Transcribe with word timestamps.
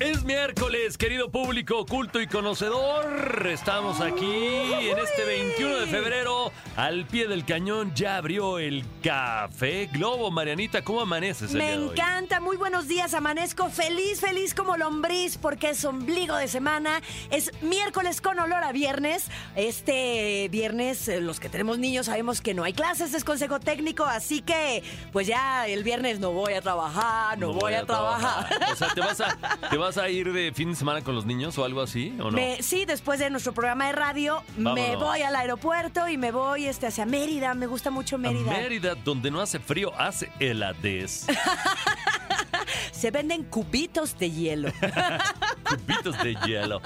Es 0.00 0.24
miércoles, 0.24 0.96
querido 0.96 1.30
público 1.30 1.84
culto 1.84 2.22
y 2.22 2.26
conocedor. 2.26 3.46
Estamos 3.46 4.00
aquí 4.00 4.24
en 4.24 4.98
este 4.98 5.26
21 5.26 5.76
de 5.76 5.86
febrero. 5.88 6.50
Al 6.74 7.04
pie 7.04 7.28
del 7.28 7.44
cañón 7.44 7.92
ya 7.94 8.16
abrió 8.16 8.58
el 8.58 8.82
Café 9.02 9.90
Globo. 9.92 10.30
Marianita, 10.30 10.82
¿cómo 10.82 11.02
amaneces 11.02 11.50
el 11.50 11.58
Me 11.58 11.64
día 11.64 11.76
de 11.76 11.84
hoy? 11.84 11.90
encanta, 11.90 12.40
muy 12.40 12.56
buenos 12.56 12.88
días, 12.88 13.12
amanezco 13.12 13.68
feliz, 13.68 14.22
feliz 14.22 14.54
como 14.54 14.78
lombriz 14.78 15.36
porque 15.36 15.68
es 15.68 15.84
ombligo 15.84 16.34
de 16.34 16.48
semana, 16.48 17.02
es 17.30 17.52
miércoles 17.60 18.22
con 18.22 18.38
olor 18.38 18.64
a 18.64 18.72
viernes. 18.72 19.26
Este 19.54 20.48
viernes, 20.50 21.08
eh, 21.08 21.20
los 21.20 21.40
que 21.40 21.50
tenemos 21.50 21.78
niños 21.78 22.06
sabemos 22.06 22.40
que 22.40 22.54
no 22.54 22.64
hay 22.64 22.72
clases, 22.72 23.12
es 23.12 23.22
consejo 23.22 23.60
técnico, 23.60 24.04
así 24.06 24.40
que 24.40 24.82
pues 25.12 25.26
ya 25.26 25.66
el 25.66 25.84
viernes 25.84 26.20
no 26.20 26.30
voy 26.30 26.54
a 26.54 26.62
trabajar, 26.62 27.38
no, 27.38 27.52
voy, 27.52 27.74
a, 27.74 27.84
trabajar. 27.84 28.48
O 28.72 28.76
sea, 28.76 28.94
¿te 28.94 29.00
vas, 29.02 29.20
a, 29.20 29.36
¿te 29.68 29.76
vas 29.76 29.89
a 29.98 30.08
ir 30.08 30.32
de 30.32 30.52
fin 30.52 30.70
de 30.70 30.76
semana 30.76 31.02
con 31.02 31.14
los 31.14 31.26
niños 31.26 31.56
o 31.58 31.64
algo 31.64 31.80
así? 31.82 32.14
¿O 32.20 32.24
no? 32.30 32.32
Me- 32.32 32.62
sí, 32.62 32.84
después 32.84 33.18
de 33.20 33.30
nuestro 33.30 33.52
programa 33.52 33.86
de 33.86 33.92
radio, 33.92 34.42
me 34.56 34.64
Vámonos. 34.64 35.00
voy 35.00 35.22
al 35.22 35.36
aeropuerto 35.36 36.08
y 36.08 36.16
me 36.16 36.32
voy 36.32 36.66
este, 36.66 36.86
hacia 36.86 37.06
Mérida. 37.06 37.54
Me 37.54 37.66
gusta 37.66 37.90
mucho 37.90 38.16
A 38.16 38.18
Mérida. 38.18 38.50
Mérida, 38.52 38.94
donde 38.94 39.30
no 39.30 39.40
hace 39.40 39.58
frío, 39.58 39.92
hace 39.98 40.30
heladez. 40.40 41.26
Se 42.92 43.10
venden 43.10 43.44
cubitos 43.44 44.18
de 44.18 44.30
hielo. 44.30 44.70
Cubitos 45.68 46.22
de 46.22 46.34
hielo. 46.46 46.80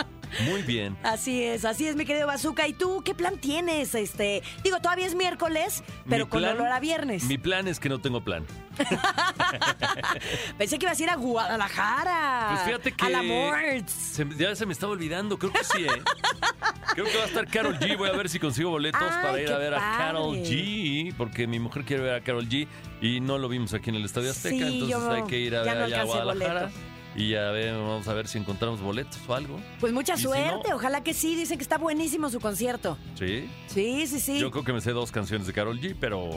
Muy 0.47 0.63
bien. 0.63 0.97
Así 1.03 1.43
es, 1.45 1.65
así 1.65 1.87
es, 1.87 1.97
mi 1.97 2.05
querido 2.05 2.27
Bazooka. 2.27 2.67
¿Y 2.69 2.73
tú 2.73 3.03
qué 3.05 3.15
plan 3.15 3.39
tienes? 3.39 3.95
Este, 3.95 4.43
digo, 4.63 4.79
todavía 4.81 5.07
es 5.07 5.15
miércoles, 5.15 5.83
pero 6.09 6.25
Mi 6.27 6.31
con 6.31 6.41
plan- 6.41 6.57
olor 6.57 6.69
a 6.73 6.81
viernes. 6.81 7.25
Mi 7.25 7.39
plan 7.39 7.69
es 7.69 7.79
que 7.81 7.89
no 7.89 8.01
tengo 8.01 8.23
plan. 8.23 8.45
Pensé 10.59 10.79
que 10.79 10.87
ibas 10.87 10.99
a 10.99 11.03
ir 11.03 11.11
a 11.11 11.17
Guadalajara. 11.17 12.49
Pues 12.53 12.63
fíjate 12.63 12.93
que. 12.93 13.05
A 13.07 13.11
la 13.11 13.23
Morts. 13.23 14.21
ya 14.39 14.55
se 14.57 14.67
me 14.67 14.73
estaba 14.73 14.93
olvidando, 14.93 15.39
creo 15.39 15.53
que 15.53 15.65
sí, 15.65 15.85
¿eh? 15.85 16.03
Creo 16.95 17.07
que 17.07 17.17
va 17.17 17.25
a 17.25 17.27
estar 17.27 17.47
Carol 17.49 17.79
G. 17.79 17.97
Voy 17.97 18.09
a 18.09 18.13
ver 18.13 18.29
si 18.29 18.39
consigo 18.39 18.71
boletos 18.71 19.01
Ay, 19.03 19.23
para 19.25 19.41
ir 19.41 19.51
a 19.53 19.59
ver 19.59 19.75
a. 19.75 19.79
Carol 19.79 20.37
G. 20.37 21.15
Porque 21.17 21.47
mi 21.47 21.59
mujer 21.59 21.85
quiere 21.85 22.03
ver 22.03 22.15
a 22.15 22.21
Carol 22.23 22.49
G. 22.49 22.67
Y 23.01 23.21
no 23.21 23.39
lo 23.39 23.49
vimos 23.49 23.75
aquí 23.75 23.91
en 23.91 23.97
el 23.97 24.05
Estadio 24.05 24.31
Azteca. 24.31 24.57
Sí, 24.57 24.63
entonces 24.63 24.89
yo 24.89 25.11
hay 25.13 25.23
que 25.25 25.39
ir 25.39 25.57
a 25.57 25.63
ver 25.63 25.77
no 25.77 25.85
allá 25.85 26.01
a 26.01 26.05
Guadalajara. 26.05 26.61
boletos. 26.67 26.94
Y 27.17 27.31
ya 27.31 27.51
ver, 27.53 27.75
vamos 27.75 28.09
a 28.09 28.13
ver 28.15 28.27
si 28.27 28.39
encontramos 28.39 28.81
boletos 28.81 29.19
o 29.29 29.35
algo. 29.35 29.61
Pues 29.81 29.93
mucha 29.93 30.17
si 30.17 30.25
suerte, 30.25 30.71
no- 30.71 30.77
ojalá 30.77 31.03
que 31.05 31.15
sí. 31.15 31.37
Dicen 31.37 31.59
que 31.59 31.63
está 31.63 31.79
buenísimo 31.79 32.29
su 32.31 32.41
concierto. 32.41 32.99
Sí. 33.19 33.49
Sí, 33.69 34.07
sí, 34.07 34.19
sí. 34.21 34.39
Yo 34.41 34.51
creo 34.51 34.65
que 34.65 34.73
me 34.73 34.81
sé 34.81 34.91
dos 34.91 35.13
canciones 35.13 35.47
de 35.47 35.53
Carol 35.53 35.81
G, 35.81 35.95
pero. 35.99 36.29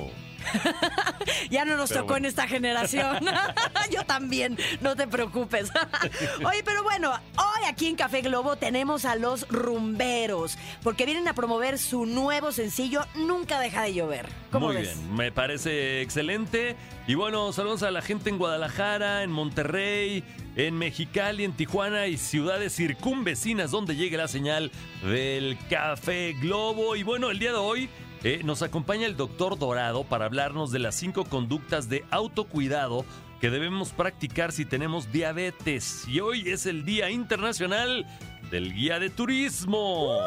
Ya 1.49 1.65
no 1.65 1.75
nos 1.77 1.89
Pero 1.89 2.01
tocó 2.01 2.17
en 2.17 2.25
esta 2.25 2.47
generación. 2.47 3.19
Yo 3.91 4.03
también, 4.05 4.57
no 4.81 4.95
te 4.95 5.07
preocupes. 5.07 5.69
Oye, 6.45 6.61
pero 6.63 6.83
bueno, 6.83 7.11
hoy 7.37 7.65
aquí 7.67 7.87
en 7.87 7.95
Café 7.95 8.21
Globo 8.21 8.55
tenemos 8.55 9.05
a 9.05 9.15
los 9.15 9.47
rumberos, 9.49 10.57
porque 10.83 11.05
vienen 11.05 11.27
a 11.27 11.33
promover 11.33 11.77
su 11.77 12.05
nuevo 12.05 12.51
sencillo 12.51 13.05
Nunca 13.15 13.59
deja 13.59 13.83
de 13.83 13.93
llover. 13.93 14.27
¿Cómo 14.51 14.67
Muy 14.67 14.77
ves? 14.77 14.97
bien, 14.97 15.15
me 15.15 15.31
parece 15.31 16.01
excelente. 16.01 16.75
Y 17.07 17.15
bueno, 17.15 17.51
saludos 17.53 17.83
a 17.83 17.91
la 17.91 18.01
gente 18.01 18.29
en 18.29 18.37
Guadalajara, 18.37 19.23
en 19.23 19.31
Monterrey, 19.31 20.23
en 20.67 20.77
Mexicali, 20.77 21.43
en 21.43 21.53
Tijuana 21.53 22.07
y 22.07 22.17
ciudades 22.17 22.75
circunvecinas 22.75 23.71
donde 23.71 23.95
llegue 23.95 24.17
la 24.17 24.27
señal 24.27 24.71
del 25.03 25.57
Café 25.69 26.35
Globo. 26.39 26.95
Y 26.95 27.03
bueno, 27.03 27.31
el 27.31 27.39
día 27.39 27.51
de 27.51 27.57
hoy 27.57 27.89
eh, 28.23 28.41
nos 28.43 28.61
acompaña 28.61 29.07
el 29.07 29.15
doctor 29.15 29.57
Dorado 29.57 30.03
para 30.03 30.25
hablarnos 30.25 30.71
de 30.71 30.79
las 30.79 30.95
cinco 30.95 31.25
conductas 31.25 31.89
de 31.89 32.03
autocuidado 32.11 33.05
que 33.39 33.49
debemos 33.49 33.91
practicar 33.91 34.51
si 34.51 34.65
tenemos 34.65 35.11
diabetes. 35.11 36.07
Y 36.07 36.19
hoy 36.19 36.49
es 36.49 36.65
el 36.65 36.83
Día 36.85 37.09
Internacional 37.09 38.05
del 38.51 38.73
Guía 38.73 38.99
de 38.99 39.09
Turismo. 39.09 40.19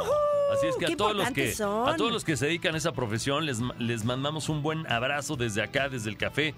Así 0.52 0.66
es 0.66 0.76
que 0.76 0.86
¡Qué 0.86 0.92
a 0.94 0.96
todos 0.96 1.16
los 1.16 1.30
que 1.30 1.52
son! 1.52 1.88
a 1.88 1.96
todos 1.96 2.12
los 2.12 2.24
que 2.24 2.36
se 2.36 2.46
dedican 2.46 2.74
a 2.74 2.78
esa 2.78 2.92
profesión 2.92 3.46
les, 3.46 3.60
les 3.78 4.04
mandamos 4.04 4.48
un 4.48 4.62
buen 4.62 4.90
abrazo 4.90 5.36
desde 5.36 5.62
acá, 5.62 5.88
desde 5.88 6.10
el 6.10 6.16
Café 6.16 6.54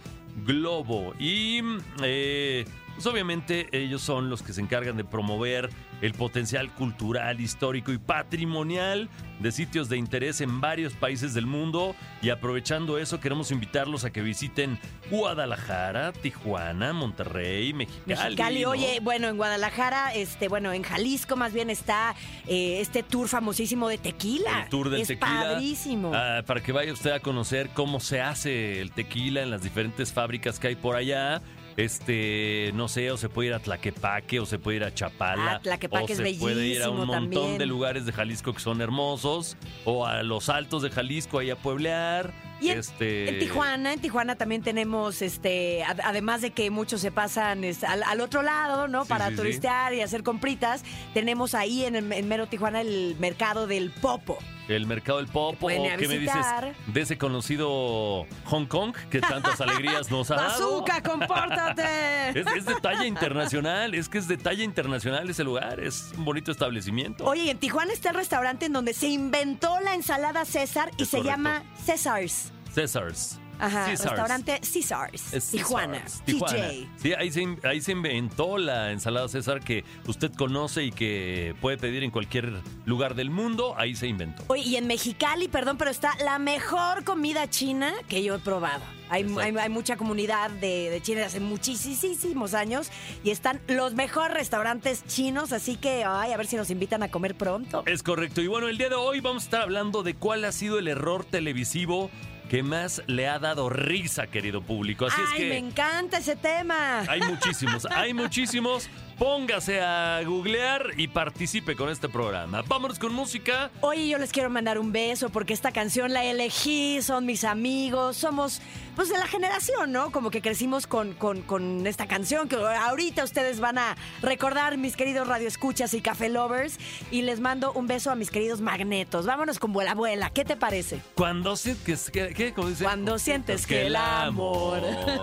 Globo. 0.47 1.15
Y 1.19 1.61
eh, 2.03 2.65
pues 2.95 3.07
obviamente 3.07 3.69
ellos 3.73 4.03
son 4.03 4.31
los 4.31 4.43
que 4.43 4.53
se 4.53 4.61
encargan 4.61 4.97
de 4.97 5.05
promover 5.05 5.71
el 6.01 6.15
potencial 6.15 6.71
cultural, 6.73 7.41
histórico 7.41 7.93
y 7.93 7.99
patrimonial 7.99 9.09
de 9.41 9.53
sitios 9.53 9.89
de 9.89 9.97
interés 9.97 10.41
en 10.41 10.61
varios 10.61 10.95
países 10.95 11.35
del 11.35 11.47
mundo. 11.47 11.95
Y 12.23 12.31
aprovechando 12.31 12.99
eso, 12.99 13.21
queremos 13.21 13.51
invitarlos 13.51 14.05
a 14.05 14.11
que 14.11 14.21
visiten 14.21 14.79
Guadalajara, 15.11 16.13
Tijuana, 16.13 16.93
Monterrey, 16.93 17.73
Mexicali. 17.73 18.07
Mexicali, 18.07 18.63
¿no? 18.63 18.71
oye, 18.71 19.01
bueno, 19.01 19.29
en 19.29 19.37
Guadalajara, 19.37 20.15
este, 20.15 20.49
bueno, 20.49 20.73
en 20.73 20.83
Jalisco 20.83 21.37
más 21.37 21.53
bien 21.53 21.71
está 21.71 22.15
eh, 22.47 22.79
este 22.81 23.03
tour 23.03 23.29
famosísimo 23.29 23.89
de 23.89 23.99
tequila. 23.99 24.65
El 24.65 24.69
tour 24.69 24.91
del 24.91 25.03
es 25.03 25.09
tequila. 25.09 25.53
padrísimo. 25.53 26.13
Ah, 26.15 26.43
para 26.47 26.63
que 26.63 26.73
vaya 26.73 26.93
usted 26.93 27.13
a 27.13 27.21
conocer 27.21 27.71
cómo 27.71 28.01
se 28.01 28.21
hace 28.21 28.81
el 28.81 28.93
tequila 28.93 29.43
en 29.43 29.51
las 29.51 29.63
diferentes 29.63 30.13
fábricas 30.13 30.59
que 30.59 30.69
hay 30.69 30.77
por 30.77 30.97
allá. 30.97 31.43
Este, 31.77 32.71
no 32.75 32.89
sé, 32.89 33.11
o 33.11 33.17
se 33.17 33.29
puede 33.29 33.49
ir 33.49 33.55
a 33.55 33.59
Tlaquepaque, 33.59 34.41
o 34.41 34.47
se 34.47 34.59
puede 34.59 34.79
ir 34.79 34.85
a 34.85 34.95
Chapala. 34.95 35.53
Ah, 35.53 35.61
Tlaquepaque 35.61 36.13
o 36.13 36.23
es 36.23 36.35
se 36.35 36.41
puede 36.41 36.67
ir 36.67 36.83
a 36.83 36.91
un 36.91 36.99
montón 36.99 37.31
también. 37.31 37.59
de 37.59 37.67
lugares 37.67 38.07
de 38.07 38.13
Jalisco 38.13 38.53
que 38.53 38.61
son 38.61 38.81
hermosos. 38.81 39.57
O 39.85 40.07
a 40.07 40.23
los 40.23 40.49
altos 40.49 40.83
de 40.83 40.91
Jalisco, 40.91 41.39
ahí 41.39 41.51
a 41.51 41.57
pueblear. 41.57 42.33
Y 42.63 42.71
en, 42.71 42.79
este, 42.79 43.29
en 43.29 43.39
Tijuana, 43.39 43.93
en 43.93 44.01
Tijuana 44.01 44.37
también 44.37 44.63
tenemos, 44.63 45.23
este, 45.23 45.83
ad- 45.85 46.01
además 46.05 46.41
de 46.43 46.51
que 46.53 46.71
muchos 46.71 47.01
se 47.01 47.11
pasan 47.11 47.65
es, 47.65 47.83
al, 47.85 48.03
al 48.05 48.21
otro 48.21 48.43
lado, 48.43 48.89
¿no? 48.89 49.03
Sí, 49.05 49.09
Para 49.09 49.27
sí, 49.27 49.31
sí. 49.33 49.37
turistear 49.37 49.95
y 49.95 50.01
hacer 50.03 50.23
compritas, 50.23 50.85
tenemos 51.15 51.55
ahí 51.55 51.85
en, 51.85 51.97
el- 51.97 52.13
en 52.13 52.29
mero 52.29 52.47
Tijuana 52.47 52.81
el 52.81 53.17
mercado 53.19 53.67
del 53.67 53.91
Popo. 53.91 54.39
El 54.69 54.87
mercado 54.87 55.19
del 55.19 55.27
pop. 55.27 55.57
pueden 55.59 55.83
¿O 55.83 55.87
ir 55.87 55.93
a 55.93 55.97
qué 55.97 56.07
me 56.07 56.19
dices 56.19 56.47
de 56.87 57.01
ese 57.01 57.19
conocido 57.19 58.27
Hong 58.45 58.67
Kong 58.67 58.95
que 59.11 59.21
tantas 59.21 59.61
alegrías 59.61 60.09
nos 60.11 60.31
ha 60.31 60.37
dado? 60.37 60.49
¡Bazooka, 60.51 61.03
compórtate! 61.03 61.83
Es, 62.39 62.47
es 62.57 62.65
de 62.65 62.75
talla 62.77 63.05
internacional, 63.05 63.95
es 63.95 64.09
que 64.09 64.19
es 64.19 64.29
de 64.29 64.37
talla 64.37 64.63
internacional 64.63 65.29
ese 65.29 65.43
lugar, 65.45 65.81
es 65.81 66.13
un 66.17 66.25
bonito 66.25 66.53
establecimiento. 66.53 67.25
Oye, 67.25 67.43
y 67.45 67.51
en 67.51 67.59
Tijuana 67.59 67.93
está 67.93 68.11
el 68.11 68.15
restaurante 68.17 68.67
en 68.67 68.73
donde 68.73 68.95
se 68.95 69.09
inventó 69.09 69.81
la 69.81 69.95
ensalada 69.95 70.45
César 70.45 70.91
y 70.97 71.03
Es 71.03 71.09
se 71.09 71.19
correcto. 71.19 71.37
llama 71.37 71.63
César's. 71.85 72.52
César's. 72.75 73.39
Ajá, 73.59 73.85
Caesars. 73.87 74.11
restaurante 74.11 74.59
César's. 74.63 75.33
Es 75.33 75.51
Tijuana. 75.53 75.99
Caesars, 76.01 76.23
Tijuana. 76.25 76.57
TJ. 76.69 76.89
Sí, 76.97 77.13
ahí 77.15 77.31
se, 77.31 77.59
ahí 77.63 77.81
se 77.81 77.93
inventó 77.93 78.59
la 78.59 78.91
ensalada 78.91 79.29
César 79.29 79.61
que 79.61 79.85
usted 80.09 80.33
conoce 80.33 80.83
y 80.83 80.91
que 80.91 81.55
puede 81.61 81.77
pedir 81.79 82.03
en 82.03 82.11
cualquier 82.11 82.61
lugar 82.87 83.15
del 83.15 83.31
mundo. 83.31 83.75
Ahí 83.79 83.95
se 83.95 84.09
inventó. 84.09 84.43
Oye, 84.49 84.63
y 84.63 84.77
en 84.77 84.89
Mexicali, 84.89 85.47
perdón, 85.47 85.77
pero 85.79 85.93
está 85.93 86.17
la 86.25 86.41
mejor 86.41 87.05
comida 87.05 87.49
china 87.49 87.93
que 88.09 88.25
yo 88.25 88.35
he 88.35 88.39
probado. 88.41 88.83
Hay, 89.11 89.23
Exacto. 89.23 89.41
hay- 89.43 89.57
hay 89.57 89.69
mucha 89.69 89.97
comunidad 89.97 90.51
de, 90.51 90.91
de 90.91 91.01
China 91.03 91.21
de 91.21 91.27
hace 91.27 91.39
muchísimos 91.39 92.55
años 92.55 92.91
y 93.23 93.31
están 93.31 93.61
los 93.69 93.95
mejores 93.95 94.35
restaurantes 94.35 95.05
chinos, 95.07 95.53
así 95.53 95.77
que 95.77 96.03
ay, 96.05 96.33
a 96.33 96.37
ver 96.37 96.47
si 96.47 96.57
nos 96.57 96.71
invitan 96.71 97.03
a 97.05 97.11
comer 97.11 97.37
pronto. 97.37 97.85
Es 97.87 98.03
correcto. 98.03 98.41
Y 98.41 98.47
bueno, 98.49 98.69
el 98.69 98.79
día 98.79 98.89
de 98.89 98.95
hoy 98.97 99.21
vamos 99.21 99.43
a 99.43 99.47
estar 99.47 99.61
hablando 99.61 100.03
de 100.03 100.15
cuál 100.15 100.45
ha 100.47 100.51
sido 100.53 100.79
el 100.81 100.89
error 100.89 101.25
televisivo 101.25 102.11
que 102.53 102.63
más 102.63 103.03
le 103.07 103.29
ha 103.29 103.39
dado 103.39 103.71
risa, 103.71 104.27
querido 104.27 104.61
público. 104.61 105.07
Así 105.07 105.17
ay, 105.19 105.25
es 105.25 105.39
que 105.39 105.49
me 105.49 105.57
encanta 105.57 106.19
ese 106.19 106.37
tema. 106.37 107.01
hay 107.09 107.23
muchísimos, 107.23 107.87
hay 107.87 108.13
muchísimos. 108.13 108.91
Póngase 109.19 109.81
a 109.81 110.21
googlear 110.25 110.93
y 110.97 111.09
participe 111.09 111.77
con 111.77 111.89
este 111.89 112.09
programa. 112.09 112.63
Vámonos 112.63 112.99
con 112.99 113.13
música. 113.13 113.71
Oye, 113.81 114.09
yo 114.09 114.19
les 114.19 114.33
quiero 114.33 114.51
mandar 114.51 114.79
un 114.79 114.93
beso 114.93 115.29
porque 115.29 115.53
esta 115.53 115.73
canción 115.73 116.13
la 116.13 116.25
elegí, 116.25 117.01
son 117.03 117.27
mis 117.27 117.45
amigos, 117.45 118.17
somos 118.17 118.61
pues 118.97 119.09
de 119.09 119.19
la 119.19 119.27
generación, 119.27 119.93
¿no? 119.93 120.11
Como 120.11 120.31
que 120.31 120.43
crecimos 120.43 120.87
con, 120.87 121.15
con, 121.15 121.43
con 121.43 121.87
esta 121.87 122.07
canción 122.07 122.49
que 122.49 122.57
ahorita 122.57 123.25
ustedes 123.25 123.61
van 123.61 123.79
a 123.79 123.97
recordar, 124.21 124.77
mis 124.77 124.97
queridos 124.97 125.27
radioescuchas 125.27 125.95
y 125.95 126.01
café 126.01 126.29
lovers. 126.29 126.79
Y 127.11 127.23
les 127.23 127.41
mando 127.41 127.73
un 127.73 127.87
beso 127.87 128.11
a 128.11 128.15
mis 128.15 128.31
queridos 128.31 128.61
magnetos. 128.61 129.27
Vámonos 129.27 129.59
con 129.59 129.73
Vuela 129.73 129.93
Abuela, 129.93 130.31
¿qué 130.31 130.45
te 130.45 130.57
parece? 130.57 131.01
Cuando 131.15 131.57
sientes 131.57 132.11
que, 132.11 132.35
¿qué? 132.35 132.53
¿Cómo 132.53 132.69
dice? 132.69 132.85
Cuando 132.85 133.19
sientes 133.19 133.67
que 133.67 133.87
el 133.87 133.97
amor 133.97 134.83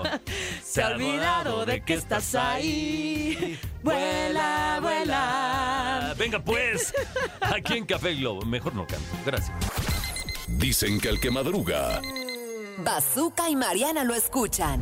se 0.63 0.81
ha 0.81 0.88
olvidado 0.89 1.65
de 1.65 1.81
que 1.81 1.94
estás 1.94 2.35
ahí. 2.35 3.59
Vuela, 3.84 4.80
vuela. 4.81 6.14
Venga 6.18 6.40
pues, 6.40 6.94
aquí 7.42 7.78
en 7.78 7.86
Café 7.86 8.16
Globo. 8.16 8.46
Mejor 8.46 8.76
no 8.76 8.86
canto. 8.86 9.06
Gracias. 9.26 9.56
Dicen 10.48 11.00
que 11.00 11.10
el 11.10 11.20
que 11.20 11.31
madruga, 11.31 12.02
Bazooka 12.80 13.50
y 13.50 13.56
Mariana 13.56 14.04
lo 14.04 14.16
escuchan. 14.16 14.81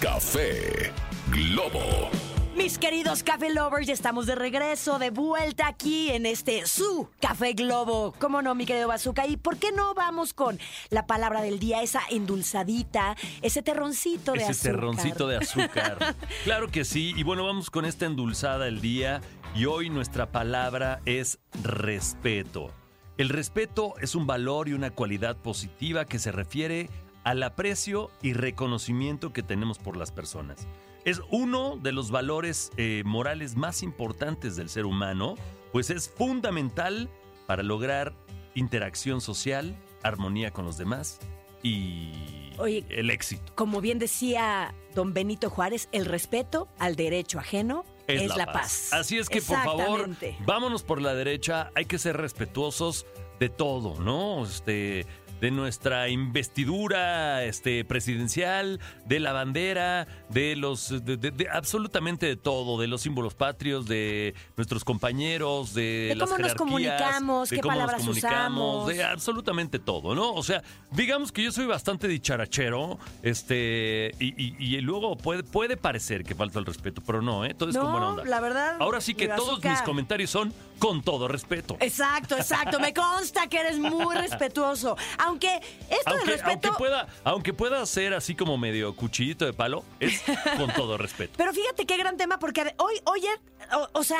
Café 0.00 0.92
Globo. 1.30 2.10
Mis 2.56 2.78
queridos 2.78 3.24
Café 3.24 3.52
Lovers, 3.52 3.88
ya 3.88 3.92
estamos 3.92 4.26
de 4.26 4.36
regreso, 4.36 5.00
de 5.00 5.10
vuelta 5.10 5.66
aquí 5.66 6.10
en 6.10 6.24
este 6.24 6.66
su 6.66 7.08
Café 7.20 7.52
Globo. 7.52 8.14
¿Cómo 8.20 8.42
no, 8.42 8.54
mi 8.54 8.64
querido 8.64 8.86
Bazooka? 8.86 9.26
¿Y 9.26 9.36
por 9.36 9.56
qué 9.56 9.72
no 9.72 9.92
vamos 9.94 10.32
con 10.34 10.58
la 10.90 11.06
palabra 11.06 11.42
del 11.42 11.58
día, 11.58 11.82
esa 11.82 12.00
endulzadita, 12.10 13.16
ese 13.42 13.62
terroncito 13.62 14.32
de 14.32 14.38
Ese 14.38 14.50
azúcar? 14.52 14.72
terroncito 14.72 15.28
de 15.28 15.36
azúcar. 15.38 16.14
claro 16.44 16.68
que 16.68 16.84
sí. 16.84 17.12
Y 17.16 17.24
bueno, 17.24 17.44
vamos 17.44 17.70
con 17.70 17.84
esta 17.84 18.06
endulzada 18.06 18.66
del 18.66 18.80
día. 18.80 19.20
Y 19.56 19.66
hoy 19.66 19.90
nuestra 19.90 20.30
palabra 20.30 21.00
es 21.06 21.40
respeto. 21.64 22.70
El 23.18 23.30
respeto 23.30 23.94
es 24.00 24.14
un 24.14 24.26
valor 24.28 24.68
y 24.68 24.74
una 24.74 24.90
cualidad 24.90 25.36
positiva 25.36 26.04
que 26.04 26.20
se 26.20 26.30
refiere 26.30 26.88
al 27.24 27.42
aprecio 27.42 28.10
y 28.22 28.32
reconocimiento 28.32 29.32
que 29.32 29.42
tenemos 29.42 29.78
por 29.78 29.96
las 29.96 30.12
personas. 30.12 30.66
Es 31.04 31.20
uno 31.30 31.76
de 31.76 31.92
los 31.92 32.10
valores 32.10 32.72
eh, 32.76 33.02
morales 33.04 33.56
más 33.56 33.82
importantes 33.82 34.56
del 34.56 34.68
ser 34.68 34.86
humano, 34.86 35.34
pues 35.72 35.90
es 35.90 36.08
fundamental 36.08 37.10
para 37.46 37.62
lograr 37.62 38.14
interacción 38.54 39.20
social, 39.20 39.76
armonía 40.02 40.50
con 40.50 40.64
los 40.64 40.78
demás 40.78 41.20
y 41.62 42.12
Oye, 42.58 42.84
el 42.88 43.10
éxito. 43.10 43.52
Como 43.54 43.80
bien 43.80 43.98
decía 43.98 44.74
don 44.94 45.12
Benito 45.12 45.50
Juárez, 45.50 45.88
el 45.92 46.06
respeto 46.06 46.68
al 46.78 46.94
derecho 46.94 47.38
ajeno 47.38 47.84
es, 48.06 48.36
la, 48.36 48.46
paz. 48.46 48.92
Así 48.92 49.18
es 49.18 49.28
que, 49.28 49.40
por 49.40 49.56
favor, 49.62 50.08
vámonos 50.46 50.82
por 50.82 51.00
la 51.00 51.14
derecha. 51.14 51.70
Hay 51.74 51.86
que 51.86 51.98
ser 51.98 52.16
respetuosos 52.16 53.06
de 53.40 53.48
todo, 53.48 54.00
¿no? 54.00 54.44
Este, 54.44 55.06
de 55.44 55.50
nuestra 55.50 56.08
investidura 56.08 57.44
este, 57.44 57.84
presidencial, 57.84 58.80
de 59.04 59.20
la 59.20 59.34
bandera, 59.34 60.06
de 60.30 60.56
los, 60.56 60.88
de, 61.04 61.18
de- 61.18 61.30
de 61.30 61.48
absolutamente 61.50 62.24
de 62.24 62.36
todo, 62.36 62.80
de 62.80 62.86
los 62.86 63.02
símbolos 63.02 63.34
patrios, 63.34 63.86
de 63.86 64.34
nuestros 64.56 64.84
compañeros, 64.84 65.74
de, 65.74 66.06
De 66.08 66.14
las 66.14 66.30
cómo 66.30 66.38
nos 66.38 66.54
comunicamos, 66.54 67.50
de 67.50 67.56
qué 67.56 67.60
cómo 67.60 67.74
nos 67.74 67.78
palabras 67.82 68.00
comunicamos, 68.06 68.74
usamos. 68.84 68.86
de 68.88 69.04
absolutamente 69.04 69.78
todo, 69.78 70.14
¿no? 70.14 70.32
O 70.32 70.42
sea, 70.42 70.62
digamos 70.92 71.30
que 71.30 71.42
yo 71.42 71.52
soy 71.52 71.66
bastante 71.66 72.08
dicharachero, 72.08 72.98
este, 73.22 74.14
y, 74.18 74.28
y- 74.42 74.76
y 74.76 74.80
luego 74.80 75.14
puede, 75.18 75.42
puede 75.42 75.76
parecer 75.76 76.24
que 76.24 76.34
falta 76.34 76.58
el 76.58 76.64
respeto, 76.64 77.02
pero 77.06 77.20
no, 77.20 77.44
¿eh? 77.44 77.52
Todo 77.52 77.68
es 77.68 77.76
con 77.76 77.90
buena 77.92 78.06
No, 78.06 78.08
onda. 78.12 78.24
la 78.24 78.40
verdad. 78.40 78.76
Ahora 78.80 79.02
sí 79.02 79.14
que 79.14 79.28
todos 79.28 79.62
mis 79.62 79.82
comentarios 79.82 80.30
son 80.30 80.54
con 80.78 81.02
todo 81.02 81.28
respeto. 81.28 81.76
Exacto, 81.80 82.34
exacto. 82.36 82.80
Me 82.80 82.92
consta 82.94 83.46
que 83.46 83.58
eres 83.60 83.78
muy 83.78 84.14
respetuoso. 84.16 84.96
Aunque 85.18 85.33
esto 85.38 86.10
del 86.10 86.18
Aunque, 86.18 86.30
respeto. 86.32 86.68
aunque 86.68 86.70
pueda, 86.78 87.08
aunque 87.24 87.52
pueda 87.54 87.86
ser 87.86 88.14
así 88.14 88.34
como 88.34 88.56
medio 88.58 88.94
cuchillito 88.94 89.44
de 89.44 89.52
palo, 89.52 89.84
es 90.00 90.22
con 90.56 90.72
todo 90.72 90.96
respeto. 90.98 91.34
Pero 91.36 91.52
fíjate 91.52 91.86
qué 91.86 91.96
gran 91.96 92.16
tema, 92.16 92.38
porque 92.38 92.74
hoy, 92.78 93.00
hoy 93.04 93.20
ya, 93.22 93.76
o, 93.76 93.88
o 93.92 94.04
sea, 94.04 94.18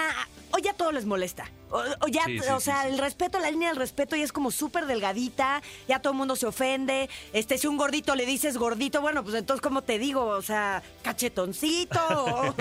hoy 0.52 0.62
ya 0.62 0.72
todo 0.74 0.92
les 0.92 1.04
molesta. 1.04 1.50
O, 1.74 1.82
o 2.04 2.08
ya, 2.08 2.24
Sí, 2.24 2.38
sí, 2.38 2.48
o 2.50 2.60
sí, 2.60 2.66
sea, 2.66 2.82
sí. 2.84 2.90
el 2.90 2.98
respeto, 2.98 3.40
la 3.40 3.50
línea 3.50 3.68
del 3.70 3.76
respeto 3.78 4.14
ya 4.14 4.22
es 4.22 4.32
como 4.32 4.52
súper 4.52 4.86
delgadita, 4.86 5.60
ya 5.88 5.98
todo 5.98 6.12
el 6.12 6.18
mundo 6.18 6.36
se 6.36 6.46
ofende. 6.46 7.10
Este, 7.32 7.58
si 7.58 7.66
un 7.66 7.76
gordito 7.76 8.14
le 8.14 8.26
dices 8.26 8.56
gordito, 8.56 9.00
bueno, 9.00 9.24
pues 9.24 9.34
entonces, 9.34 9.60
¿cómo 9.60 9.82
te 9.82 9.98
digo? 9.98 10.24
O 10.24 10.40
sea, 10.42 10.82
cachetoncito. 11.02 11.98
o, 12.08 12.54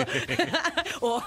o 1.00 1.22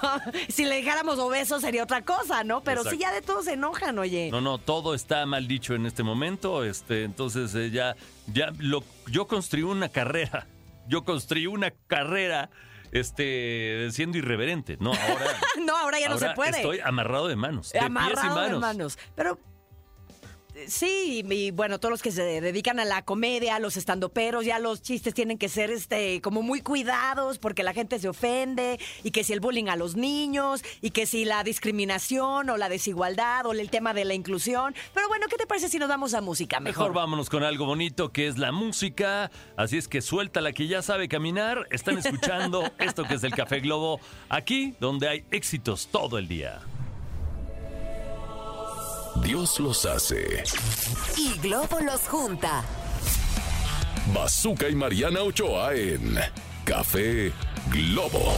si 0.48 0.66
le 0.66 0.76
dijéramos 0.76 1.18
obeso 1.18 1.60
sería 1.60 1.82
otra 1.82 2.02
cosa, 2.04 2.44
¿no? 2.44 2.62
Pero 2.62 2.82
sí 2.82 2.88
Exacto. 2.96 3.00
ya 3.02 3.12
de 3.12 3.22
todos 3.22 3.44
se 3.46 3.54
enojan, 3.54 3.98
oye. 3.98 4.30
No, 4.30 4.40
no, 4.40 4.58
todo 4.58 4.94
está 4.94 5.24
mal 5.24 5.48
dicho 5.48 5.74
en 5.74 5.86
este 5.86 6.02
momento. 6.02 6.64
Este, 6.64 7.04
entonces 7.04 7.54
eh, 7.54 7.70
ya, 7.70 7.96
ya 8.26 8.52
lo, 8.58 8.84
yo 9.06 9.26
construí 9.26 9.62
una 9.62 9.88
carrera. 9.88 10.46
Yo 10.88 11.04
construí 11.04 11.46
una 11.46 11.70
carrera, 11.86 12.50
este, 12.92 13.88
siendo 13.90 14.18
irreverente. 14.18 14.76
No, 14.80 14.92
ahora. 14.92 15.26
no, 15.64 15.76
ahora 15.76 16.00
ya 16.00 16.08
no 16.08 16.18
se 16.18 16.30
puede. 16.30 16.56
Estoy 16.56 16.80
amarrado 16.80 17.28
de 17.28 17.36
manos. 17.36 17.72
De 17.72 17.80
pies 17.80 17.90
y 17.90 17.90
manos. 17.90 18.50
de 18.50 18.58
manos. 18.58 18.98
Pero 19.14 19.38
sí, 20.66 21.24
y 21.28 21.50
bueno, 21.50 21.78
todos 21.78 21.90
los 21.90 22.02
que 22.02 22.10
se 22.10 22.22
dedican 22.40 22.80
a 22.80 22.84
la 22.84 23.02
comedia, 23.02 23.58
los 23.58 23.76
estandoperos, 23.76 24.44
ya 24.44 24.58
los 24.58 24.82
chistes 24.82 25.14
tienen 25.14 25.38
que 25.38 25.48
ser 25.48 25.70
este 25.70 26.20
como 26.20 26.42
muy 26.42 26.60
cuidados 26.60 27.38
porque 27.38 27.62
la 27.62 27.72
gente 27.72 27.98
se 27.98 28.08
ofende 28.08 28.78
y 29.02 29.10
que 29.10 29.24
si 29.24 29.32
el 29.32 29.40
bullying 29.40 29.68
a 29.68 29.76
los 29.76 29.96
niños 29.96 30.62
y 30.80 30.90
que 30.90 31.06
si 31.06 31.24
la 31.24 31.44
discriminación 31.44 32.50
o 32.50 32.56
la 32.56 32.68
desigualdad 32.68 33.46
o 33.46 33.52
el 33.52 33.70
tema 33.70 33.94
de 33.94 34.04
la 34.04 34.14
inclusión. 34.14 34.74
Pero 34.94 35.08
bueno, 35.08 35.26
¿qué 35.28 35.36
te 35.36 35.46
parece 35.46 35.68
si 35.68 35.78
nos 35.78 35.88
vamos 35.88 36.14
a 36.14 36.20
música 36.20 36.60
Mejor 36.60 36.88
mejor? 36.88 36.94
vámonos 36.94 37.30
con 37.30 37.42
algo 37.42 37.66
bonito 37.66 38.12
que 38.12 38.26
es 38.26 38.38
la 38.38 38.52
música. 38.52 39.30
Así 39.56 39.78
es 39.78 39.88
que 39.88 40.00
suelta 40.00 40.40
la 40.40 40.52
que 40.52 40.66
ya 40.66 40.82
sabe 40.82 41.08
caminar. 41.08 41.66
Están 41.70 41.98
escuchando 42.04 42.70
esto 42.78 43.04
que 43.04 43.14
es 43.14 43.24
el 43.24 43.34
Café 43.34 43.60
Globo, 43.60 44.00
aquí 44.28 44.74
donde 44.80 45.08
hay 45.08 45.24
éxitos 45.30 45.88
todo 45.88 46.18
el 46.18 46.28
día. 46.28 46.60
Dios 49.22 49.60
los 49.60 49.84
hace. 49.86 50.42
Y 51.16 51.38
Globo 51.38 51.80
los 51.80 52.02
junta. 52.08 52.64
Bazooka 54.14 54.68
y 54.68 54.74
Mariana 54.74 55.22
Ochoa 55.22 55.74
en 55.74 56.18
Café 56.64 57.32
Globo. 57.70 58.34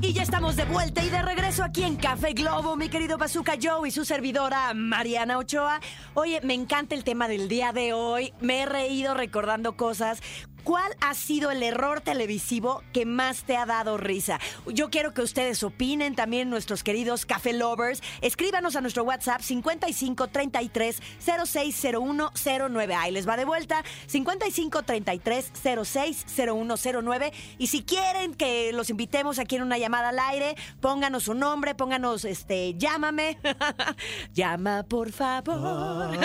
Y 0.00 0.12
ya 0.12 0.22
estamos 0.22 0.54
de 0.54 0.64
vuelta 0.64 1.02
y 1.04 1.08
de 1.08 1.20
regreso 1.22 1.64
aquí 1.64 1.82
en 1.82 1.96
Café 1.96 2.32
Globo, 2.32 2.76
mi 2.76 2.88
querido 2.88 3.18
Bazooka 3.18 3.54
Joe 3.60 3.88
y 3.88 3.90
su 3.90 4.04
servidora 4.04 4.72
Mariana 4.72 5.38
Ochoa. 5.38 5.80
Oye, 6.14 6.40
me 6.44 6.54
encanta 6.54 6.94
el 6.94 7.02
tema 7.02 7.26
del 7.26 7.48
día 7.48 7.72
de 7.72 7.92
hoy. 7.92 8.32
Me 8.40 8.60
he 8.62 8.66
reído 8.66 9.14
recordando 9.14 9.76
cosas. 9.76 10.20
¿Cuál 10.64 10.94
ha 11.00 11.14
sido 11.14 11.50
el 11.50 11.62
error 11.62 12.00
televisivo 12.00 12.82
que 12.92 13.06
más 13.06 13.44
te 13.44 13.56
ha 13.56 13.66
dado 13.66 13.96
risa? 13.96 14.38
Yo 14.66 14.90
quiero 14.90 15.14
que 15.14 15.22
ustedes 15.22 15.62
opinen, 15.62 16.14
también 16.14 16.50
nuestros 16.50 16.82
queridos 16.82 17.26
Café 17.26 17.52
Lovers. 17.52 18.02
Escríbanos 18.20 18.76
a 18.76 18.80
nuestro 18.80 19.04
WhatsApp 19.04 19.40
55 19.40 20.28
33 20.28 21.00
0601 21.24 22.32
09. 22.70 22.94
Ahí 22.94 23.12
les 23.12 23.28
va 23.28 23.36
de 23.36 23.44
vuelta 23.44 23.82
55 24.06 24.82
33 24.82 25.52
060109. 25.54 27.32
Y 27.58 27.68
si 27.68 27.82
quieren 27.82 28.34
que 28.34 28.72
los 28.72 28.90
invitemos 28.90 29.38
aquí 29.38 29.56
en 29.56 29.62
una 29.62 29.78
llamada 29.78 30.10
al 30.10 30.18
aire, 30.18 30.56
pónganos 30.80 31.24
su 31.24 31.34
nombre, 31.34 31.74
pónganos 31.74 32.24
este, 32.24 32.74
llámame. 32.74 33.38
Llama, 34.34 34.82
por 34.82 35.12
favor. 35.12 36.18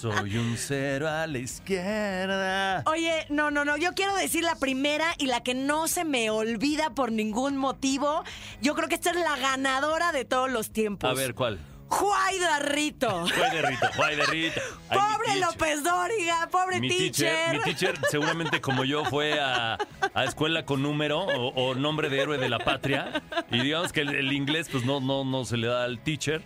Soy 0.00 0.36
un 0.36 0.56
cero 0.56 1.08
a 1.08 1.26
la 1.26 1.38
izquierda. 1.38 2.82
Oye, 2.86 3.26
no, 3.28 3.39
no, 3.48 3.64
no. 3.64 3.76
Yo 3.76 3.92
quiero 3.94 4.16
decir 4.16 4.42
la 4.42 4.56
primera 4.56 5.14
y 5.18 5.26
la 5.26 5.40
que 5.44 5.54
no 5.54 5.86
se 5.86 6.04
me 6.04 6.30
olvida 6.30 6.90
por 6.90 7.12
ningún 7.12 7.56
motivo. 7.56 8.24
Yo 8.60 8.74
creo 8.74 8.88
que 8.88 8.96
esta 8.96 9.10
es 9.10 9.16
la 9.16 9.36
ganadora 9.36 10.10
de 10.10 10.24
todos 10.24 10.50
los 10.50 10.72
tiempos. 10.72 11.08
A 11.08 11.14
ver, 11.14 11.34
¿cuál? 11.36 11.60
Juaida 11.88 12.58
Rito. 12.60 13.26
Juay 13.28 13.50
de 13.56 13.62
Rito, 13.62 13.86
Juay 13.96 14.16
de 14.16 14.26
Rito. 14.26 14.60
Ay, 14.88 14.98
mi 14.98 15.16
Pobre. 15.26 15.40
López 15.40 15.82
Dóriga, 15.84 16.48
pobre 16.50 16.80
Mi 16.80 16.88
teacher. 16.88 17.34
teacher, 17.34 17.52
mi 17.56 17.60
teacher 17.64 17.98
seguramente 18.10 18.60
como 18.60 18.84
yo 18.84 19.04
fue 19.04 19.40
a, 19.40 19.76
a 20.14 20.24
escuela 20.24 20.64
con 20.64 20.82
número 20.82 21.18
o, 21.20 21.48
o 21.48 21.74
nombre 21.74 22.08
de 22.08 22.20
héroe 22.20 22.38
de 22.38 22.48
la 22.48 22.58
patria 22.60 23.22
y 23.50 23.60
digamos 23.60 23.92
que 23.92 24.02
el, 24.02 24.14
el 24.14 24.32
inglés 24.32 24.68
pues 24.70 24.84
no, 24.84 25.00
no, 25.00 25.24
no 25.24 25.44
se 25.44 25.56
le 25.56 25.66
da 25.66 25.82
al 25.84 25.98
teacher 26.00 26.42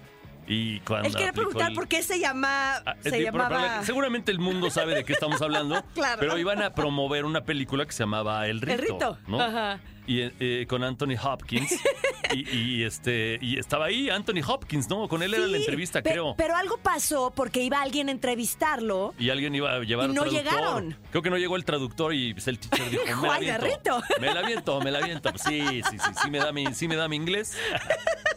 y 0.47 0.81
cuando 0.81 1.09
Él 1.09 1.15
quiere 1.15 1.31
aplicó 1.31 1.49
preguntar 1.51 1.71
el- 1.71 1.75
por 1.77 1.89
qué 1.89 2.03
se 2.03 2.19
llama. 2.19 2.77
Ah, 2.87 2.97
se 3.03 3.23
llamaba. 3.23 3.85
seguramente 3.85 4.31
el 4.33 4.39
mundo 4.39 4.71
sabe 4.71 4.95
de 4.95 5.05
qué 5.05 5.13
estamos 5.13 5.41
hablando, 5.43 5.83
Claro. 5.95 6.19
pero 6.21 6.39
iban 6.39 6.63
a 6.63 6.75
promover 6.75 7.25
una 7.25 7.45
película 7.45 7.85
que 7.87 7.93
se 7.93 8.03
llamaba 8.05 8.47
El 8.47 8.61
Rito, 8.61 8.73
El 8.73 8.79
Rito, 8.81 9.19
¿no? 9.27 9.41
ajá. 9.41 9.81
Y 10.07 10.21
eh, 10.21 10.67
con 10.69 10.85
Anthony 10.85 11.17
Hopkins 11.23 11.73
y, 12.35 12.47
y, 12.55 12.85
este 12.85 13.39
y 13.41 13.59
estaba 13.59 13.87
ahí 13.87 14.11
Anthony 14.11 14.43
Hopkins, 14.47 14.91
¿no? 14.91 15.09
Con 15.09 15.23
él 15.23 15.33
era 15.33 15.47
la 15.47 15.57
Sí, 15.57 15.63
entrevista, 15.63 16.03
pe- 16.03 16.11
creo. 16.11 16.35
Pero 16.37 16.55
algo 16.57 16.77
pasó 16.77 17.33
porque 17.35 17.63
iba 17.63 17.81
alguien 17.81 18.09
a 18.09 18.13
entrevistarlo. 18.13 19.15
Y 19.19 19.31
alguien 19.31 19.55
iba 19.55 19.73
a 19.77 19.79
llevar 19.81 20.11
Y 20.11 20.13
no 20.13 20.25
traductor. 20.25 20.45
llegaron. 20.45 20.99
Creo 21.11 21.23
que 21.23 21.31
no 21.31 21.39
llegó 21.39 21.57
el 21.57 21.65
traductor 21.65 22.13
y 22.13 22.35
pues, 22.35 22.47
el 22.49 22.59
teacher 22.59 22.91
dijo, 22.91 23.23
me 23.23 23.29
la 23.29 23.35
aviento. 23.37 23.65
Rito. 23.65 24.03
Me 24.21 24.35
la 24.35 24.41
aviento, 24.41 24.81
me 24.83 24.91
la 24.91 24.99
aviento. 24.99 25.31
Pues, 25.31 25.41
sí, 25.43 25.63
sí, 25.91 25.99
sí, 25.99 26.11
sí 26.23 26.31
me 26.31 26.37
da 26.39 26.53
mi, 26.53 26.67
sí 26.75 26.87
me 26.87 26.97
da 26.97 27.09
mi 27.09 27.17
inglés. 27.17 27.57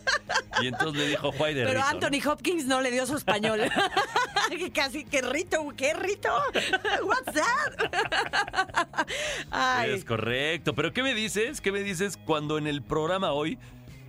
y 0.62 0.68
entonces 0.68 1.02
le 1.02 1.08
dijo 1.10 1.32
de 1.32 1.38
Pero 1.38 1.68
Rito, 1.70 1.80
¿no? 1.80 1.86
Anthony 1.86 2.30
Hopkins 2.30 2.66
no 2.66 2.82
le 2.82 2.92
dio 2.92 3.06
su 3.06 3.16
español. 3.18 3.62
Casi, 4.74 5.04
¿qué 5.06 5.22
rito? 5.22 5.58
¿Qué 5.76 5.94
rito? 5.94 6.30
What's 7.04 7.34
that? 7.34 7.88
Ay. 9.52 9.92
Es 9.92 10.06
correcto. 10.06 10.74
Pero 10.74 10.94
¿qué 10.94 11.04
me 11.04 11.14
dices? 11.14 11.62
¿Qué 11.62 11.72
me 11.72 11.82
dices 11.82 12.18
cuando 12.26 12.58
en 12.58 12.68
el 12.68 12.82
programa 12.82 13.32
hoy, 13.34 13.58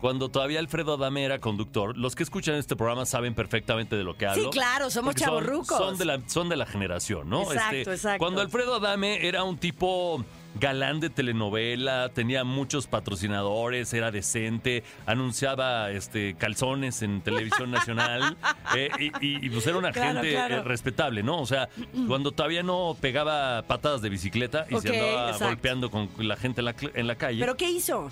cuando 0.01 0.29
todavía 0.29 0.61
Alfredo 0.61 0.95
Adame 0.95 1.25
era 1.25 1.39
conductor, 1.41 1.97
los 1.97 2.15
que 2.15 2.23
escuchan 2.23 2.55
este 2.55 2.77
programa 2.77 3.05
saben 3.07 3.35
perfectamente 3.35 3.97
de 3.97 4.05
lo 4.05 4.17
que 4.17 4.27
hablo? 4.27 4.45
Sí, 4.45 4.51
claro, 4.51 4.91
somos 4.91 5.15
porque 5.15 5.25
son- 5.25 5.29
chavorrucos. 5.41 5.79
Son, 5.79 5.99
de 5.99 6.05
la, 6.05 6.21
son 6.29 6.49
de 6.49 6.57
la 6.57 6.67
generación, 6.67 7.29
¿no? 7.29 7.43
Este, 7.43 7.55
Exacto, 7.55 7.93
exacto. 7.93 8.19
Cuando 8.19 8.41
Alfredo 8.41 8.77
Adame 8.77 9.27
era 9.27 9.43
un 9.45 9.59
tipo 9.59 10.25
galán 10.61 11.01
de 11.01 11.11
telenovela, 11.11 12.09
tenía 12.11 12.45
muchos 12.45 12.87
patrocinadores, 12.87 13.93
era 13.95 14.11
decente, 14.11 14.83
anunciaba 15.07 15.91
este 15.91 16.35
calzones 16.35 17.03
en 17.03 17.21
televisión 17.21 17.71
nacional 17.71 18.37
eh, 18.77 18.89
y, 18.99 19.05
y- 19.27 19.47
y, 19.47 19.51
pues 19.51 19.67
era 19.67 19.77
una 19.79 19.93
Claro, 19.93 20.21
gente 20.21 20.31
claro. 20.33 20.57
eh, 20.57 20.63
respetable, 20.63 21.23
¿no? 21.23 21.41
O 21.41 21.47
sea, 21.47 21.69
cuando 22.07 22.33
todavía 22.33 22.63
no 22.63 22.97
pegaba 23.01 23.63
patadas 23.63 24.03
de 24.03 24.09
bicicleta 24.09 24.67
y 24.71 24.79
se 24.81 24.89
andaba 24.89 25.25
exacto. 25.27 25.45
golpeando 25.47 25.91
con 25.91 26.09
la 26.19 26.37
gente 26.37 26.61
en 26.61 26.65
la, 26.67 26.75
en 26.95 27.07
la 27.07 27.15
calle. 27.17 27.41
¿Pero 27.41 27.57
qué 27.57 27.71
hizo? 27.71 28.11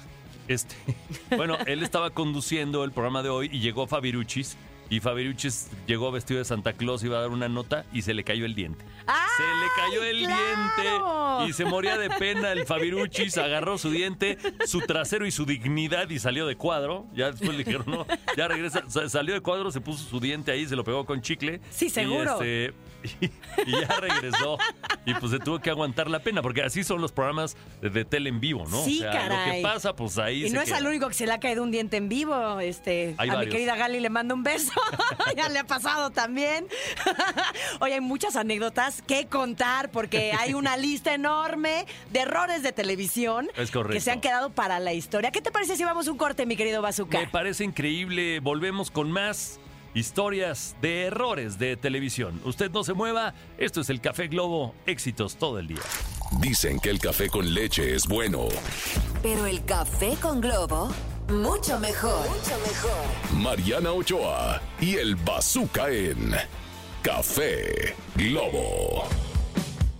Este, 0.48 0.74
bueno, 1.36 1.56
él 1.66 1.82
estaba 1.82 2.10
conduciendo 2.10 2.84
el 2.84 2.92
programa 2.92 3.22
de 3.22 3.28
hoy 3.28 3.48
y 3.52 3.60
llegó 3.60 3.86
Fabiruchis. 3.86 4.56
Y 4.88 5.00
Fabiruchis 5.00 5.68
llegó 5.86 6.12
vestido 6.12 6.38
de 6.38 6.44
Santa 6.44 6.72
Claus, 6.72 7.02
iba 7.02 7.18
a 7.18 7.20
dar 7.22 7.30
una 7.30 7.48
nota 7.48 7.84
y 7.92 8.02
se 8.02 8.14
le 8.14 8.22
cayó 8.24 8.44
el 8.46 8.54
diente. 8.54 8.84
Se 9.36 9.42
le 9.42 9.66
cayó 9.76 10.04
el 10.04 10.18
claro! 10.24 11.38
diente 11.38 11.50
y 11.50 11.52
se 11.52 11.64
moría 11.64 11.98
de 11.98 12.08
pena 12.10 12.52
el 12.52 12.66
Fabiruchis, 12.66 13.36
agarró 13.38 13.78
su 13.78 13.90
diente, 13.90 14.38
su 14.64 14.80
trasero 14.80 15.26
y 15.26 15.30
su 15.30 15.44
dignidad 15.44 16.08
y 16.10 16.18
salió 16.18 16.46
de 16.46 16.56
cuadro. 16.56 17.06
Ya 17.14 17.30
después 17.30 17.50
le 17.56 17.64
dijeron, 17.64 17.84
no, 17.88 18.06
ya 18.36 18.48
regresa. 18.48 18.82
Sa- 18.88 19.08
Salió 19.08 19.34
de 19.34 19.40
cuadro, 19.40 19.70
se 19.70 19.80
puso 19.80 20.04
su 20.08 20.20
diente 20.20 20.52
ahí, 20.52 20.66
se 20.66 20.76
lo 20.76 20.84
pegó 20.84 21.04
con 21.04 21.20
chicle. 21.20 21.60
Sí, 21.70 21.90
seguro. 21.90 22.38
Y, 22.44 22.46
este, 22.48 22.74
y- 23.20 23.26
y 23.66 23.70
ya 23.80 23.88
regresó. 24.00 24.58
Y 25.04 25.14
pues 25.14 25.32
se 25.32 25.38
tuvo 25.38 25.58
que 25.60 25.70
aguantar 25.70 26.10
la 26.10 26.18
pena, 26.20 26.42
porque 26.42 26.62
así 26.62 26.82
son 26.84 27.00
los 27.00 27.12
programas 27.12 27.56
de, 27.80 27.90
de 27.90 28.04
tele 28.04 28.28
en 28.28 28.40
vivo, 28.40 28.64
¿no? 28.68 28.84
Sí, 28.84 28.98
o 28.98 29.02
sea, 29.02 29.12
caray. 29.12 29.62
Lo 29.62 29.68
que 29.68 29.74
pasa, 29.74 29.94
pues 29.96 30.18
ahí 30.18 30.44
Y 30.44 30.48
se 30.48 30.54
no 30.54 30.60
es 30.60 30.72
al 30.72 30.86
único 30.86 31.06
que 31.08 31.14
se 31.14 31.26
le 31.26 31.32
ha 31.32 31.40
caído 31.40 31.62
un 31.62 31.70
diente 31.70 31.96
en 31.96 32.08
vivo. 32.08 32.58
Este, 32.60 33.14
Hay 33.18 33.28
a 33.30 33.36
mi 33.38 33.48
querida 33.48 33.76
Gali 33.76 34.00
le 34.00 34.10
mando 34.10 34.34
un 34.34 34.42
beso. 34.42 34.72
ya 35.36 35.48
le 35.48 35.58
ha 35.58 35.64
pasado 35.64 36.10
también. 36.10 36.66
Oye, 37.80 37.94
hay 37.94 38.00
muchas 38.00 38.36
anécdotas 38.36 39.02
que 39.02 39.26
contar 39.26 39.90
porque 39.90 40.32
hay 40.32 40.54
una 40.54 40.76
lista 40.76 41.14
enorme 41.14 41.86
de 42.10 42.20
errores 42.20 42.62
de 42.62 42.72
televisión 42.72 43.48
Es 43.56 43.70
correcto. 43.70 43.94
que 43.94 44.00
se 44.00 44.10
han 44.10 44.20
quedado 44.20 44.50
para 44.50 44.78
la 44.78 44.92
historia. 44.92 45.30
¿Qué 45.30 45.40
te 45.40 45.50
parece 45.50 45.76
si 45.76 45.84
vamos 45.84 46.08
un 46.08 46.16
corte, 46.16 46.46
mi 46.46 46.56
querido 46.56 46.82
Bazooka? 46.82 47.18
Me 47.18 47.26
parece 47.28 47.64
increíble. 47.64 48.40
Volvemos 48.40 48.90
con 48.90 49.10
más 49.10 49.60
historias 49.94 50.76
de 50.82 51.04
errores 51.04 51.58
de 51.58 51.76
televisión. 51.76 52.40
Usted 52.44 52.70
no 52.70 52.84
se 52.84 52.92
mueva. 52.92 53.34
Esto 53.58 53.80
es 53.80 53.88
el 53.90 54.00
Café 54.00 54.28
Globo. 54.28 54.74
Éxitos 54.86 55.36
todo 55.36 55.58
el 55.58 55.66
día. 55.68 55.80
Dicen 56.40 56.78
que 56.80 56.90
el 56.90 56.98
café 56.98 57.30
con 57.30 57.54
leche 57.54 57.94
es 57.94 58.06
bueno. 58.06 58.48
Pero 59.22 59.46
el 59.46 59.64
café 59.64 60.16
con 60.20 60.40
globo, 60.40 60.92
mucho 61.28 61.78
mejor. 61.78 62.28
Mucho 62.28 62.58
mejor. 62.66 63.40
Mariana 63.42 63.92
Ochoa 63.92 64.60
y 64.80 64.96
el 64.96 65.16
Bazooka 65.16 65.88
en 65.88 66.34
Café 67.02 67.94
Globo. 68.14 69.04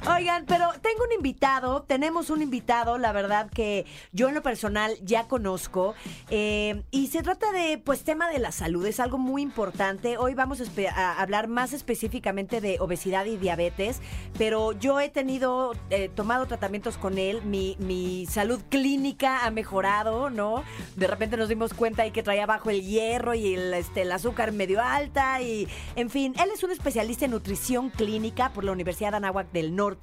Oigan, 0.09 0.45
pero 0.47 0.71
tengo 0.83 1.03
un 1.05 1.13
invitado, 1.13 1.83
tenemos 1.83 2.31
un 2.31 2.41
invitado, 2.41 2.97
la 2.97 3.11
verdad 3.11 3.51
que 3.51 3.87
yo 4.13 4.29
en 4.29 4.37
lo 4.37 4.43
personal 4.43 4.97
ya 5.03 5.27
conozco, 5.27 5.97
eh, 6.31 6.85
y 6.93 7.09
se 7.09 7.25
trata 7.25 7.51
de, 7.51 7.79
pues, 7.79 8.05
tema 8.05 8.31
de 8.31 8.39
la 8.39 8.53
salud, 8.53 8.87
es 8.87 9.01
algo 9.01 9.19
muy 9.19 9.43
importante. 9.43 10.17
Hoy 10.17 10.35
vamos 10.35 10.63
a, 10.95 11.21
hablar 11.21 11.49
más 11.49 11.73
específicamente 11.73 12.61
de 12.61 12.79
obesidad 12.79 13.25
y 13.25 13.37
diabetes, 13.37 14.01
pero 14.39 14.71
yo 14.71 15.01
he 15.01 15.09
tenido, 15.09 15.73
eh, 15.91 16.09
tomado 16.09 16.47
tratamientos 16.47 16.99
con 16.99 17.19
él, 17.19 17.43
mi, 17.43 17.77
mi 17.81 18.27
salud 18.27 18.63
clínica 18.69 19.45
ha 19.45 19.51
mejorado, 19.51 20.31
¿no? 20.31 20.63
De 20.95 21.09
repente 21.09 21.37
nos 21.37 21.49
dimos 21.49 21.75
cuenta 21.75 22.07
y 22.07 22.13
que 22.13 22.23
traía 22.23 22.47
bajo 22.47 22.71
el 22.71 22.83
hierro 22.83 23.35
y 23.35 23.55
el, 23.55 23.75
este, 23.75 24.03
el 24.03 24.13
azúcar 24.13 24.53
medio 24.53 24.81
alta, 24.81 25.43
y, 25.43 25.67
en 25.97 26.11
fin, 26.11 26.33
él 26.41 26.51
es 26.55 26.63
un 26.63 26.71
especialista 26.71 27.25
en 27.25 27.33
nutrición 27.33 27.91
clínica 27.91 28.53
por 28.53 28.63
la 28.63 28.71
Universidad 28.71 29.17
Anáhuac 29.17 29.51
del 29.51 29.75
Norte, 29.75 29.96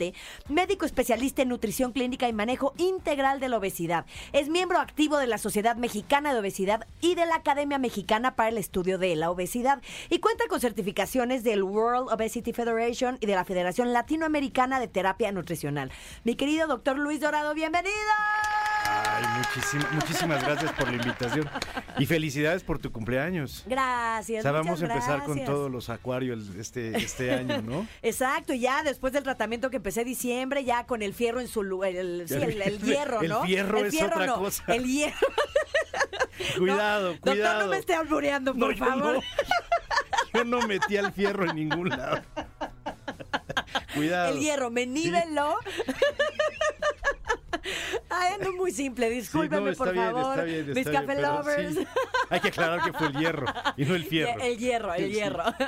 médico 0.49 0.85
especialista 0.85 1.41
en 1.41 1.49
nutrición 1.49 1.91
clínica 1.91 2.27
y 2.27 2.33
manejo 2.33 2.73
integral 2.77 3.39
de 3.39 3.49
la 3.49 3.57
obesidad. 3.57 4.05
Es 4.31 4.49
miembro 4.49 4.79
activo 4.79 5.17
de 5.17 5.27
la 5.27 5.37
Sociedad 5.37 5.75
Mexicana 5.75 6.33
de 6.33 6.39
Obesidad 6.39 6.87
y 7.01 7.15
de 7.15 7.25
la 7.25 7.35
Academia 7.35 7.77
Mexicana 7.77 8.35
para 8.35 8.49
el 8.49 8.57
Estudio 8.57 8.97
de 8.97 9.15
la 9.15 9.31
Obesidad 9.31 9.81
y 10.09 10.19
cuenta 10.19 10.47
con 10.47 10.59
certificaciones 10.59 11.43
del 11.43 11.63
World 11.63 12.11
Obesity 12.11 12.53
Federation 12.53 13.17
y 13.21 13.25
de 13.25 13.35
la 13.35 13.45
Federación 13.45 13.93
Latinoamericana 13.93 14.79
de 14.79 14.87
Terapia 14.87 15.31
Nutricional. 15.31 15.91
Mi 16.23 16.35
querido 16.35 16.67
doctor 16.67 16.97
Luis 16.97 17.19
Dorado, 17.19 17.53
bienvenido. 17.53 17.93
Ay, 18.85 19.23
muchísimas, 19.37 19.91
muchísimas 19.93 20.43
gracias 20.43 20.71
por 20.73 20.87
la 20.89 20.97
invitación. 20.97 21.49
Y 21.99 22.05
felicidades 22.05 22.63
por 22.63 22.79
tu 22.79 22.91
cumpleaños. 22.91 23.63
Gracias. 23.67 24.39
O 24.39 24.41
sea, 24.43 24.51
vamos 24.51 24.81
a 24.81 24.85
empezar 24.85 25.23
con 25.23 25.43
todos 25.45 25.71
los 25.71 25.89
acuarios 25.89 26.49
este, 26.57 26.97
este 26.97 27.33
año, 27.33 27.61
¿no? 27.61 27.87
Exacto, 28.01 28.53
y 28.53 28.59
ya 28.61 28.83
después 28.83 29.13
del 29.13 29.23
tratamiento 29.23 29.69
que 29.69 29.77
empecé 29.77 30.03
diciembre, 30.03 30.63
ya 30.65 30.85
con 30.85 31.01
el 31.01 31.13
fierro 31.13 31.39
en 31.39 31.47
su 31.47 31.63
lugar, 31.63 31.91
el, 31.95 32.25
sí, 32.27 32.33
el, 32.35 32.61
el 32.61 32.79
hierro, 32.83 33.21
El 33.21 33.29
¿no? 33.29 33.43
fierro 33.43 33.77
es 33.85 34.01
otra 34.01 34.25
no, 34.25 34.35
cosa. 34.39 34.63
El 34.67 34.85
hierro. 34.85 35.27
Cuidado, 36.57 37.09
Doctor, 37.13 37.33
cuidado. 37.33 37.63
no 37.65 37.67
me 37.69 37.77
esté 37.77 37.93
albureando, 37.95 38.53
por 38.55 38.77
No, 38.77 38.85
favor. 38.85 39.15
no. 39.15 39.21
Yo 40.33 40.43
no 40.45 40.67
metí 40.67 40.97
al 40.97 41.13
fierro 41.13 41.47
en 41.49 41.55
ningún 41.55 41.89
lado. 41.89 42.21
Cuidado. 43.93 44.33
El 44.33 44.39
hierro, 44.39 44.71
me 44.71 44.87
niveló. 44.87 45.57
Ay, 48.15 48.33
ando 48.35 48.53
muy 48.53 48.71
simple, 48.71 49.09
Sí, 49.09 49.15
discúlpeme, 49.15 49.61
no, 49.65 49.69
está 49.71 49.83
por 49.85 49.93
bien, 49.93 50.05
favor. 50.05 50.31
está 50.31 50.43
bien, 50.43 50.65
Mis 50.67 50.73
bien, 50.75 50.91
café 50.91 51.21
lovers. 51.21 51.75
sí. 51.75 51.87
Hay 52.29 52.39
que 52.39 52.47
aclarar 52.49 52.83
que 52.83 52.93
fue 52.97 53.07
el 53.07 53.13
hierro 53.17 53.45
y 53.77 53.85
no 53.85 53.95
el 53.95 54.03
fierro. 54.05 54.39
El 54.41 54.57
hierro, 54.57 54.93
el 54.93 55.05
Sí. 55.07 55.13
hierro. 55.13 55.43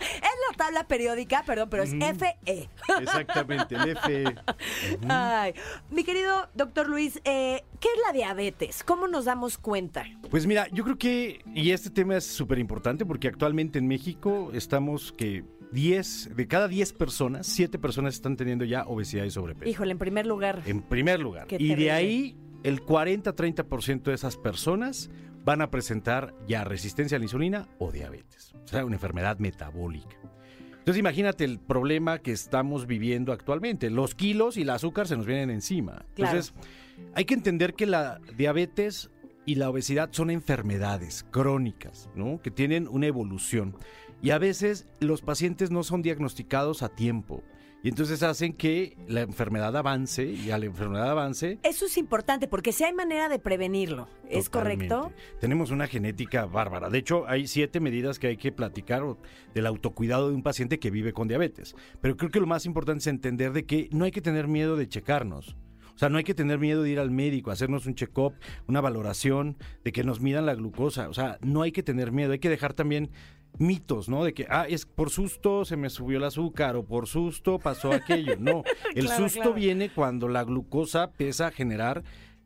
es 0.00 0.32
la 0.50 0.56
tabla 0.56 0.86
periódica, 0.88 1.42
perdón, 1.44 1.68
pero 1.70 1.82
es 1.82 1.90
FE. 1.90 2.36
Exactamente, 3.00 3.74
el 3.74 3.88
F. 3.90 4.24
Ay, 5.08 5.54
mi 5.90 6.04
querido 6.04 6.48
doctor 6.54 6.88
Luis, 6.88 7.20
eh, 7.24 7.62
¿qué 7.80 7.88
es 7.88 8.00
la 8.06 8.12
diabetes? 8.12 8.82
¿Cómo 8.84 9.06
nos 9.08 9.24
damos 9.26 9.58
cuenta? 9.58 10.04
Pues 10.30 10.46
mira, 10.46 10.68
yo 10.72 10.84
creo 10.84 10.96
que, 10.98 11.42
y 11.54 11.70
este 11.72 11.90
tema 11.90 12.16
es 12.16 12.26
súper 12.26 12.58
importante 12.58 13.04
porque 13.04 13.28
actualmente 13.28 13.78
en 13.78 13.86
México 13.86 14.50
estamos 14.54 15.12
que 15.12 15.44
10, 15.72 16.36
de 16.36 16.46
cada 16.48 16.68
10 16.68 16.92
personas, 16.92 17.46
7 17.46 17.78
personas 17.78 18.14
están 18.14 18.36
teniendo 18.36 18.64
ya 18.64 18.84
obesidad 18.84 19.24
y 19.24 19.30
sobrepeso. 19.30 19.68
Híjole, 19.68 19.92
en 19.92 19.98
primer 19.98 20.26
lugar. 20.26 20.62
En 20.66 20.82
primer 20.82 21.20
lugar. 21.20 21.46
Qué 21.46 21.56
y 21.56 21.58
terrible. 21.58 21.84
de 21.84 21.90
ahí, 21.90 22.36
el 22.62 22.80
40-30% 22.82 24.02
de 24.04 24.14
esas 24.14 24.36
personas 24.36 25.10
van 25.44 25.62
a 25.62 25.70
presentar 25.70 26.34
ya 26.48 26.64
resistencia 26.64 27.16
a 27.16 27.18
la 27.18 27.24
insulina 27.24 27.68
o 27.78 27.92
diabetes. 27.92 28.52
O 28.64 28.68
sea, 28.68 28.84
una 28.84 28.96
enfermedad 28.96 29.38
metabólica. 29.38 30.16
Entonces 30.86 31.00
imagínate 31.00 31.44
el 31.44 31.58
problema 31.58 32.18
que 32.18 32.32
estamos 32.32 32.86
viviendo 32.86 33.32
actualmente. 33.32 33.90
Los 33.90 34.14
kilos 34.14 34.56
y 34.56 34.62
el 34.62 34.70
azúcar 34.70 35.08
se 35.08 35.16
nos 35.16 35.26
vienen 35.26 35.50
encima. 35.50 36.04
Claro. 36.14 36.36
Entonces, 36.38 36.54
hay 37.14 37.24
que 37.24 37.34
entender 37.34 37.74
que 37.74 37.86
la 37.86 38.20
diabetes 38.36 39.10
y 39.44 39.56
la 39.56 39.70
obesidad 39.70 40.10
son 40.12 40.30
enfermedades 40.30 41.24
crónicas, 41.30 42.10
¿no? 42.14 42.40
Que 42.40 42.50
tienen 42.50 42.88
una 42.88 43.06
evolución. 43.06 43.76
Y 44.22 44.30
a 44.30 44.38
veces 44.38 44.86
los 45.00 45.22
pacientes 45.22 45.70
no 45.70 45.82
son 45.82 46.02
diagnosticados 46.02 46.82
a 46.82 46.88
tiempo. 46.88 47.42
Y 47.82 47.88
entonces 47.88 48.24
hacen 48.24 48.52
que 48.52 48.96
la 49.06 49.20
enfermedad 49.20 49.76
avance 49.76 50.24
y 50.24 50.50
a 50.50 50.58
la 50.58 50.66
enfermedad 50.66 51.08
avance. 51.08 51.60
Eso 51.62 51.86
es 51.86 51.96
importante 51.98 52.48
porque 52.48 52.72
si 52.72 52.82
hay 52.82 52.92
manera 52.92 53.28
de 53.28 53.38
prevenirlo, 53.38 54.08
¿es 54.28 54.46
totalmente. 54.46 54.88
correcto? 54.88 55.16
Tenemos 55.40 55.70
una 55.70 55.86
genética 55.86 56.46
bárbara. 56.46 56.90
De 56.90 56.98
hecho, 56.98 57.28
hay 57.28 57.46
siete 57.46 57.78
medidas 57.78 58.18
que 58.18 58.26
hay 58.26 58.38
que 58.38 58.50
platicar 58.50 59.04
del 59.54 59.66
autocuidado 59.66 60.30
de 60.30 60.34
un 60.34 60.42
paciente 60.42 60.80
que 60.80 60.90
vive 60.90 61.12
con 61.12 61.28
diabetes. 61.28 61.76
Pero 62.00 62.16
creo 62.16 62.30
que 62.30 62.40
lo 62.40 62.46
más 62.48 62.66
importante 62.66 63.02
es 63.02 63.06
entender 63.06 63.52
de 63.52 63.66
que 63.66 63.88
no 63.92 64.04
hay 64.04 64.10
que 64.10 64.22
tener 64.22 64.48
miedo 64.48 64.76
de 64.76 64.88
checarnos. 64.88 65.56
O 65.96 65.98
sea, 65.98 66.10
no 66.10 66.18
hay 66.18 66.24
que 66.24 66.34
tener 66.34 66.58
miedo 66.58 66.82
de 66.82 66.90
ir 66.90 66.98
al 66.98 67.10
médico, 67.10 67.50
hacernos 67.50 67.86
un 67.86 67.94
check-up, 67.94 68.34
una 68.66 68.82
valoración, 68.82 69.56
de 69.82 69.92
que 69.92 70.04
nos 70.04 70.20
midan 70.20 70.44
la 70.44 70.54
glucosa. 70.54 71.08
O 71.08 71.14
sea, 71.14 71.38
no 71.40 71.62
hay 71.62 71.72
que 71.72 71.82
tener 71.82 72.12
miedo, 72.12 72.32
hay 72.32 72.38
que 72.38 72.50
dejar 72.50 72.74
también 72.74 73.10
mitos, 73.58 74.08
¿no? 74.08 74.24
De 74.24 74.34
que, 74.34 74.46
ah, 74.50 74.66
es 74.68 74.86
por 74.86 75.10
susto 75.10 75.64
se 75.64 75.76
me 75.76 75.90
subió 75.90 76.18
el 76.18 76.24
azúcar 76.24 76.76
o 76.76 76.84
por 76.84 77.06
susto 77.06 77.58
pasó 77.58 77.92
aquello. 77.92 78.36
No, 78.38 78.62
el 78.94 79.06
Claro, 79.06 79.22
susto 79.24 79.40
claro. 79.40 79.54
viene 79.54 79.90
cuando 79.90 80.28
la 80.28 80.44
glucosa 80.44 81.04
empieza 81.04 81.48
a 81.48 81.50
generar 81.50 82.02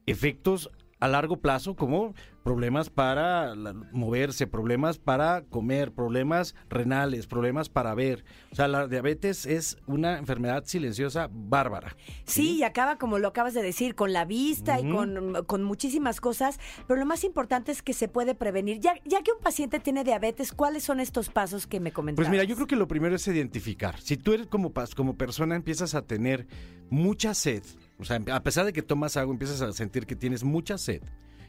efectos 0.06 0.70
a 1.00 1.08
largo 1.08 1.38
plazo 1.38 1.74
como 1.74 2.14
problemas 2.42 2.90
para 2.90 3.54
moverse, 3.92 4.46
problemas 4.46 4.98
para 4.98 5.42
comer, 5.42 5.92
problemas 5.92 6.54
renales, 6.68 7.26
problemas 7.26 7.68
para 7.68 7.94
ver. 7.94 8.24
O 8.52 8.54
sea, 8.54 8.68
la 8.68 8.86
diabetes 8.86 9.46
es 9.46 9.78
una 9.86 10.18
enfermedad 10.18 10.64
silenciosa 10.64 11.28
bárbara. 11.30 11.96
Sí, 12.24 12.58
y 12.58 12.62
acaba, 12.62 12.96
como 12.96 13.18
lo 13.18 13.28
acabas 13.28 13.54
de 13.54 13.62
decir, 13.62 13.94
con 13.94 14.12
la 14.12 14.24
vista 14.24 14.80
y 14.80 14.90
con, 14.90 15.44
con 15.46 15.62
muchísimas 15.64 16.20
cosas, 16.20 16.58
pero 16.86 17.00
lo 17.00 17.06
más 17.06 17.24
importante 17.24 17.72
es 17.72 17.82
que 17.82 17.92
se 17.92 18.08
puede 18.08 18.34
prevenir. 18.34 18.80
Ya, 18.80 18.94
ya 19.04 19.22
que 19.22 19.32
un 19.32 19.40
paciente 19.40 19.80
tiene 19.80 20.04
diabetes, 20.04 20.52
¿cuáles 20.52 20.82
son 20.82 21.00
estos 21.00 21.30
pasos 21.30 21.66
que 21.66 21.80
me 21.80 21.92
comentabas? 21.92 22.26
Pues 22.26 22.30
mira, 22.30 22.44
yo 22.44 22.54
creo 22.56 22.66
que 22.66 22.76
lo 22.76 22.88
primero 22.88 23.16
es 23.16 23.26
identificar. 23.26 24.00
Si 24.00 24.16
tú 24.16 24.32
eres 24.32 24.46
como, 24.46 24.72
como 24.96 25.16
persona 25.16 25.56
empiezas 25.56 25.94
a 25.94 26.02
tener 26.02 26.46
mucha 26.90 27.34
sed, 27.34 27.62
o 28.00 28.04
sea, 28.04 28.20
a 28.32 28.42
pesar 28.42 28.64
de 28.64 28.72
que 28.72 28.82
tomas 28.82 29.16
agua, 29.16 29.32
empiezas 29.32 29.60
a 29.60 29.72
sentir 29.72 30.06
que 30.06 30.16
tienes 30.16 30.44
mucha 30.44 30.78
sed, 30.78 31.02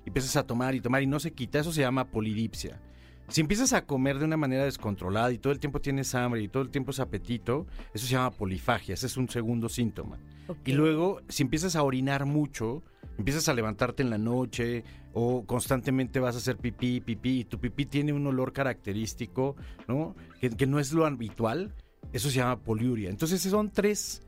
y 0.06 0.10
empiezas 0.10 0.36
a 0.36 0.44
tomar 0.44 0.76
y 0.76 0.82
tomar 0.82 1.02
y 1.02 1.08
no 1.08 1.20
se 1.20 1.32
quita, 1.32 1.60
eso 1.60 1.72
se 1.72 1.82
llama 1.82 2.06
polidipsia. 2.06 2.80
Si 3.28 3.40
empiezas 3.40 3.72
a 3.72 3.86
comer 3.86 4.20
de 4.20 4.26
una 4.26 4.36
manera 4.36 4.66
descontrolada 4.66 5.32
y 5.32 5.38
todo 5.38 5.54
el 5.54 5.60
tiempo 5.60 5.80
tienes 5.80 6.14
hambre 6.16 6.42
y 6.42 6.50
todo 6.50 6.64
el 6.64 6.70
tiempo 6.70 6.92
es 6.92 7.00
apetito, 7.00 7.66
eso 7.94 8.06
se 8.06 8.14
llama 8.14 8.32
polifagia, 8.32 8.94
ese 8.94 9.06
es 9.06 9.16
un 9.16 9.30
segundo 9.30 9.70
síntoma. 9.70 10.20
Y 10.66 10.74
luego, 10.74 11.22
si 11.30 11.44
empiezas 11.44 11.78
a 11.78 11.84
orinar 11.84 12.26
mucho, 12.26 12.84
empiezas 13.18 13.48
a 13.48 13.54
levantarte 13.54 14.04
en 14.04 14.10
la 14.10 14.18
noche 14.18 14.84
o 15.14 15.46
constantemente 15.46 16.20
vas 16.20 16.36
a 16.36 16.40
hacer 16.40 16.58
pipí, 16.58 17.00
pipí, 17.00 17.42
y 17.42 17.46
tu 17.46 17.58
pipí 17.58 17.86
tiene 17.86 18.12
un 18.12 18.28
olor 18.28 18.52
característico, 18.52 19.56
¿no? 19.88 20.14
Que, 20.42 20.50
que 20.50 20.68
no 20.68 20.80
es 20.80 20.92
lo 20.92 21.06
habitual, 21.06 21.74
eso 22.12 22.30
se 22.30 22.38
llama 22.38 22.60
poliuria. 22.60 23.10
Entonces, 23.10 23.42
son 23.42 23.72
tres 23.72 24.24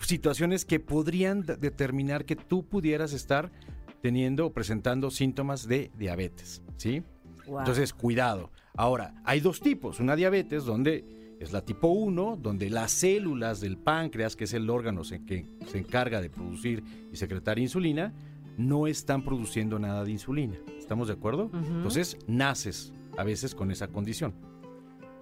situaciones 0.00 0.64
que 0.64 0.80
podrían 0.80 1.42
de- 1.42 1.56
determinar 1.56 2.24
que 2.24 2.36
tú 2.36 2.64
pudieras 2.66 3.12
estar 3.12 3.50
teniendo 4.02 4.46
o 4.46 4.52
presentando 4.52 5.10
síntomas 5.10 5.68
de 5.68 5.90
diabetes, 5.98 6.62
¿sí? 6.76 7.02
Wow. 7.46 7.60
Entonces, 7.60 7.92
cuidado. 7.92 8.50
Ahora, 8.76 9.14
hay 9.24 9.40
dos 9.40 9.60
tipos. 9.60 10.00
Una 10.00 10.16
diabetes 10.16 10.64
donde 10.64 11.36
es 11.40 11.52
la 11.52 11.62
tipo 11.64 11.88
1, 11.88 12.38
donde 12.40 12.70
las 12.70 12.92
células 12.92 13.60
del 13.60 13.76
páncreas, 13.76 14.36
que 14.36 14.44
es 14.44 14.52
el 14.54 14.68
órgano 14.70 15.02
que 15.26 15.46
se 15.66 15.78
encarga 15.78 16.20
de 16.20 16.30
producir 16.30 16.82
y 17.12 17.16
secretar 17.16 17.58
insulina, 17.58 18.12
no 18.56 18.86
están 18.86 19.24
produciendo 19.24 19.78
nada 19.78 20.04
de 20.04 20.12
insulina. 20.12 20.56
¿Estamos 20.78 21.08
de 21.08 21.14
acuerdo? 21.14 21.50
Entonces, 21.52 22.16
naces 22.26 22.92
a 23.16 23.24
veces 23.24 23.54
con 23.54 23.70
esa 23.70 23.88
condición. 23.88 24.34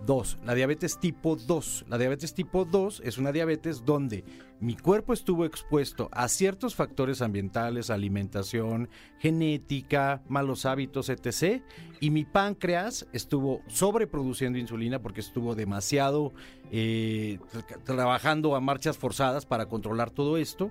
Dos, 0.07 0.39
la 0.45 0.55
diabetes 0.55 0.99
tipo 1.01 1.37
2. 1.37 1.87
La 1.89 1.99
diabetes 1.99 2.33
tipo 2.33 2.65
2 2.65 3.03
es 3.05 3.19
una 3.19 3.33
diabetes 3.33 3.85
donde 3.85 4.25
mi 4.61 4.77
cuerpo 4.77 5.13
estuvo 5.13 5.45
expuesto 5.45 6.09
a 6.13 6.29
ciertos 6.29 6.75
factores 6.75 7.21
ambientales, 7.21 7.91
alimentación, 7.91 8.89
genética, 9.19 10.23
malos 10.29 10.67
hábitos, 10.67 11.09
etc. 11.09 11.63
Y 12.01 12.11
mi 12.11 12.25
páncreas 12.25 13.07
estuvo 13.13 13.61
sobreproduciendo 13.67 14.59
insulina 14.59 15.03
porque 15.03 15.21
estuvo 15.21 15.55
demasiado 15.55 16.33
eh, 16.71 17.39
tra- 17.53 17.83
trabajando 17.85 18.55
a 18.55 18.61
marchas 18.61 18.97
forzadas 18.97 19.47
para 19.47 19.67
controlar 19.67 20.11
todo 20.11 20.39
esto. 20.39 20.71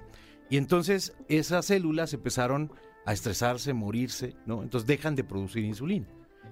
Y 0.49 0.57
entonces 0.57 1.15
esas 1.27 1.65
células 1.65 2.13
empezaron 2.13 2.71
a 3.05 3.13
estresarse, 3.13 3.73
morirse, 3.73 4.35
¿no? 4.45 4.63
Entonces 4.63 4.87
dejan 4.87 5.15
de 5.15 5.23
producir 5.25 5.63
insulina. 5.65 6.07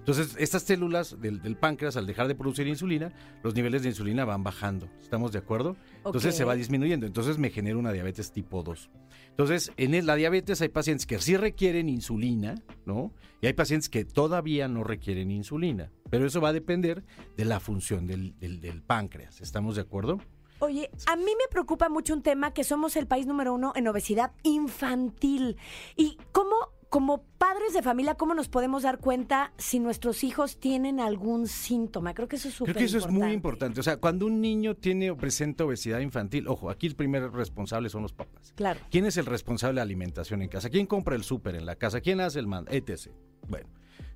Entonces, 0.06 0.36
estas 0.38 0.62
células 0.62 1.20
del, 1.20 1.42
del 1.42 1.56
páncreas, 1.56 1.96
al 1.96 2.06
dejar 2.06 2.28
de 2.28 2.36
producir 2.36 2.68
insulina, 2.68 3.12
los 3.42 3.56
niveles 3.56 3.82
de 3.82 3.88
insulina 3.88 4.24
van 4.24 4.44
bajando. 4.44 4.88
¿Estamos 5.02 5.32
de 5.32 5.38
acuerdo? 5.40 5.76
Entonces 6.04 6.36
se 6.36 6.44
va 6.44 6.54
disminuyendo. 6.54 7.06
Entonces 7.06 7.38
me 7.38 7.50
genera 7.50 7.76
una 7.76 7.90
diabetes 7.90 8.30
tipo 8.30 8.62
2. 8.62 8.88
Entonces, 9.30 9.72
en 9.76 10.06
la 10.06 10.14
diabetes 10.14 10.60
hay 10.62 10.68
pacientes 10.68 11.06
que 11.06 11.18
sí 11.18 11.36
requieren 11.36 11.88
insulina, 11.88 12.54
¿no? 12.84 13.12
Y 13.40 13.48
hay 13.48 13.52
pacientes 13.54 13.88
que 13.88 14.04
todavía 14.04 14.68
no 14.68 14.84
requieren 14.84 15.32
insulina. 15.32 15.90
Pero 16.08 16.24
eso 16.24 16.40
va 16.40 16.50
a 16.50 16.52
depender 16.52 17.02
de 17.36 17.44
la 17.44 17.58
función 17.58 18.06
del, 18.06 18.38
del- 18.38 18.60
del 18.60 18.82
páncreas. 18.82 19.40
¿Estamos 19.40 19.74
de 19.74 19.82
acuerdo? 19.82 20.20
Oye, 20.60 20.88
a 21.08 21.16
mí 21.16 21.24
me 21.24 21.48
preocupa 21.50 21.88
mucho 21.88 22.14
un 22.14 22.22
tema 22.22 22.54
que 22.54 22.62
somos 22.64 22.94
el 22.96 23.08
país 23.08 23.26
número 23.26 23.52
uno 23.52 23.72
en 23.74 23.88
obesidad 23.88 24.32
infantil. 24.44 25.56
¿Y 25.96 26.16
cómo, 26.32 26.54
como 26.96 27.22
padres 27.36 27.74
de 27.74 27.82
familia, 27.82 28.14
cómo 28.14 28.32
nos 28.34 28.48
podemos 28.48 28.82
dar 28.84 28.96
cuenta 28.96 29.52
si 29.58 29.80
nuestros 29.80 30.24
hijos 30.24 30.58
tienen 30.58 30.98
algún 30.98 31.46
síntoma? 31.46 32.14
Creo 32.14 32.26
que 32.26 32.36
eso 32.36 32.48
es 32.48 32.54
súper 32.54 32.72
Creo 32.72 32.80
que 32.80 32.86
eso 32.86 32.96
es 32.96 33.06
muy 33.12 33.32
importante. 33.32 33.80
O 33.80 33.82
sea, 33.82 33.98
cuando 33.98 34.24
un 34.24 34.40
niño 34.40 34.76
tiene 34.76 35.10
o 35.10 35.16
presenta 35.18 35.66
obesidad 35.66 36.00
infantil, 36.00 36.48
ojo, 36.48 36.70
aquí 36.70 36.86
el 36.86 36.96
primer 36.96 37.30
responsable 37.32 37.90
son 37.90 38.00
los 38.00 38.14
papás. 38.14 38.54
Claro. 38.56 38.80
¿Quién 38.90 39.04
es 39.04 39.18
el 39.18 39.26
responsable 39.26 39.72
de 39.72 39.76
la 39.76 39.82
alimentación 39.82 40.40
en 40.40 40.48
casa? 40.48 40.70
¿Quién 40.70 40.86
compra 40.86 41.16
el 41.16 41.22
súper 41.22 41.56
en 41.56 41.66
la 41.66 41.76
casa? 41.76 42.00
¿Quién 42.00 42.18
hace 42.22 42.38
el 42.38 42.46
mando? 42.46 42.70
Etc. 42.70 43.10
Bueno, 43.46 43.68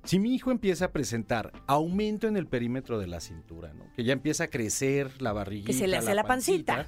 si 0.03 0.17
mi 0.17 0.33
hijo 0.33 0.49
empieza 0.49 0.85
a 0.85 0.91
presentar 0.91 1.51
aumento 1.67 2.27
en 2.27 2.35
el 2.35 2.47
perímetro 2.47 2.97
de 2.97 3.05
la 3.05 3.19
cintura, 3.19 3.73
¿no? 3.75 3.93
que 3.95 4.03
ya 4.03 4.13
empieza 4.13 4.45
a 4.45 4.47
crecer 4.47 5.21
la 5.21 5.33
barriguita, 5.33 5.67
Que 5.67 5.77
se 5.77 5.87
le 5.87 5.97
hace 5.97 6.15
la 6.15 6.23
pancita. 6.23 6.87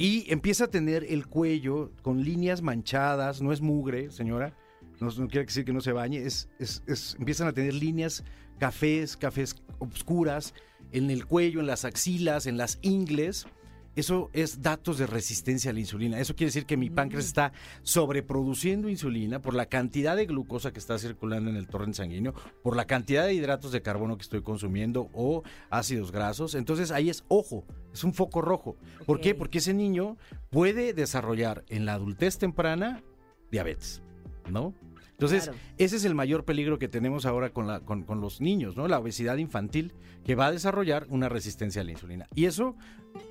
y 0.00 0.32
empieza 0.32 0.64
a 0.64 0.68
tener 0.68 1.06
el 1.08 1.28
cuello 1.28 1.92
con 2.02 2.24
líneas 2.24 2.60
manchadas, 2.60 3.40
no 3.40 3.52
es 3.52 3.60
mugre, 3.60 4.10
señora, 4.10 4.56
no, 5.00 5.08
no 5.08 5.28
quiere 5.28 5.46
decir 5.46 5.64
que 5.64 5.72
no 5.72 5.80
se 5.80 5.92
bañe, 5.92 6.18
es, 6.18 6.48
es- 6.58 6.82
es- 6.86 7.16
empiezan 7.18 7.48
a 7.48 7.52
tener 7.52 7.74
líneas 7.74 8.24
cafés, 8.58 9.16
cafés 9.16 9.56
obscuras 9.78 10.54
en 10.92 11.10
el 11.10 11.26
cuello, 11.26 11.60
en 11.60 11.66
las 11.66 11.84
axilas, 11.84 12.46
en 12.46 12.56
las 12.56 12.78
ingles. 12.82 13.46
Eso 13.94 14.30
es 14.32 14.62
datos 14.62 14.96
de 14.96 15.06
resistencia 15.06 15.70
a 15.70 15.74
la 15.74 15.80
insulina. 15.80 16.18
Eso 16.18 16.34
quiere 16.34 16.48
decir 16.48 16.64
que 16.64 16.78
mi 16.78 16.88
páncreas 16.88 17.26
está 17.26 17.52
sobreproduciendo 17.82 18.88
insulina 18.88 19.40
por 19.42 19.54
la 19.54 19.66
cantidad 19.66 20.16
de 20.16 20.26
glucosa 20.26 20.72
que 20.72 20.78
está 20.78 20.98
circulando 20.98 21.50
en 21.50 21.56
el 21.56 21.66
torrente 21.68 21.98
sanguíneo, 21.98 22.34
por 22.62 22.74
la 22.74 22.86
cantidad 22.86 23.26
de 23.26 23.34
hidratos 23.34 23.70
de 23.70 23.82
carbono 23.82 24.16
que 24.16 24.22
estoy 24.22 24.42
consumiendo 24.42 25.08
o 25.12 25.42
ácidos 25.70 26.10
grasos. 26.10 26.54
Entonces 26.54 26.90
ahí 26.90 27.10
es 27.10 27.24
ojo, 27.28 27.64
es 27.92 28.02
un 28.02 28.12
foco 28.14 28.40
rojo. 28.40 28.76
¿Por 29.06 29.20
qué? 29.20 29.34
Porque 29.34 29.58
ese 29.58 29.72
niño 29.74 30.16
puede 30.50 30.94
desarrollar 30.94 31.64
en 31.68 31.84
la 31.86 31.94
adultez 31.94 32.38
temprana 32.38 33.02
diabetes, 33.50 34.02
¿no? 34.50 34.74
Entonces, 35.22 35.44
Claro. 35.44 35.58
ese 35.78 35.96
es 35.96 36.04
el 36.04 36.14
mayor 36.16 36.44
peligro 36.44 36.78
que 36.78 36.88
tenemos 36.88 37.26
ahora 37.26 37.50
con, 37.50 37.68
la, 37.68 37.80
con, 37.80 38.02
con 38.02 38.20
los 38.20 38.40
niños, 38.40 38.76
¿no? 38.76 38.88
La 38.88 38.98
obesidad 38.98 39.36
infantil, 39.36 39.92
que 40.24 40.34
va 40.34 40.46
a 40.46 40.52
desarrollar 40.52 41.06
una 41.10 41.28
resistencia 41.28 41.82
a 41.82 41.84
la 41.84 41.92
insulina. 41.92 42.26
Y 42.34 42.46
eso, 42.46 42.76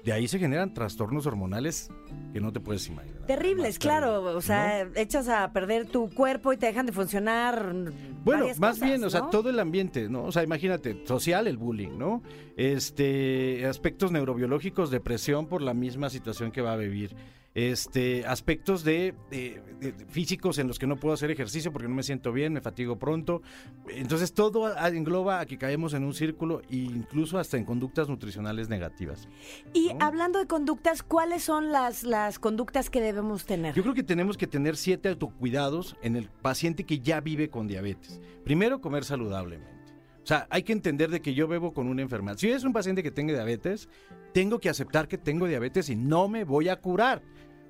de 0.05 0.13
ahí 0.13 0.27
se 0.29 0.39
generan 0.39 0.73
trastornos 0.73 1.25
hormonales 1.25 1.89
que 2.31 2.39
no 2.39 2.53
te 2.53 2.61
puedes 2.61 2.87
imaginar. 2.87 3.25
Terribles, 3.27 3.77
claro. 3.77 4.23
O 4.35 4.41
sea, 4.41 4.85
¿no? 4.85 4.91
echas 4.95 5.27
a 5.27 5.51
perder 5.51 5.85
tu 5.87 6.09
cuerpo 6.09 6.53
y 6.53 6.57
te 6.57 6.67
dejan 6.67 6.85
de 6.85 6.93
funcionar. 6.93 7.75
Bueno, 8.23 8.45
más 8.57 8.75
cosas, 8.75 8.87
bien, 8.87 9.03
o 9.03 9.09
sea, 9.09 9.29
todo 9.29 9.49
el 9.49 9.59
ambiente, 9.59 10.07
¿no? 10.07 10.23
O 10.23 10.31
sea, 10.31 10.43
imagínate, 10.43 11.05
social, 11.05 11.47
el 11.47 11.57
bullying, 11.57 11.97
¿no? 11.97 12.21
Este, 12.55 13.65
aspectos 13.65 14.11
neurobiológicos, 14.11 14.91
depresión 14.91 15.47
por 15.47 15.61
la 15.61 15.73
misma 15.73 16.09
situación 16.09 16.51
que 16.51 16.61
va 16.61 16.73
a 16.73 16.77
vivir. 16.77 17.15
Este, 17.53 18.25
aspectos 18.25 18.83
de, 18.85 19.13
de- 19.29 19.61
de- 19.81 19.91
de 19.91 20.05
físicos 20.05 20.57
en 20.57 20.67
los 20.67 20.79
que 20.79 20.87
no 20.87 20.95
puedo 20.95 21.13
hacer 21.13 21.31
ejercicio 21.31 21.73
porque 21.73 21.87
no 21.89 21.95
me 21.95 22.03
siento 22.03 22.31
bien, 22.31 22.53
me 22.53 22.61
fatigo 22.61 22.97
pronto. 22.97 23.41
Entonces, 23.89 24.33
todo 24.33 24.73
engloba 24.87 25.41
a 25.41 25.45
que 25.45 25.57
caemos 25.57 25.93
en 25.93 26.03
un 26.05 26.13
círculo 26.13 26.61
e 26.69 26.75
incluso 26.77 27.37
hasta 27.39 27.57
en 27.57 27.65
conductas 27.65 28.07
nutricionales 28.07 28.69
negativas. 28.69 29.27
Y 29.73 29.93
¿no? 29.93 30.05
hablando 30.05 30.39
de 30.39 30.47
conductas, 30.47 31.03
¿cuáles 31.03 31.43
son 31.43 31.71
las, 31.73 32.03
las 32.03 32.39
conductas 32.39 32.89
que 32.89 33.01
debemos 33.01 33.45
tener? 33.45 33.75
Yo 33.75 33.83
creo 33.83 33.95
que 33.95 34.03
tenemos 34.03 34.37
que 34.37 34.47
tener 34.47 34.77
siete 34.77 35.09
autocuidados 35.09 35.97
en 36.01 36.15
el 36.15 36.29
paciente 36.29 36.85
que 36.85 36.99
ya 36.99 37.19
vive 37.19 37.49
con 37.49 37.67
diabetes. 37.67 38.21
Primero, 38.45 38.79
comer 38.79 39.03
saludablemente. 39.03 39.80
O 40.23 40.25
sea, 40.27 40.47
hay 40.49 40.63
que 40.63 40.73
entender 40.73 41.09
de 41.09 41.21
que 41.21 41.33
yo 41.33 41.47
bebo 41.47 41.73
con 41.73 41.87
una 41.87 42.01
enfermedad. 42.01 42.37
Si 42.37 42.49
es 42.49 42.63
un 42.63 42.73
paciente 42.73 43.01
que 43.03 43.11
tenga 43.11 43.33
diabetes, 43.33 43.89
tengo 44.33 44.59
que 44.59 44.69
aceptar 44.69 45.07
que 45.07 45.17
tengo 45.17 45.47
diabetes 45.47 45.89
y 45.89 45.95
no 45.95 46.27
me 46.27 46.43
voy 46.43 46.69
a 46.69 46.79
curar. 46.79 47.21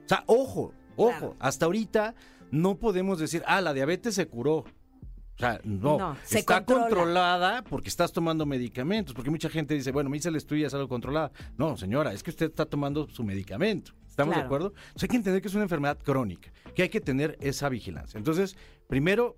O 0.05 0.07
sea, 0.07 0.23
ojo, 0.27 0.73
ojo, 0.97 1.11
Claro. 1.17 1.35
hasta 1.39 1.65
ahorita 1.65 2.13
no 2.51 2.75
podemos 2.77 3.19
decir, 3.19 3.41
ah, 3.47 3.61
la 3.61 3.73
diabetes 3.73 4.15
se 4.15 4.27
curó. 4.27 4.57
O 4.57 5.39
sea, 5.39 5.59
no, 5.63 5.97
No, 5.97 6.17
se 6.23 6.39
está 6.39 6.57
controla. 6.57 6.81
controlada 6.87 7.63
porque 7.63 7.87
estás 7.89 8.11
tomando 8.11 8.45
medicamentos, 8.45 9.15
porque 9.15 9.31
mucha 9.31 9.49
gente 9.49 9.73
dice, 9.73 9.91
bueno, 9.91 10.09
me 10.09 10.17
hice 10.17 10.29
el 10.29 10.35
estudio 10.35 10.63
y 10.63 10.65
es 10.65 10.73
algo 10.73 10.87
controlada. 10.89 11.31
No, 11.57 11.77
señora, 11.77 12.11
es 12.13 12.21
que 12.21 12.29
usted 12.31 12.47
está 12.47 12.65
tomando 12.65 13.07
su 13.07 13.23
medicamento. 13.23 13.93
¿Estamos 14.07 14.35
de 14.35 14.41
acuerdo? 14.41 14.73
Entonces 14.75 15.03
hay 15.03 15.09
que 15.09 15.15
entender 15.15 15.41
que 15.41 15.47
es 15.47 15.53
una 15.55 15.63
enfermedad 15.63 15.97
crónica, 16.03 16.51
que 16.75 16.83
hay 16.83 16.89
que 16.89 16.99
tener 16.99 17.37
esa 17.39 17.69
vigilancia. 17.69 18.17
Entonces, 18.17 18.57
primero, 18.87 19.37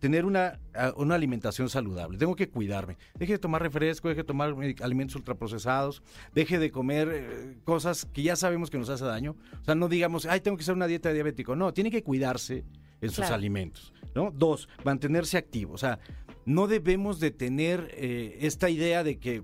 tener 0.00 0.24
una, 0.24 0.60
una 0.96 1.14
alimentación 1.16 1.68
saludable. 1.68 2.18
Tengo 2.18 2.36
que 2.36 2.48
cuidarme. 2.48 2.96
Deje 3.18 3.32
de 3.34 3.38
tomar 3.38 3.62
refresco, 3.62 4.08
deje 4.08 4.22
de 4.22 4.26
tomar 4.26 4.54
alimentos 4.82 5.16
ultraprocesados, 5.16 6.02
deje 6.34 6.58
de 6.58 6.70
comer 6.70 7.08
eh, 7.12 7.56
cosas 7.64 8.06
que 8.12 8.22
ya 8.22 8.36
sabemos 8.36 8.70
que 8.70 8.78
nos 8.78 8.88
hace 8.88 9.04
daño. 9.04 9.36
O 9.60 9.64
sea, 9.64 9.74
no 9.74 9.88
digamos, 9.88 10.26
ay, 10.26 10.40
tengo 10.40 10.56
que 10.56 10.62
hacer 10.62 10.74
una 10.74 10.86
dieta 10.86 11.08
de 11.08 11.16
diabético. 11.16 11.56
No, 11.56 11.72
tiene 11.72 11.90
que 11.90 12.02
cuidarse 12.02 12.64
en 13.00 13.08
sus 13.10 13.18
Claro. 13.18 13.34
alimentos. 13.34 13.92
¿no? 14.14 14.30
Dos, 14.30 14.68
mantenerse 14.84 15.36
activo. 15.38 15.74
O 15.74 15.78
sea, 15.78 15.98
no 16.46 16.66
debemos 16.68 17.18
de 17.18 17.30
tener 17.32 17.90
eh, 17.94 18.38
esta 18.42 18.70
idea 18.70 19.02
de 19.02 19.18
que, 19.18 19.42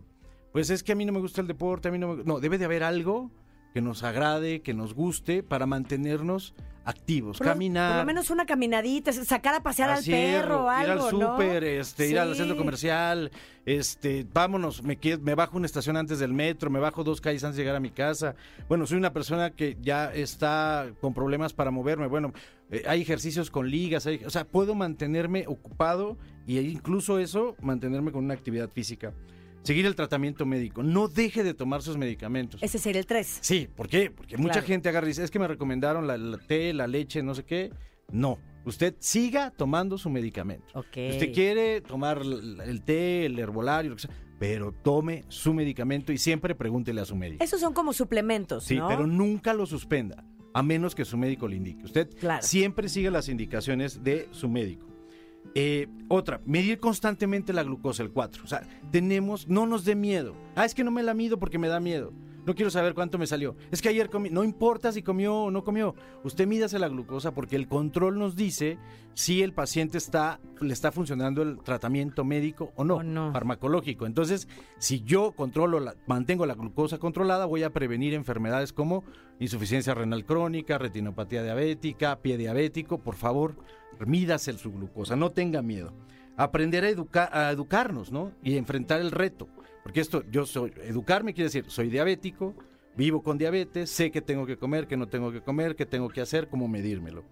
pues 0.53 0.71
es 0.71 0.83
que 0.85 0.93
a 0.93 0.95
mí 0.95 1.05
no 1.05 1.13
me 1.13 1.21
gusta 1.21 1.41
el 1.41 1.47
deporte, 1.49 1.89
a 1.89 1.91
mí 1.91 1.99
no 1.99 2.15
me... 2.15 2.25
No, 2.25 2.39
debe 2.41 2.57
de 2.59 2.67
haber 2.67 2.85
algo 2.85 3.31
que 3.73 3.81
nos 3.81 4.03
agrade, 4.03 4.61
que 4.63 4.75
nos 4.75 4.95
guste 4.95 5.43
para 5.43 5.67
mantenernos 5.67 6.55
activos, 6.83 7.39
Por 7.39 7.47
caminar. 7.47 7.93
Por 7.93 7.99
lo 8.01 8.07
menos 8.07 8.31
una 8.31 8.47
caminadita, 8.47 9.13
sacar 9.13 9.55
a 9.55 9.63
pasear 9.63 9.91
al 9.91 10.03
perro 10.03 10.65
o 10.65 10.69
algo, 10.69 10.85
ir 10.85 10.91
al 10.91 10.99
¿no? 11.21 11.33
súper, 11.37 11.63
este, 11.63 12.09
ir 12.09 12.19
al 12.19 12.35
centro 12.35 12.57
comercial, 12.57 13.31
este, 13.67 14.27
vámonos, 14.33 14.83
me, 14.83 14.99
me 15.23 15.35
bajo 15.35 15.57
una 15.59 15.67
estación 15.67 15.97
antes 15.97 16.19
del 16.19 16.33
metro, 16.33 16.71
me 16.71 16.81
bajo 16.81 17.05
dos 17.05 17.21
calles 17.21 17.45
antes 17.45 17.59
de 17.59 17.63
llegar 17.63 17.77
a 17.77 17.81
mi 17.81 17.91
casa. 17.91 18.35
Bueno, 18.69 18.87
soy 18.87 18.97
una 18.97 19.13
persona 19.13 19.51
que 19.51 19.77
ya 19.81 20.13
está 20.13 20.91
con 21.01 21.13
problemas 21.15 21.53
para 21.53 21.71
moverme. 21.71 22.09
Bueno, 22.09 22.33
eh, 22.71 22.83
hay 22.89 23.03
ejercicios 23.03 23.51
con 23.51 23.71
ligas, 23.71 24.07
hay- 24.07 24.25
o 24.25 24.31
sea, 24.31 24.45
puedo 24.45 24.75
mantenerme 24.75 25.45
ocupado 25.47 26.17
y 26.47 26.59
incluso 26.59 27.19
eso, 27.19 27.55
mantenerme 27.61 28.11
con 28.11 28.25
una 28.25 28.35
actividad 28.35 28.71
física. 28.71 29.13
Seguir 29.63 29.85
el 29.87 29.95
tratamiento 29.95 30.47
médico. 30.47 30.83
No 30.83 31.09
deje 31.09 31.45
de 31.45 31.53
tomar 31.55 31.83
sus 31.83 31.97
medicamentos. 31.97 32.63
Ese 32.63 32.79
sería 32.79 33.01
el 33.01 33.07
3. 33.07 33.39
Sí, 33.43 33.69
¿por 33.77 33.89
qué? 33.89 34.11
Porque 34.11 34.37
mucha 34.39 34.63
gente 34.63 34.89
agarra 34.89 35.07
y 35.07 35.11
dice, 35.11 35.23
es 35.25 35.31
que 35.31 35.39
me 35.39 35.47
recomendaron 35.49 36.07
la, 36.07 36.17
la 36.17 36.39
té, 36.39 36.73
la 36.73 36.87
leche, 36.87 37.23
no 37.23 37.35
sé 37.35 37.45
qué. 37.45 37.71
No, 38.11 38.39
usted 38.65 38.97
siga 38.99 39.51
tomando 39.51 39.99
su 39.99 40.09
medicamento. 40.11 40.67
Ok. 40.75 40.97
Usted 41.11 41.33
quiere 41.33 41.81
tomar 41.83 42.23
el 42.23 42.83
té, 42.83 43.27
el 43.27 43.39
herbolario, 43.39 43.91
lo 43.91 43.97
que 43.97 44.03
sea, 44.03 44.11
pero 44.39 44.73
tome 44.73 45.25
su 45.29 45.53
medicamento 45.53 46.11
y 46.13 46.19
siempre 46.19 46.55
pregúntele 46.55 47.01
a 47.03 47.05
su 47.05 47.15
médico. 47.15 47.45
Esos 47.45 47.61
son 47.61 47.75
como 47.75 47.93
suplementos, 47.93 48.65
Sí, 48.65 48.77
¿no? 48.77 48.89
pero 48.89 49.07
nunca 49.07 49.53
lo 49.55 49.67
suspenda, 49.67 50.25
a 50.55 50.63
menos 50.63 50.95
que 50.95 51.05
su 51.05 51.17
médico 51.19 51.47
le 51.47 51.57
indique. 51.57 51.85
Usted 51.85 52.09
Claro. 52.19 52.43
siempre 52.43 52.89
sigue 52.89 53.11
las 53.11 53.29
indicaciones 53.29 54.03
de 54.03 54.27
su 54.33 54.49
médico. 54.49 54.87
Eh, 55.55 55.89
otra, 56.09 56.41
medir 56.45 56.79
constantemente 56.79 57.53
la 57.53 57.63
glucosa, 57.63 58.03
el 58.03 58.11
4. 58.11 58.45
O 58.45 58.47
sea, 58.47 58.63
tenemos, 58.91 59.49
no 59.49 59.67
nos 59.67 59.85
dé 59.85 59.95
miedo. 59.95 60.35
Ah, 60.55 60.65
es 60.65 60.75
que 60.75 60.85
no 60.85 60.91
me 60.91 61.03
la 61.03 61.15
mido 61.15 61.39
porque 61.39 61.59
me 61.59 61.69
da 61.69 61.81
miedo. 61.81 62.13
No 62.51 62.57
quiero 62.57 62.71
saber 62.73 62.95
cuánto 62.95 63.17
me 63.17 63.29
salió. 63.29 63.55
Es 63.71 63.81
que 63.81 63.91
ayer 63.91 64.11
comí. 64.11 64.29
No 64.29 64.43
importa 64.43 64.91
si 64.91 65.03
comió 65.05 65.37
o 65.37 65.51
no 65.53 65.63
comió. 65.63 65.95
Usted 66.25 66.49
mídase 66.49 66.81
la 66.81 66.89
glucosa 66.89 67.33
porque 67.33 67.55
el 67.55 67.69
control 67.69 68.19
nos 68.19 68.35
dice 68.35 68.77
si 69.15 69.41
el 69.45 69.53
paciente 69.53 69.99
está, 69.99 70.41
le 70.61 70.73
está 70.73 70.91
funcionando 70.91 71.43
el 71.43 71.59
tratamiento 71.59 72.25
médico 72.25 72.73
o 72.75 72.83
no, 72.83 72.97
O 72.97 73.03
no. 73.05 73.31
farmacológico. 73.33 74.05
Entonces, 74.05 74.49
si 74.79 75.03
yo 75.03 75.31
controlo, 75.31 75.79
la- 75.79 75.95
mantengo 76.09 76.45
la 76.45 76.55
glucosa 76.55 76.99
controlada, 76.99 77.47
voy 77.47 77.63
a 77.63 77.71
prevenir 77.71 78.15
enfermedades 78.15 78.73
como 78.73 79.05
insuficiencia 79.39 79.95
renal 79.95 80.25
crónica, 80.25 80.77
retinopatía 80.77 81.45
diabética, 81.45 82.17
pie 82.21 82.37
diabético. 82.37 82.99
Por 82.99 83.15
favor, 83.15 83.55
mídase 84.05 84.53
su 84.55 84.73
glucosa, 84.73 85.15
no 85.15 85.31
tenga 85.31 85.63
miedo. 85.63 85.93
Aprender 86.37 86.83
a, 86.85 86.89
educa- 86.91 87.31
a 87.33 87.53
educarnos, 87.53 88.11
¿no? 88.11 88.33
Y 88.43 88.57
enfrentar 88.57 89.01
el 89.01 89.13
reto. 89.13 89.47
Porque 89.83 90.01
esto, 90.01 90.25
yo 90.31 90.47
soy, 90.47 90.73
educarme 90.83 91.35
quiere 91.35 91.47
decir, 91.47 91.65
soy 91.69 91.89
diabético, 91.89 92.55
vivo 92.97 93.23
con 93.23 93.39
diabetes, 93.39 93.91
sé 93.91 94.11
que 94.11 94.21
tengo 94.21 94.47
que 94.47 94.57
comer, 94.57 94.87
que 94.87 94.97
no 94.97 95.09
tengo 95.09 95.33
que 95.33 95.41
comer, 95.41 95.77
que 95.77 95.87
tengo 95.87 96.09
que 96.09 96.21
hacer, 96.21 96.49
cómo 96.49 96.69
medírmelo. 96.69 97.25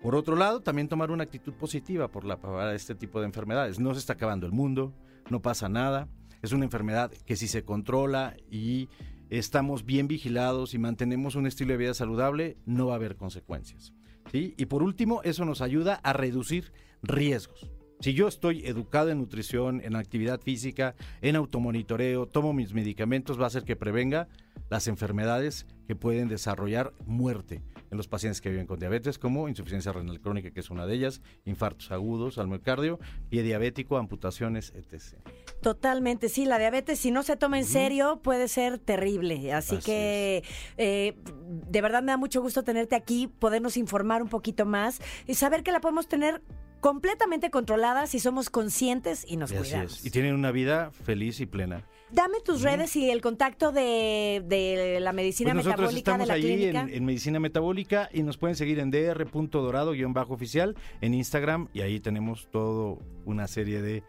Por 0.00 0.14
otro 0.14 0.36
lado, 0.36 0.60
también 0.60 0.88
tomar 0.88 1.10
una 1.10 1.24
actitud 1.24 1.54
positiva 1.54 2.08
por 2.08 2.24
la, 2.24 2.40
para 2.40 2.74
este 2.74 2.94
tipo 2.94 3.20
de 3.20 3.26
enfermedades. 3.26 3.80
No 3.80 3.92
se 3.94 4.00
está 4.00 4.12
acabando 4.12 4.46
el 4.46 4.52
mundo, 4.52 4.94
no 5.28 5.42
pasa 5.42 5.68
nada. 5.68 6.08
Es 6.40 6.52
una 6.52 6.64
enfermedad 6.64 7.10
que 7.26 7.34
si 7.34 7.48
se 7.48 7.64
controla 7.64 8.36
y 8.48 8.88
estamos 9.28 9.84
bien 9.84 10.06
vigilados 10.06 10.72
y 10.72 10.78
mantenemos 10.78 11.34
un 11.34 11.46
estilo 11.46 11.72
de 11.72 11.78
vida 11.78 11.94
saludable, 11.94 12.56
no 12.64 12.86
va 12.86 12.92
a 12.92 12.96
haber 12.96 13.16
consecuencias. 13.16 13.92
¿sí? 14.30 14.54
Y 14.56 14.66
por 14.66 14.84
último, 14.84 15.20
eso 15.24 15.44
nos 15.44 15.60
ayuda 15.60 15.94
a 16.04 16.12
reducir 16.12 16.72
riesgos. 17.02 17.68
Si 18.00 18.14
yo 18.14 18.28
estoy 18.28 18.64
educado 18.64 19.10
en 19.10 19.18
nutrición, 19.18 19.80
en 19.82 19.96
actividad 19.96 20.40
física, 20.40 20.94
en 21.20 21.34
automonitoreo, 21.34 22.26
tomo 22.26 22.52
mis 22.52 22.72
medicamentos, 22.72 23.40
va 23.40 23.44
a 23.44 23.46
hacer 23.48 23.64
que 23.64 23.74
prevenga 23.74 24.28
las 24.70 24.86
enfermedades 24.86 25.66
que 25.88 25.96
pueden 25.96 26.28
desarrollar 26.28 26.92
muerte 27.06 27.62
en 27.90 27.96
los 27.96 28.06
pacientes 28.06 28.40
que 28.40 28.50
viven 28.50 28.66
con 28.66 28.78
diabetes, 28.78 29.18
como 29.18 29.48
insuficiencia 29.48 29.92
renal 29.92 30.20
crónica, 30.20 30.50
que 30.50 30.60
es 30.60 30.70
una 30.70 30.86
de 30.86 30.94
ellas, 30.94 31.22
infartos 31.44 31.90
agudos 31.90 32.38
al 32.38 32.46
miocardio, 32.46 33.00
pie 33.30 33.42
diabético, 33.42 33.96
amputaciones, 33.96 34.72
etc. 34.76 35.16
Totalmente, 35.62 36.28
sí, 36.28 36.44
la 36.44 36.58
diabetes 36.58 37.00
si 37.00 37.10
no 37.10 37.22
se 37.22 37.36
toma 37.36 37.58
en 37.58 37.64
serio 37.64 38.20
puede 38.22 38.46
ser 38.46 38.78
terrible, 38.78 39.52
así, 39.52 39.76
Así 39.76 39.84
que 39.84 40.44
eh, 40.76 41.16
de 41.46 41.80
verdad 41.80 42.02
me 42.02 42.12
da 42.12 42.16
mucho 42.16 42.42
gusto 42.42 42.62
tenerte 42.62 42.94
aquí, 42.94 43.26
podernos 43.26 43.76
informar 43.76 44.22
un 44.22 44.28
poquito 44.28 44.66
más 44.66 45.00
y 45.26 45.34
saber 45.34 45.62
que 45.62 45.72
la 45.72 45.80
podemos 45.80 46.06
tener 46.06 46.42
completamente 46.80 47.50
controlada 47.50 48.06
si 48.06 48.18
somos 48.20 48.50
conscientes 48.50 49.24
y 49.28 49.36
nos 49.36 49.50
Y 49.52 49.56
así 49.56 49.70
cuidamos. 49.70 49.98
es. 49.98 50.04
Y 50.06 50.10
tienen 50.10 50.34
una 50.34 50.50
vida 50.52 50.90
feliz 50.90 51.40
y 51.40 51.46
plena. 51.46 51.84
Dame 52.10 52.38
tus 52.42 52.62
redes 52.62 52.96
y 52.96 53.10
el 53.10 53.20
contacto 53.20 53.70
de, 53.70 54.42
de 54.46 54.98
la 55.00 55.12
medicina 55.12 55.52
Pues 55.52 55.66
nosotros 55.66 55.92
metabólica 55.92 56.16
de 56.16 56.24
estamos 56.24 56.28
la 56.28 56.34
clínica. 56.56 56.80
en, 56.82 56.88
en 56.94 57.04
Medicina 57.04 57.38
Metabólica 57.38 58.08
y 58.14 58.22
nos 58.22 58.38
pueden 58.38 58.56
seguir 58.56 58.78
en 58.78 58.90
dr.dorado-oficial 58.90 60.74
en 61.02 61.14
Instagram 61.14 61.68
y 61.74 61.82
ahí 61.82 62.00
tenemos 62.00 62.48
todo 62.50 62.98
una 63.26 63.46
serie 63.46 63.82
de 63.82 64.02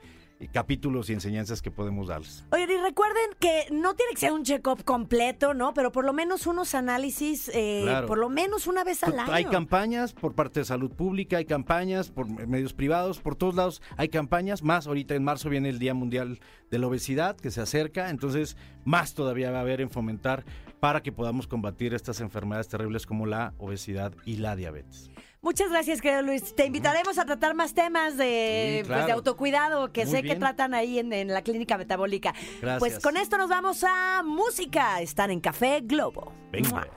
capítulos 0.47 1.09
y 1.09 1.13
enseñanzas 1.13 1.61
que 1.61 1.69
podemos 1.69 2.07
darles. 2.07 2.45
Oigan, 2.51 2.71
y 2.71 2.77
recuerden 2.77 3.25
que 3.39 3.65
no 3.71 3.93
tiene 3.95 4.13
que 4.13 4.19
ser 4.19 4.31
un 4.31 4.43
check-up 4.43 4.83
completo, 4.85 5.53
¿no? 5.53 5.73
Pero 5.73 5.91
por 5.91 6.05
lo 6.05 6.13
menos 6.13 6.47
unos 6.47 6.75
análisis, 6.75 7.49
eh, 7.53 7.81
Claro. 7.83 8.07
por 8.07 8.17
lo 8.17 8.29
menos 8.29 8.65
una 8.67 8.83
vez 8.83 9.03
al 9.03 9.19
año. 9.19 9.33
Hay 9.33 9.45
campañas 9.45 10.13
por 10.13 10.33
parte 10.35 10.61
de 10.61 10.65
salud 10.65 10.91
pública, 10.91 11.37
hay 11.37 11.45
campañas 11.45 12.09
por 12.09 12.27
medios 12.47 12.73
privados, 12.73 13.19
por 13.19 13.35
todos 13.35 13.55
lados 13.55 13.81
hay 13.97 14.09
campañas, 14.09 14.63
más 14.63 14.87
ahorita 14.87 15.15
en 15.15 15.23
marzo 15.23 15.49
viene 15.49 15.69
el 15.69 15.79
Día 15.79 15.93
Mundial 15.93 16.39
de 16.71 16.79
la 16.79 16.87
Obesidad 16.87 17.35
que 17.35 17.51
se 17.51 17.61
acerca, 17.61 18.09
entonces 18.09 18.55
más 18.85 19.13
todavía 19.13 19.51
va 19.51 19.57
a 19.57 19.61
haber 19.61 19.81
en 19.81 19.89
fomentar 19.89 20.45
para 20.79 21.03
que 21.03 21.11
podamos 21.11 21.47
combatir 21.47 21.93
estas 21.93 22.21
enfermedades 22.21 22.69
terribles 22.69 23.05
como 23.05 23.25
la 23.25 23.53
obesidad 23.57 24.13
y 24.25 24.37
la 24.37 24.55
diabetes. 24.55 25.09
Muchas 25.41 25.69
gracias, 25.69 26.01
querido 26.01 26.21
Luis. 26.21 26.53
Te 26.53 26.65
invitaremos 26.65 27.17
a 27.17 27.25
tratar 27.25 27.55
más 27.55 27.73
temas 27.73 28.17
de, 28.17 28.81
Sí, 28.83 28.87
pues, 28.87 29.05
de 29.05 29.11
autocuidado 29.11 29.91
que 29.93 30.05
Muy 30.05 30.15
sé 30.15 30.23
que 30.23 30.35
tratan 30.35 30.73
ahí 30.73 30.99
en, 30.99 31.13
en 31.13 31.29
la 31.29 31.41
clínica 31.41 31.77
metabólica. 31.77 32.33
Gracias. 32.61 32.79
Pues 32.79 32.99
con 32.99 33.15
esto 33.15 33.37
nos 33.37 33.49
vamos 33.49 33.83
a 33.87 34.21
música. 34.23 34.99
Están 35.01 35.31
en 35.31 35.39
Café 35.39 35.79
Globo. 35.81 36.33
Venga. 36.51 36.87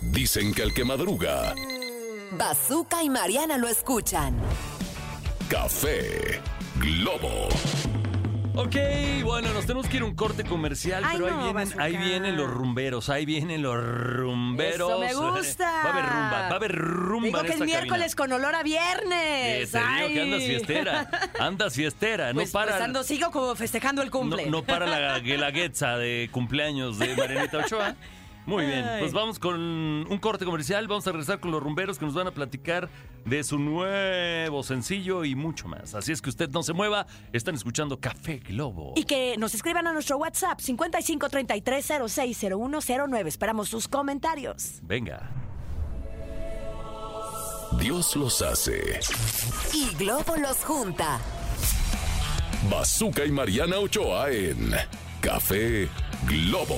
Dicen 0.00 0.54
que 0.54 0.62
el 0.62 0.72
que 0.72 0.84
madruga, 0.84 1.54
Bazooka 2.32 3.02
y 3.02 3.10
Mariana 3.10 3.58
lo 3.58 3.68
escuchan. 3.68 4.36
café 5.48 6.40
Globo. 6.78 7.48
Ok, 8.52 8.76
bueno, 9.24 9.52
nos 9.52 9.62
tenemos 9.64 9.86
que 9.88 9.96
ir 9.98 10.02
a 10.02 10.06
un 10.06 10.14
corte 10.14 10.44
comercial, 10.44 11.02
Ay, 11.06 11.16
pero 11.18 11.26
ahí, 11.26 11.32
no, 11.32 11.38
vienen, 11.38 11.54
Bazooka. 11.54 11.82
ahí 11.84 11.96
vienen 11.96 12.36
los 12.36 12.50
rumberos, 12.50 13.08
ahí 13.08 13.24
vienen 13.24 13.62
los 13.62 13.76
rumberos. 13.82 14.90
Eso 14.90 14.98
me 14.98 15.14
gusta. 15.14 15.64
Va 15.70 15.82
a 15.82 15.92
haber 15.92 16.04
rumba, 16.04 16.30
va 16.30 16.48
a 16.48 16.54
haber 16.56 16.72
rumba 16.76 17.26
Digo 17.26 17.40
en 17.40 17.46
que 17.46 17.52
es 17.52 17.60
miércoles 17.60 18.14
con 18.16 18.32
olor 18.32 18.54
a. 18.54 18.60
Eh, 18.60 18.64
viernes. 18.64 19.72
digo 19.72 19.84
Ay. 19.88 20.14
que 20.14 20.22
andas 20.22 20.42
fiestera, 20.42 21.10
andas 21.38 21.74
fiestera, 21.74 22.32
Pues, 22.34 22.48
no 22.48 22.52
para... 22.52 22.72
pues 22.72 22.82
ando, 22.82 23.02
sigo 23.04 23.30
como 23.30 23.54
festejando 23.54 24.02
el 24.02 24.08
no, 24.08 24.12
cumple. 24.12 24.46
no 24.50 24.62
para 24.64 24.86
la 24.86 25.18
guelaguetza 25.20 25.96
de 25.96 26.28
cumpleaños 26.32 26.98
de 26.98 27.16
Marianita 27.16 27.58
Ochoa. 27.58 27.94
Muy 28.46 28.64
bien, 28.66 28.84
pues 28.98 29.12
vamos 29.12 29.38
con 29.38 29.60
un 29.60 30.18
corte 30.18 30.44
comercial, 30.44 30.88
vamos 30.88 31.06
a 31.06 31.12
regresar 31.12 31.38
con 31.40 31.50
los 31.50 31.62
rumberos 31.62 31.98
que 31.98 32.06
nos 32.06 32.14
van 32.14 32.26
a 32.26 32.30
platicar 32.30 32.88
de 33.24 33.42
su 33.44 33.58
nuevo 33.58 34.62
sencillo 34.62 35.24
y 35.24 35.34
mucho 35.34 35.68
más. 35.68 35.94
Así 35.94 36.12
es 36.12 36.20
que 36.22 36.30
usted 36.30 36.48
no 36.50 36.62
se 36.62 36.72
mueva, 36.72 37.06
están 37.32 37.54
escuchando 37.54 38.00
Café 38.00 38.38
Globo. 38.38 38.94
Y 38.96 39.04
que 39.04 39.36
nos 39.38 39.54
escriban 39.54 39.86
a 39.86 39.92
nuestro 39.92 40.16
WhatsApp 40.16 40.58
5533060109. 40.60 43.26
Esperamos 43.26 43.68
sus 43.68 43.86
comentarios. 43.88 44.78
Venga. 44.82 45.30
Dios 47.78 48.16
los 48.16 48.42
hace. 48.42 48.98
Y 49.72 49.94
Globo 49.96 50.36
los 50.36 50.64
junta. 50.64 51.20
Bazooka 52.68 53.24
y 53.24 53.30
Mariana 53.30 53.78
Ochoa 53.78 54.30
en 54.30 54.72
Café 55.20 55.88
Globo. 56.26 56.76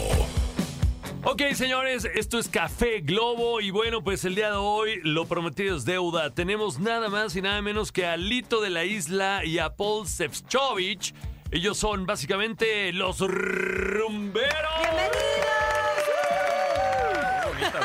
Ok, 1.24 1.40
señores, 1.54 2.04
esto 2.16 2.40
es 2.40 2.48
Café 2.48 3.00
Globo 3.00 3.60
y 3.60 3.70
bueno, 3.70 4.02
pues 4.02 4.24
el 4.24 4.34
día 4.34 4.50
de 4.50 4.56
hoy 4.56 5.00
lo 5.04 5.26
prometido 5.26 5.76
es 5.76 5.84
deuda. 5.84 6.30
Tenemos 6.34 6.80
nada 6.80 7.08
más 7.08 7.36
y 7.36 7.42
nada 7.42 7.62
menos 7.62 7.92
que 7.92 8.06
a 8.06 8.16
Lito 8.16 8.60
de 8.60 8.70
la 8.70 8.84
Isla 8.84 9.44
y 9.44 9.58
a 9.58 9.76
Paul 9.76 10.08
Sefcovic. 10.08 11.14
Ellos 11.52 11.78
son 11.78 12.06
básicamente 12.06 12.92
los 12.92 13.20
rumberos. 13.20 14.50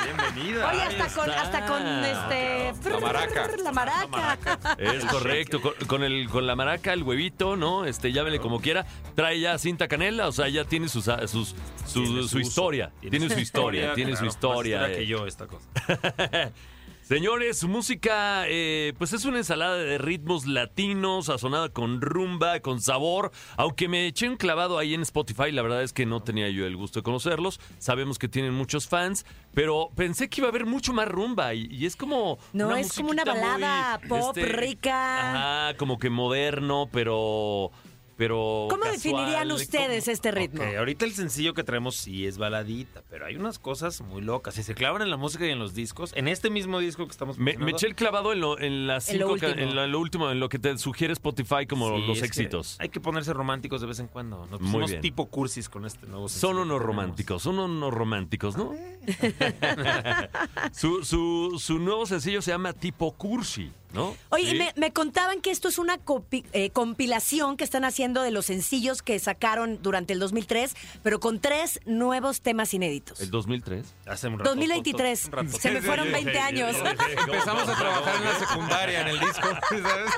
Bienvenida. 0.04 0.70
Oye, 0.70 0.82
hasta 0.82 1.08
con, 1.22 1.32
hasta 1.32 1.66
con 1.66 1.86
este. 2.06 2.74
La 2.90 3.00
maraca. 3.00 3.48
La 3.64 3.72
maraca. 3.72 4.58
Es 4.78 5.06
correcto, 5.06 5.62
con, 5.62 5.74
con 5.88 6.04
el, 6.04 6.30
con 6.30 6.48
la 6.48 6.56
maraca, 6.56 6.94
el 6.94 7.04
huevito, 7.04 7.56
¿no? 7.56 7.86
Este, 7.86 8.12
llámele 8.12 8.40
como 8.40 8.60
quiera. 8.62 8.86
Trae 9.16 9.40
ya 9.40 9.58
cinta 9.58 9.88
canela, 9.88 10.28
o 10.28 10.32
sea, 10.32 10.48
ya 10.50 10.66
tiene 10.66 10.90
sus, 10.90 11.06
sus, 11.06 11.56
su, 11.86 12.04
Tiene 12.04 12.22
su 12.24 12.30
su 12.30 12.40
historia. 12.40 12.92
Tiene 13.02 13.30
su 13.30 13.40
historia, 13.40 13.94
tiene 13.94 14.12
su 14.12 14.24
claro, 14.24 14.28
historia. 14.30 14.80
Más 14.80 14.90
historia 14.90 14.96
eh. 14.96 15.00
que 15.00 15.08
yo 15.08 15.26
esta 15.28 15.48
cosa. 15.48 15.68
Señores, 17.08 17.60
su 17.60 17.70
música, 17.70 18.44
eh, 18.50 18.92
pues 18.98 19.14
es 19.14 19.24
una 19.24 19.38
ensalada 19.38 19.78
de 19.78 19.98
ritmos 19.98 20.46
latinos, 20.46 21.28
sazonada 21.28 21.70
con 21.70 22.02
rumba, 22.02 22.60
con 22.60 22.82
sabor. 22.82 23.32
Aunque 23.56 23.88
me 23.88 24.08
eché 24.08 24.28
un 24.28 24.36
clavado 24.36 24.78
ahí 24.78 24.94
en 24.94 25.04
Spotify, 25.04 25.54
la 25.54 25.62
verdad 25.62 25.84
es 25.84 25.94
que 25.94 26.06
no 26.06 26.22
tenía 26.22 26.50
yo 26.50 26.66
el 26.66 26.76
gusto 26.76 27.00
de 27.00 27.04
conocerlos. 27.04 27.62
Sabemos 27.80 28.20
que 28.20 28.28
tienen 28.28 28.54
muchos 28.54 28.90
fans, 28.90 29.26
pero 29.54 29.90
pensé 29.96 30.30
que 30.30 30.42
iba 30.42 30.50
a 30.50 30.52
haber 30.52 30.66
mucho 30.66 30.92
más 30.92 31.08
rumba 31.08 31.54
y, 31.54 31.70
y 31.72 31.86
es 31.86 31.96
como. 31.96 32.40
No, 32.52 32.76
es 32.76 32.92
como 32.92 33.12
una 33.12 33.24
muy, 33.24 33.36
balada 33.36 34.02
pop 34.10 34.36
rica. 34.36 35.68
Ajá, 35.70 35.78
como 35.78 36.00
que 36.00 36.10
moderno, 36.10 36.90
pero. 36.92 37.72
Pero 38.18 38.68
¿Cómo 38.70 38.82
casual, 38.84 38.92
definirían 38.96 39.44
como- 39.44 39.56
ustedes 39.56 40.08
este 40.08 40.32
ritmo? 40.32 40.64
Ahorita 40.78 41.06
el 41.06 41.14
sencillo 41.14 41.54
que 41.54 41.64
traemos 41.64 41.96
sí 41.96 42.26
es 42.26 42.38
baladita, 42.38 43.04
pero 43.10 43.26
hay 43.26 43.36
unas 43.36 43.60
cosas 43.60 44.02
muy 44.02 44.22
locas. 44.22 44.56
Si 44.56 44.64
se 44.64 44.74
clavan 44.76 45.02
en 45.04 45.10
la 45.10 45.18
música 45.18 45.46
y 45.46 45.52
en 45.52 45.60
los 45.60 45.74
discos, 45.74 46.12
en 46.16 46.28
este 46.28 46.50
mismo 46.50 46.80
disco 46.80 47.06
que 47.06 47.12
estamos 47.12 47.38
Me, 47.38 47.58
me 47.58 47.72
eché 47.72 47.88
el 47.88 47.96
clavado 47.96 48.34
en, 48.34 48.42
lo, 48.42 48.60
en 48.60 48.88
las 48.88 49.10
En 49.10 49.20
lo 49.20 49.32
último. 49.32 49.52
en 49.52 49.76
lo, 49.76 49.84
en 49.84 49.92
lo 49.92 50.00
último, 50.00 50.32
en 50.32 50.40
lo 50.40 50.50
que 50.50 50.60
te 50.60 50.78
sugiere 50.78 51.14
Spotify 51.14 51.66
como 51.68 51.96
sí, 51.96 52.08
los 52.08 52.20
que 52.20 52.26
éxitos. 52.26 52.76
Hay 52.80 52.90
que 52.90 53.00
ponerse 53.00 53.34
románticos 53.34 53.82
de 53.82 53.88
vez 53.88 54.00
en 54.00 54.08
cuando. 54.08 54.46
Nos 54.48 54.60
Muy 54.62 54.86
bien. 54.86 55.02
tipo 55.02 55.28
cursis 55.28 55.70
con 55.70 55.86
este 55.86 56.08
nuevo 56.08 56.28
sencillo 56.28 56.48
Son 56.54 56.58
unos 56.58 56.82
románticos, 56.82 57.44
son 57.44 57.60
unos 57.60 57.94
románticos, 57.94 58.58
¿no? 58.58 58.74
su, 60.72 61.04
su, 61.04 61.58
su 61.60 61.80
nuevo 61.80 62.06
sencillo 62.06 62.42
se 62.42 62.52
llama 62.52 62.74
Tipo 62.74 63.12
Cursi, 63.14 63.72
¿no? 63.94 64.16
Oye, 64.30 64.44
y 64.44 64.50
Sí. 64.52 64.58
me, 64.58 64.74
me 64.76 64.92
contaban 64.94 65.42
que 65.42 65.50
esto 65.52 65.68
es 65.70 65.78
una 65.78 65.98
copi- 65.98 66.46
eh, 66.54 66.70
compilación 66.72 67.58
que 67.58 67.64
están 67.64 67.86
haciendo 67.86 68.22
de 68.22 68.32
los 68.32 68.46
sencillos 68.46 69.02
que 69.02 69.18
sacaron 69.20 69.80
durante 69.82 70.14
el 70.14 70.20
2003, 70.20 70.76
pero 71.04 71.20
con 71.20 71.40
tres 71.40 71.80
nuevos 71.86 72.42
temas 72.42 72.74
inéditos. 72.74 73.20
¿El 73.22 73.32
2003? 73.32 73.86
Hace 74.06 74.28
un 74.28 74.40
rato, 74.40 74.50
2023. 74.50 75.26
un 75.26 75.32
rato. 75.32 75.58
Se 75.58 75.72
me 75.72 75.82
fueron 75.82 76.12
20 76.12 76.40
años. 76.40 76.76
Empezamos 77.28 77.68
a 77.70 77.76
trabajar 77.78 78.16
en 78.16 78.24
la 78.26 78.36
secundaria 78.40 79.02
en 79.02 79.08
el 79.08 79.20
disco, 79.20 79.48
¿sabes? 79.70 80.12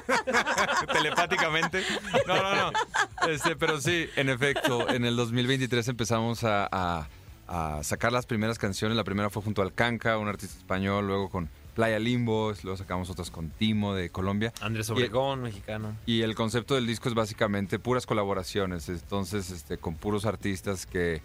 Telepáticamente. 0.94 1.84
No, 2.28 2.36
no, 2.42 2.56
no. 2.72 2.72
Este, 3.30 3.56
pero 3.56 3.80
sí, 3.82 4.08
en 4.16 4.30
efecto, 4.30 4.90
en 4.90 5.06
el 5.06 5.16
2023 5.16 5.88
empezamos 5.88 6.44
a, 6.44 6.68
a- 6.72 7.08
a 7.48 7.84
sacar 7.84 8.12
las 8.12 8.26
primeras 8.28 8.60
canciones. 8.60 8.96
La 8.96 9.04
primera 9.04 9.30
fue 9.32 9.42
junto 9.42 9.62
al 9.64 9.74
Canca, 9.74 10.18
un 10.20 10.28
artista 10.28 10.56
español, 10.58 11.08
luego 11.08 11.30
con 11.30 11.50
Playa 11.80 11.98
Limbo, 11.98 12.52
luego 12.64 12.76
sacamos 12.76 13.10
otras 13.10 13.32
con 13.32 13.52
Timo 13.52 13.94
de 13.96 14.10
Colombia. 14.10 14.52
Andrés 14.60 14.90
Y- 14.90 14.92
Obregón, 14.92 15.44
mexicano. 15.44 15.96
Y 16.06 16.24
el 16.24 16.36
concepto 16.36 16.76
del 16.76 16.86
disco 16.86 17.08
es 17.08 17.16
básicamente 17.16 17.80
puras 17.80 18.06
colaboraciones, 18.06 18.90
entonces 18.90 19.50
este, 19.50 19.78
con 19.78 19.96
puros 19.96 20.26
artistas 20.26 20.86
que, 20.86 21.22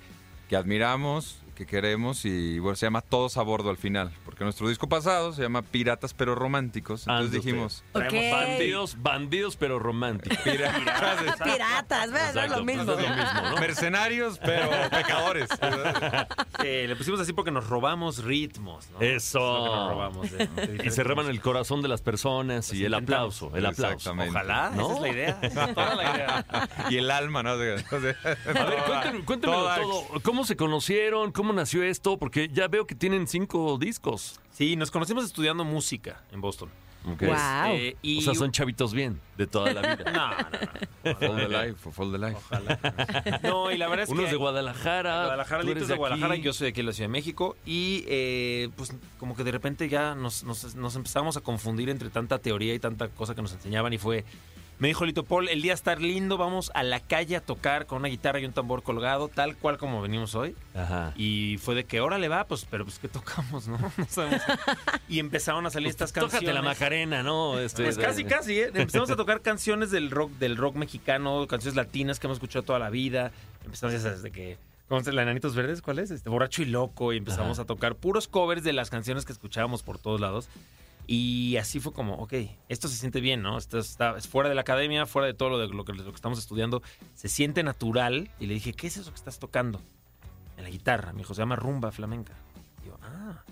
que 0.48 0.54
admiramos, 0.54 1.38
que 1.54 1.66
queremos 1.66 2.24
y 2.24 2.58
bueno, 2.58 2.76
se 2.76 2.86
llama 2.86 3.00
Todos 3.00 3.36
a 3.36 3.42
Bordo 3.42 3.70
al 3.70 3.76
final, 3.76 4.10
porque 4.24 4.44
nuestro 4.44 4.68
disco 4.68 4.88
pasado 4.88 5.32
se 5.32 5.42
llama 5.42 5.62
Piratas 5.62 6.14
pero 6.14 6.34
Románticos, 6.34 7.02
entonces 7.02 7.26
Ande 7.26 7.38
usted. 7.38 7.50
dijimos... 7.50 7.84
Ok. 7.92 8.32
Bandidos, 8.32 8.96
bandidos, 9.02 9.56
pero 9.56 9.78
románticos. 9.78 10.38
Piratas. 10.44 12.10
No 12.10 12.40
es 12.42 12.50
lo 12.50 12.64
mismo. 12.64 12.84
pues 12.84 12.98
es 12.98 13.08
lo 13.08 13.16
mismo, 13.16 13.50
¿no? 13.50 13.56
Mercenarios 13.58 14.38
pero 14.44 14.68
pecadores. 14.90 15.48
Eh, 16.62 16.86
le 16.88 16.96
pusimos 16.96 17.20
así 17.20 17.32
porque 17.32 17.50
nos 17.50 17.68
robamos 17.68 18.24
ritmos, 18.24 18.88
¿no? 18.90 19.00
Eso. 19.00 19.14
Es 19.58 19.64
nos 19.64 19.90
robamos 19.90 20.30
de- 20.30 20.46
de 20.46 20.86
Y 20.86 20.90
se 20.90 21.04
roban 21.04 21.26
el 21.28 21.40
corazón 21.40 21.82
de 21.82 21.88
las 21.88 22.02
personas 22.02 22.72
y 22.72 22.84
el 22.84 22.94
aplauso, 22.94 23.50
el 23.54 23.66
aplauso. 23.66 23.94
Exactamente. 23.94 24.30
Ojalá, 24.30 24.70
¿No? 24.70 24.86
esa 24.86 24.94
es 24.94 25.00
la 25.02 25.08
idea. 25.08 25.38
esa 25.42 25.64
es 25.66 25.74
toda 25.74 25.94
la 25.94 26.02
idea. 26.14 26.46
y 26.90 26.96
el 26.96 27.10
alma, 27.10 27.42
¿no? 27.42 27.52
O 27.52 27.56
sea, 27.58 27.74
A 27.86 27.98
ver, 27.98 28.16
cuéntenme, 28.86 29.24
cuéntenmelo 29.24 29.74
todo. 29.76 30.20
¿Cómo 30.22 30.44
se 30.44 30.56
conocieron? 30.56 31.32
¿Cómo 31.32 31.43
nació 31.52 31.82
esto? 31.82 32.18
Porque 32.18 32.48
ya 32.48 32.68
veo 32.68 32.86
que 32.86 32.94
tienen 32.94 33.26
cinco 33.26 33.76
discos. 33.78 34.40
Sí, 34.52 34.76
nos 34.76 34.90
conocimos 34.90 35.24
estudiando 35.24 35.64
música 35.64 36.22
en 36.32 36.40
Boston. 36.40 36.70
Wow. 37.04 37.18
Eh, 37.68 37.96
y 38.00 38.18
O 38.18 38.22
sea, 38.22 38.34
son 38.34 38.50
chavitos 38.50 38.94
bien, 38.94 39.20
de 39.36 39.46
toda 39.46 39.72
la 39.74 39.94
vida. 39.94 40.04
No, 41.04 41.10
no, 41.10 41.12
no. 41.12 41.16
Full 41.18 41.36
the 41.36 41.48
life, 41.48 41.90
full 41.90 42.12
the 42.12 42.18
life. 42.18 42.38
Ojalá. 42.38 43.40
No, 43.42 43.70
y 43.70 43.76
la 43.76 43.88
verdad 43.88 44.04
es 44.04 44.08
Uno 44.08 44.20
que... 44.20 44.26
es 44.26 44.30
de 44.30 44.38
Guadalajara. 44.38 45.24
Guadalajara, 45.24 45.62
tú 45.64 45.70
eres 45.70 45.88
de 45.88 45.94
aquí. 45.94 45.98
Guadalajara, 45.98 46.36
yo 46.36 46.52
soy 46.54 46.66
de 46.66 46.68
aquí 46.70 46.80
de 46.80 46.86
la 46.86 46.92
Ciudad 46.94 47.08
de 47.08 47.12
México. 47.12 47.56
Y 47.66 48.04
eh, 48.08 48.70
pues 48.76 48.94
como 49.18 49.36
que 49.36 49.44
de 49.44 49.52
repente 49.52 49.88
ya 49.90 50.14
nos, 50.14 50.44
nos, 50.44 50.74
nos 50.74 50.96
empezamos 50.96 51.36
a 51.36 51.42
confundir 51.42 51.90
entre 51.90 52.08
tanta 52.08 52.38
teoría 52.38 52.72
y 52.72 52.78
tanta 52.78 53.08
cosa 53.08 53.34
que 53.34 53.42
nos 53.42 53.52
enseñaban. 53.52 53.92
Y 53.92 53.98
fue, 53.98 54.24
me 54.84 54.88
dijo 54.88 55.06
Lito 55.06 55.24
Paul, 55.24 55.48
el 55.48 55.62
día 55.62 55.72
está 55.72 55.96
lindo, 55.96 56.36
vamos 56.36 56.70
a 56.74 56.82
la 56.82 57.00
calle 57.00 57.36
a 57.36 57.40
tocar 57.40 57.86
con 57.86 58.00
una 58.00 58.08
guitarra 58.08 58.38
y 58.40 58.44
un 58.44 58.52
tambor 58.52 58.82
colgado, 58.82 59.28
tal 59.28 59.56
cual 59.56 59.78
como 59.78 60.02
venimos 60.02 60.34
hoy. 60.34 60.54
Ajá. 60.74 61.14
Y 61.16 61.56
fue 61.56 61.74
de 61.74 61.84
que 61.84 62.02
órale 62.02 62.28
va, 62.28 62.44
pues, 62.44 62.66
pero 62.70 62.84
pues 62.84 62.98
¿qué 62.98 63.08
tocamos, 63.08 63.66
no? 63.66 63.78
No 63.96 64.06
sabemos. 64.06 64.42
Y 65.08 65.20
empezaron 65.20 65.64
a 65.64 65.70
salir 65.70 65.88
estas 65.88 66.12
canciones. 66.12 66.40
Tócate 66.40 66.52
la 66.52 66.60
Macarena, 66.60 67.22
¿no? 67.22 67.58
Este, 67.58 67.82
Pues 67.82 67.96
casi, 67.96 68.24
casi, 68.24 68.60
¿eh? 68.60 68.72
Empezamos 68.74 69.08
a 69.08 69.16
tocar 69.16 69.40
canciones 69.40 69.90
del 69.90 70.10
rock, 70.10 70.32
del 70.32 70.54
rock 70.58 70.76
mexicano, 70.76 71.46
canciones 71.46 71.76
latinas 71.76 72.20
que 72.20 72.26
hemos 72.26 72.36
escuchado 72.36 72.62
toda 72.62 72.78
la 72.78 72.90
vida. 72.90 73.32
Empezamos 73.64 74.02
ya 74.02 74.10
desde 74.10 74.30
que. 74.30 74.58
¿Cómo 74.90 75.02
se? 75.02 75.12
¿La 75.12 75.24
Verdes? 75.24 75.80
¿Cuál 75.80 75.98
es? 75.98 76.10
Este, 76.10 76.28
Borracho 76.28 76.60
y 76.60 76.66
Loco. 76.66 77.14
Y 77.14 77.16
empezamos 77.16 77.58
Ajá. 77.58 77.62
a 77.62 77.64
tocar 77.64 77.94
puros 77.94 78.28
covers 78.28 78.62
de 78.62 78.74
las 78.74 78.90
canciones 78.90 79.24
que 79.24 79.32
escuchábamos 79.32 79.82
por 79.82 79.96
todos 79.96 80.20
lados. 80.20 80.50
Y 81.06 81.56
así 81.58 81.80
fue 81.80 81.92
como, 81.92 82.14
ok, 82.14 82.32
esto 82.68 82.88
se 82.88 82.96
siente 82.96 83.20
bien, 83.20 83.42
¿no? 83.42 83.58
Esto 83.58 83.78
está 83.78 84.16
es 84.16 84.26
fuera 84.26 84.48
de 84.48 84.54
la 84.54 84.62
academia, 84.62 85.04
fuera 85.06 85.26
de 85.26 85.34
todo 85.34 85.50
lo, 85.50 85.58
de 85.58 85.68
lo, 85.68 85.84
que, 85.84 85.92
lo 85.92 86.04
que 86.04 86.10
estamos 86.10 86.38
estudiando. 86.38 86.82
Se 87.14 87.28
siente 87.28 87.62
natural. 87.62 88.30
Y 88.40 88.46
le 88.46 88.54
dije, 88.54 88.72
¿qué 88.72 88.86
es 88.86 88.96
eso 88.96 89.10
que 89.10 89.16
estás 89.16 89.38
tocando? 89.38 89.80
En 90.56 90.64
la 90.64 90.70
guitarra. 90.70 91.12
Me 91.12 91.18
dijo, 91.18 91.34
se 91.34 91.42
llama 91.42 91.56
rumba 91.56 91.90
flamenca. 91.92 92.32
Y 92.82 92.86
yo, 92.88 92.96
ah, 93.02 93.42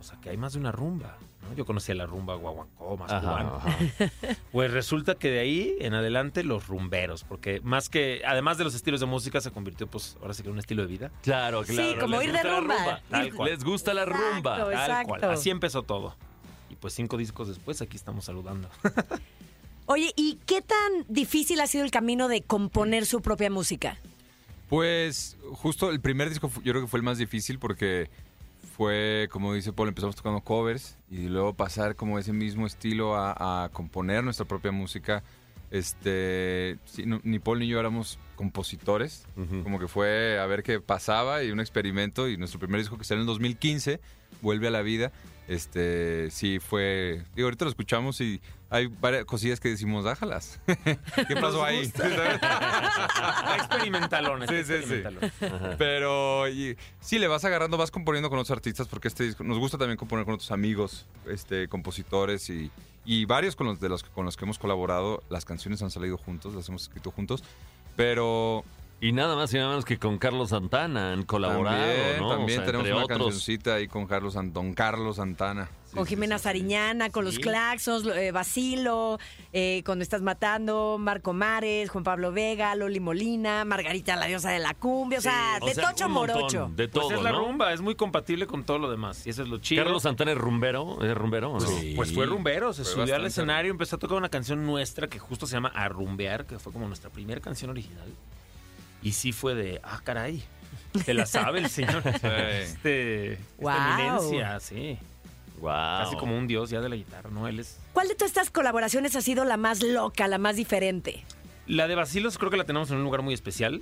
o 0.00 0.02
sea 0.02 0.18
que 0.20 0.30
hay 0.30 0.36
más 0.36 0.54
de 0.54 0.60
una 0.60 0.72
rumba. 0.72 1.16
¿no? 1.42 1.54
Yo 1.54 1.64
conocía 1.66 1.94
la 1.94 2.06
rumba 2.06 2.34
guaguancó, 2.34 2.96
más 2.96 3.12
Ajá. 3.12 3.60
Pues 4.52 4.70
resulta 4.72 5.14
que 5.16 5.30
de 5.30 5.38
ahí 5.40 5.76
en 5.80 5.94
adelante 5.94 6.42
los 6.44 6.66
rumberos, 6.66 7.24
porque 7.24 7.60
más 7.62 7.88
que, 7.88 8.22
además 8.26 8.58
de 8.58 8.64
los 8.64 8.74
estilos 8.74 9.00
de 9.00 9.06
música, 9.06 9.40
se 9.40 9.50
convirtió, 9.50 9.86
pues, 9.86 10.16
ahora 10.22 10.34
sí 10.34 10.42
que 10.42 10.48
en 10.48 10.54
un 10.54 10.58
estilo 10.58 10.82
de 10.82 10.88
vida. 10.88 11.10
Claro, 11.22 11.62
Sí, 11.64 11.74
claro. 11.74 12.00
como 12.00 12.16
les 12.18 12.26
ir 12.28 12.32
de 12.32 12.42
rumba. 12.42 13.00
Tal 13.10 13.28
Ir- 13.28 13.34
cual. 13.34 13.50
Les 13.50 13.62
gusta 13.64 13.92
la 13.94 14.04
rumba. 14.06 14.58
Exacto. 14.72 14.86
Tal 14.86 15.06
cual. 15.06 15.24
Así 15.24 15.50
empezó 15.50 15.82
todo. 15.82 16.16
Y 16.76 16.80
pues 16.80 16.94
cinco 16.94 17.16
discos 17.16 17.48
después, 17.48 17.80
aquí 17.80 17.96
estamos 17.96 18.24
saludando. 18.26 18.68
Oye, 19.86 20.12
¿y 20.16 20.38
qué 20.46 20.62
tan 20.62 21.04
difícil 21.08 21.60
ha 21.60 21.66
sido 21.66 21.84
el 21.84 21.90
camino 21.90 22.28
de 22.28 22.42
componer 22.42 23.06
su 23.06 23.20
propia 23.22 23.50
música? 23.50 23.98
Pues 24.68 25.36
justo 25.52 25.90
el 25.90 26.00
primer 26.00 26.28
disco 26.28 26.50
yo 26.64 26.72
creo 26.72 26.82
que 26.82 26.88
fue 26.88 26.98
el 26.98 27.04
más 27.04 27.18
difícil 27.18 27.58
porque 27.60 28.10
fue, 28.76 29.28
como 29.30 29.54
dice 29.54 29.72
Paul, 29.72 29.88
empezamos 29.88 30.16
tocando 30.16 30.40
covers 30.40 30.96
y 31.10 31.28
luego 31.28 31.54
pasar 31.54 31.94
como 31.94 32.18
ese 32.18 32.32
mismo 32.32 32.66
estilo 32.66 33.14
a, 33.16 33.64
a 33.64 33.68
componer 33.70 34.24
nuestra 34.24 34.44
propia 34.44 34.72
música. 34.72 35.22
Este, 35.70 36.78
sí, 36.84 37.06
no- 37.06 37.20
ni 37.22 37.38
Paul 37.38 37.60
ni 37.60 37.68
yo 37.68 37.78
éramos 37.78 38.18
compositores, 38.34 39.24
como 39.62 39.78
que 39.78 39.88
fue 39.88 40.38
a 40.38 40.46
ver 40.46 40.62
qué 40.62 40.80
pasaba 40.80 41.42
y 41.44 41.50
un 41.52 41.60
experimento 41.60 42.28
y 42.28 42.36
nuestro 42.36 42.58
primer 42.60 42.80
disco 42.80 42.98
que 42.98 43.04
salió 43.04 43.20
en 43.22 43.28
el 43.28 43.32
2015 43.34 44.00
vuelve 44.42 44.66
a 44.68 44.70
la 44.70 44.82
vida. 44.82 45.12
Este, 45.48 46.28
sí 46.32 46.58
fue, 46.58 47.22
digo, 47.36 47.46
ahorita 47.46 47.64
lo 47.66 47.70
escuchamos 47.70 48.20
y 48.20 48.40
hay 48.68 48.88
varias 48.88 49.24
cosillas 49.26 49.60
que 49.60 49.68
decimos, 49.68 50.04
dájalas. 50.04 50.58
¿Qué 50.66 51.36
pasó 51.40 51.64
ahí? 51.64 51.82
experimentalón. 53.56 54.46
Sí, 54.48 54.64
sí, 54.64 54.74
sí. 54.84 55.02
Pero 55.78 56.48
y- 56.48 56.76
sí, 57.00 57.18
le 57.18 57.28
vas 57.28 57.44
agarrando, 57.44 57.76
vas 57.76 57.90
componiendo 57.90 58.28
con 58.28 58.38
otros 58.38 58.56
artistas 58.56 58.88
porque 58.88 59.08
este 59.08 59.24
disco, 59.24 59.44
nos 59.44 59.58
gusta 59.58 59.78
también 59.78 59.96
componer 59.96 60.24
con 60.24 60.34
otros 60.34 60.50
amigos, 60.50 61.06
este, 61.28 61.68
compositores 61.68 62.50
y, 62.50 62.70
y 63.04 63.24
varios 63.24 63.54
con 63.56 63.66
los 63.68 63.80
de 63.80 63.88
los 63.88 64.02
con 64.02 64.24
los 64.24 64.36
que 64.36 64.44
hemos 64.44 64.58
colaborado. 64.58 65.22
Las 65.30 65.44
canciones 65.44 65.80
han 65.82 65.90
salido 65.90 66.18
juntos, 66.18 66.54
las 66.54 66.68
hemos 66.68 66.82
escrito 66.82 67.10
juntos, 67.12 67.44
pero 67.94 68.64
Y 68.98 69.12
nada 69.12 69.36
más 69.36 69.52
y 69.52 69.56
nada 69.58 69.68
menos 69.68 69.84
que 69.84 69.98
con 69.98 70.16
Carlos 70.16 70.48
Santana 70.50 71.12
han 71.12 71.24
colaborado, 71.24 71.76
también, 71.76 72.18
¿no? 72.18 72.28
también 72.30 72.60
O 72.60 72.62
sea, 72.62 72.66
tenemos 72.72 72.86
una 72.88 73.04
otros. 73.04 73.18
cancioncita 73.18 73.74
ahí 73.74 73.88
con 73.88 74.06
Carlos 74.06 74.34
Don 74.54 74.72
Carlos 74.72 75.16
Santana. 75.16 75.68
Sí, 75.84 75.96
con 75.96 76.06
Jimena 76.06 76.38
sí, 76.38 76.42
sí. 76.42 76.44
Sariñana, 76.44 77.10
con 77.10 77.26
los 77.26 77.34
Sí. 77.34 77.42
Claxons, 77.42 78.06
eh, 78.06 78.32
Basilo, 78.32 79.18
eh, 79.52 79.82
con 79.84 80.00
Estás 80.00 80.22
Matando, 80.22 80.96
Marco 80.98 81.34
Mares, 81.34 81.90
Juan 81.90 82.04
Pablo 82.04 82.32
Vega, 82.32 82.74
Loli 82.74 82.98
Molina, 82.98 83.66
Margarita 83.66 84.16
la 84.16 84.26
diosa 84.26 84.50
de 84.50 84.60
la 84.60 84.72
cumbia, 84.72 85.18
o 85.18 85.22
sea, 85.22 85.58
O 85.60 85.66
de 85.66 85.74
sea, 85.74 85.90
tocho 85.90 86.08
montón, 86.08 86.36
morocho. 86.38 86.70
De 86.74 86.88
Pues 86.88 87.06
todo, 87.06 87.16
es 87.18 87.22
la 87.22 87.32
¿no? 87.32 87.40
rumba, 87.40 87.74
es 87.74 87.82
muy 87.82 87.96
compatible 87.96 88.46
con 88.46 88.64
todo 88.64 88.78
lo 88.78 88.90
demás. 88.90 89.26
Y 89.26 89.30
eso 89.30 89.42
es 89.42 89.48
lo 89.50 89.58
chido. 89.58 89.84
Carlos 89.84 90.04
Santana 90.04 90.32
es 90.32 90.38
rumbero, 90.38 91.04
es 91.04 91.14
rumbero, 91.14 91.52
¿o 91.52 91.60
¿no? 91.60 91.66
Pues 91.96 92.14
fue 92.14 92.24
rumbero, 92.24 92.72
se 92.72 92.82
Fue 92.82 92.92
subió 93.02 93.14
al 93.14 93.26
escenario, 93.26 93.70
empezó 93.70 93.96
a 93.96 93.98
tocar 93.98 94.16
una 94.16 94.30
canción 94.30 94.64
nuestra 94.64 95.06
que 95.08 95.18
justo 95.18 95.46
se 95.46 95.52
llama 95.52 95.68
Arrumbear, 95.74 96.46
que 96.46 96.58
fue 96.58 96.72
como 96.72 96.86
nuestra 96.88 97.10
primera 97.10 97.42
canción 97.42 97.70
original. 97.70 98.08
Y 99.06 99.12
sí 99.12 99.30
fue 99.30 99.54
de, 99.54 99.80
ah, 99.84 100.00
caray, 100.02 100.42
se 101.04 101.14
la 101.14 101.26
sabe 101.26 101.60
el 101.60 101.70
señor. 101.70 102.02
Este, 102.24 103.38
Wow. 103.60 103.70
esta 103.70 104.00
eminencia, 104.00 104.58
sí. 104.58 104.98
Wow. 105.60 105.70
Casi 105.70 106.16
como 106.16 106.36
un 106.36 106.48
dios 106.48 106.70
ya 106.70 106.80
de 106.80 106.88
la 106.88 106.96
guitarra, 106.96 107.30
¿no? 107.30 107.46
Él 107.46 107.60
es... 107.60 107.78
¿Cuál 107.92 108.08
de 108.08 108.16
todas 108.16 108.32
estas 108.32 108.50
colaboraciones 108.50 109.14
ha 109.14 109.20
sido 109.22 109.44
la 109.44 109.56
más 109.56 109.80
loca, 109.80 110.26
la 110.26 110.38
más 110.38 110.56
diferente? 110.56 111.22
La 111.68 111.86
de 111.86 111.94
Basilos 111.94 112.36
creo 112.36 112.50
que 112.50 112.56
la 112.56 112.64
tenemos 112.64 112.90
en 112.90 112.96
un 112.96 113.04
lugar 113.04 113.22
muy 113.22 113.32
especial. 113.32 113.80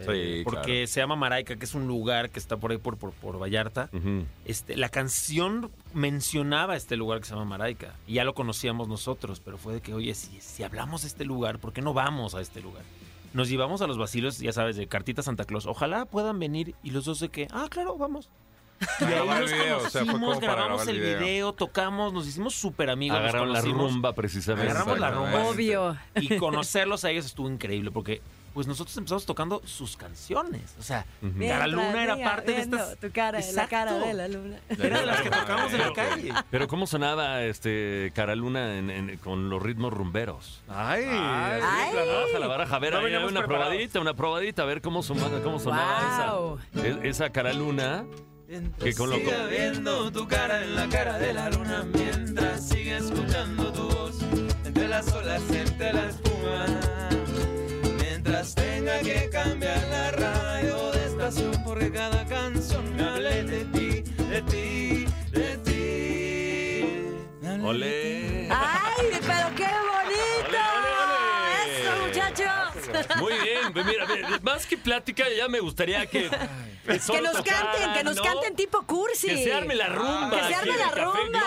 Sí, 0.00 0.04
eh, 0.10 0.42
porque 0.44 0.60
claro. 0.72 0.86
se 0.86 1.00
llama 1.00 1.16
Maraica, 1.16 1.56
que 1.56 1.64
es 1.64 1.74
un 1.74 1.86
lugar 1.88 2.28
que 2.28 2.38
está 2.38 2.58
por 2.58 2.70
ahí 2.70 2.76
por, 2.76 2.98
por, 2.98 3.12
por 3.12 3.40
Vallarta. 3.40 3.88
Este, 4.44 4.76
la 4.76 4.90
canción 4.90 5.70
mencionaba 5.94 6.76
este 6.76 6.98
lugar 6.98 7.20
que 7.20 7.24
se 7.24 7.30
llama 7.32 7.46
Maraica. 7.46 7.94
Y 8.06 8.14
ya 8.14 8.24
lo 8.24 8.34
conocíamos 8.34 8.86
nosotros, 8.86 9.40
pero 9.42 9.56
fue 9.56 9.72
de 9.72 9.80
que, 9.80 9.94
oye, 9.94 10.14
si, 10.14 10.42
si 10.42 10.62
hablamos 10.62 11.00
de 11.02 11.08
este 11.08 11.24
lugar, 11.24 11.58
¿por 11.58 11.72
qué 11.72 11.80
no 11.80 11.94
vamos 11.94 12.34
a 12.34 12.42
este 12.42 12.60
lugar? 12.60 12.82
Nos 13.32 13.48
llevamos 13.48 13.82
a 13.82 13.86
los 13.86 13.98
vacilos, 13.98 14.38
ya 14.38 14.52
sabes, 14.52 14.76
de 14.76 14.86
Cartita 14.86 15.22
Santa 15.22 15.44
Claus. 15.44 15.66
Ojalá 15.66 16.04
puedan 16.06 16.38
venir 16.38 16.74
y 16.82 16.90
los 16.90 17.04
dos 17.04 17.20
de 17.20 17.28
que, 17.28 17.48
ah, 17.52 17.66
claro, 17.70 17.96
vamos. 17.96 18.28
Y 19.00 19.04
ahí 19.04 19.28
nos 19.28 19.50
video, 19.50 19.78
o 19.78 19.90
sea, 19.90 20.04
para 20.04 20.40
grabamos 20.40 20.86
el 20.86 21.00
video. 21.00 21.18
video. 21.18 21.52
tocamos, 21.52 22.12
nos 22.12 22.26
hicimos 22.26 22.54
súper 22.54 22.90
amigos. 22.90 23.18
nos 23.18 23.28
Agarraron 23.28 23.52
la 23.52 23.60
rumba 23.60 24.12
precisamente. 24.14 24.70
Agarramos 24.70 25.00
la 25.00 25.10
rumba. 25.10 25.46
Obvio. 25.48 25.96
Y 26.14 26.36
conocerlos 26.36 27.04
a 27.04 27.10
ellos 27.10 27.26
estuvo 27.26 27.50
increíble 27.50 27.90
porque 27.90 28.22
pues 28.58 28.66
nosotros 28.66 28.96
empezamos 28.96 29.24
tocando 29.24 29.62
sus 29.64 29.96
canciones. 29.96 30.74
O 30.80 30.82
sea, 30.82 31.06
Cara 31.46 31.68
Luna 31.68 32.02
era 32.02 32.16
Mientras 32.16 32.28
parte 32.34 32.52
de 32.54 32.60
estas... 32.62 32.96
Tu 32.98 33.12
cara, 33.12 33.38
la 33.38 33.44
Exacto. 33.46 33.70
cara 33.70 33.92
de 33.98 34.14
la 34.14 34.26
luna. 34.26 34.56
Era 34.68 34.98
de 34.98 35.06
las 35.06 35.20
que 35.20 35.30
tocamos 35.30 35.72
en 35.72 35.78
la 35.78 35.92
calle. 35.92 36.32
Pero 36.50 36.66
¿cómo 36.66 36.88
sonaba 36.88 37.44
este 37.44 38.10
Caraluna 38.16 38.76
en, 38.78 38.90
en- 38.90 39.16
con 39.18 39.48
los 39.48 39.62
ritmos 39.62 39.92
rumberos? 39.92 40.60
Ay, 40.66 41.04
Ay. 41.08 41.60
La 41.94 42.04
baraja, 42.04 42.38
la 42.40 42.46
baraja. 42.48 42.74
A 42.74 42.78
ver, 42.80 42.92
No 42.94 42.98
ahí, 42.98 43.06
una 43.06 43.18
preparados. 43.20 43.46
probadita, 43.46 44.00
una 44.00 44.14
probadita, 44.14 44.62
a 44.62 44.66
ver 44.66 44.82
cómo 44.82 45.04
sonaba, 45.04 45.40
cómo 45.40 45.60
sonaba 45.60 46.34
Wow. 46.36 46.58
esa, 46.74 46.86
e- 46.88 47.08
esa 47.08 47.30
Caraluna. 47.30 48.06
Que 48.82 48.92
con 48.94 49.10
lo 49.10 49.16
Siga 49.18 49.46
viendo 49.46 50.10
tu 50.10 50.26
cara 50.26 50.64
en 50.64 50.74
la 50.74 50.88
cara 50.88 51.16
de 51.18 51.32
la 51.32 51.48
luna 51.50 51.84
mientras 51.94 52.66
sigue 52.68 52.96
escuchando 52.96 53.72
tu 53.72 53.88
voz 53.88 54.18
entre 54.64 54.88
las 54.88 55.12
olas, 55.12 55.42
entre 55.52 55.92
la 55.92 56.08
espuma. 56.08 57.07
Mientras 58.38 58.54
tenga 58.54 59.00
que 59.00 59.28
cambiar 59.30 59.82
la 59.88 60.12
radio 60.12 60.92
de 60.92 61.06
estación 61.06 61.50
porque 61.64 61.90
cada 61.90 62.24
canción 62.26 62.94
me 62.94 63.02
hable 63.02 63.42
de 63.42 63.64
ti, 63.64 64.04
de 64.30 64.42
ti, 64.42 65.06
de 65.32 65.58
ti. 65.64 67.58
Ole. 67.64 68.46
¡Ay, 68.48 68.87
Muy 73.28 73.38
bien, 73.44 73.86
mira, 73.86 74.06
mira, 74.06 74.40
más 74.42 74.66
que 74.66 74.76
plática, 74.78 75.24
ya 75.36 75.48
me 75.48 75.60
gustaría 75.60 76.06
que. 76.06 76.30
Que 76.88 77.20
nos 77.20 77.34
canten, 77.42 77.92
que 77.92 78.02
nos 78.02 78.16
¿no? 78.16 78.22
canten 78.22 78.56
tipo 78.56 78.80
cursi. 78.86 79.26
Que 79.26 79.44
se 79.44 79.52
arme 79.52 79.74
la 79.74 79.88
rumba. 79.88 80.30
Que 80.30 80.44
se 80.48 80.54
arme 80.54 80.78
la 80.78 80.84
Café 80.88 81.00
rumba. 81.04 81.40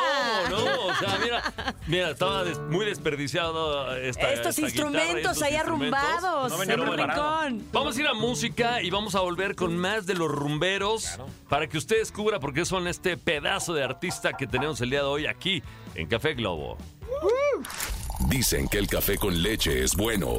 Globo, 0.47 0.65
¿no? 0.67 0.85
O 0.85 0.95
sea, 0.97 1.17
mira, 1.17 1.53
mira, 1.87 2.09
estaba 2.11 2.43
des- 2.43 2.59
muy 2.59 2.85
desperdiciado 2.85 3.95
esta 3.97 4.33
Estos 4.33 4.59
esta 4.59 4.67
guitarra 4.67 4.67
y 4.67 5.09
instrumentos 5.09 5.31
estos 5.31 5.41
ahí 5.41 5.55
instrumentos. 5.55 5.99
arrumbados 6.03 6.51
No 6.51 6.63
en 6.73 6.79
un 6.79 6.95
rincón. 6.95 7.67
Vamos 7.71 7.97
a 7.97 8.01
ir 8.01 8.07
a 8.07 8.13
música 8.13 8.83
y 8.83 8.91
vamos 8.91 9.15
a 9.15 9.21
volver 9.21 9.55
con 9.55 9.75
más 9.79 10.05
de 10.05 10.13
los 10.13 10.29
rumberos 10.29 11.17
para 11.49 11.65
que 11.65 11.79
usted 11.79 11.97
descubra 11.97 12.39
por 12.39 12.53
qué 12.53 12.63
son 12.63 12.87
este 12.87 13.17
pedazo 13.17 13.73
de 13.73 13.83
artista 13.83 14.33
que 14.33 14.45
tenemos 14.45 14.79
el 14.81 14.91
día 14.91 14.99
de 14.99 15.05
hoy 15.07 15.25
aquí 15.25 15.63
en 15.95 16.07
Café 16.07 16.35
Globo. 16.35 16.77
Dicen 18.31 18.69
que 18.69 18.77
el 18.77 18.87
café 18.87 19.17
con 19.17 19.43
leche 19.43 19.83
es 19.83 19.93
bueno. 19.93 20.37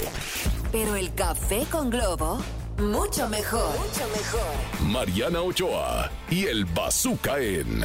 Pero 0.73 0.97
el 0.97 1.15
café 1.15 1.67
con 1.71 1.91
globo, 1.91 2.43
mucho 2.79 3.29
mejor. 3.29 3.69
Mucho 3.79 4.09
mejor. 4.17 4.91
Mariana 4.91 5.43
Ochoa 5.43 6.11
y 6.31 6.47
el 6.47 6.65
Bazooka 6.65 7.39
en 7.39 7.85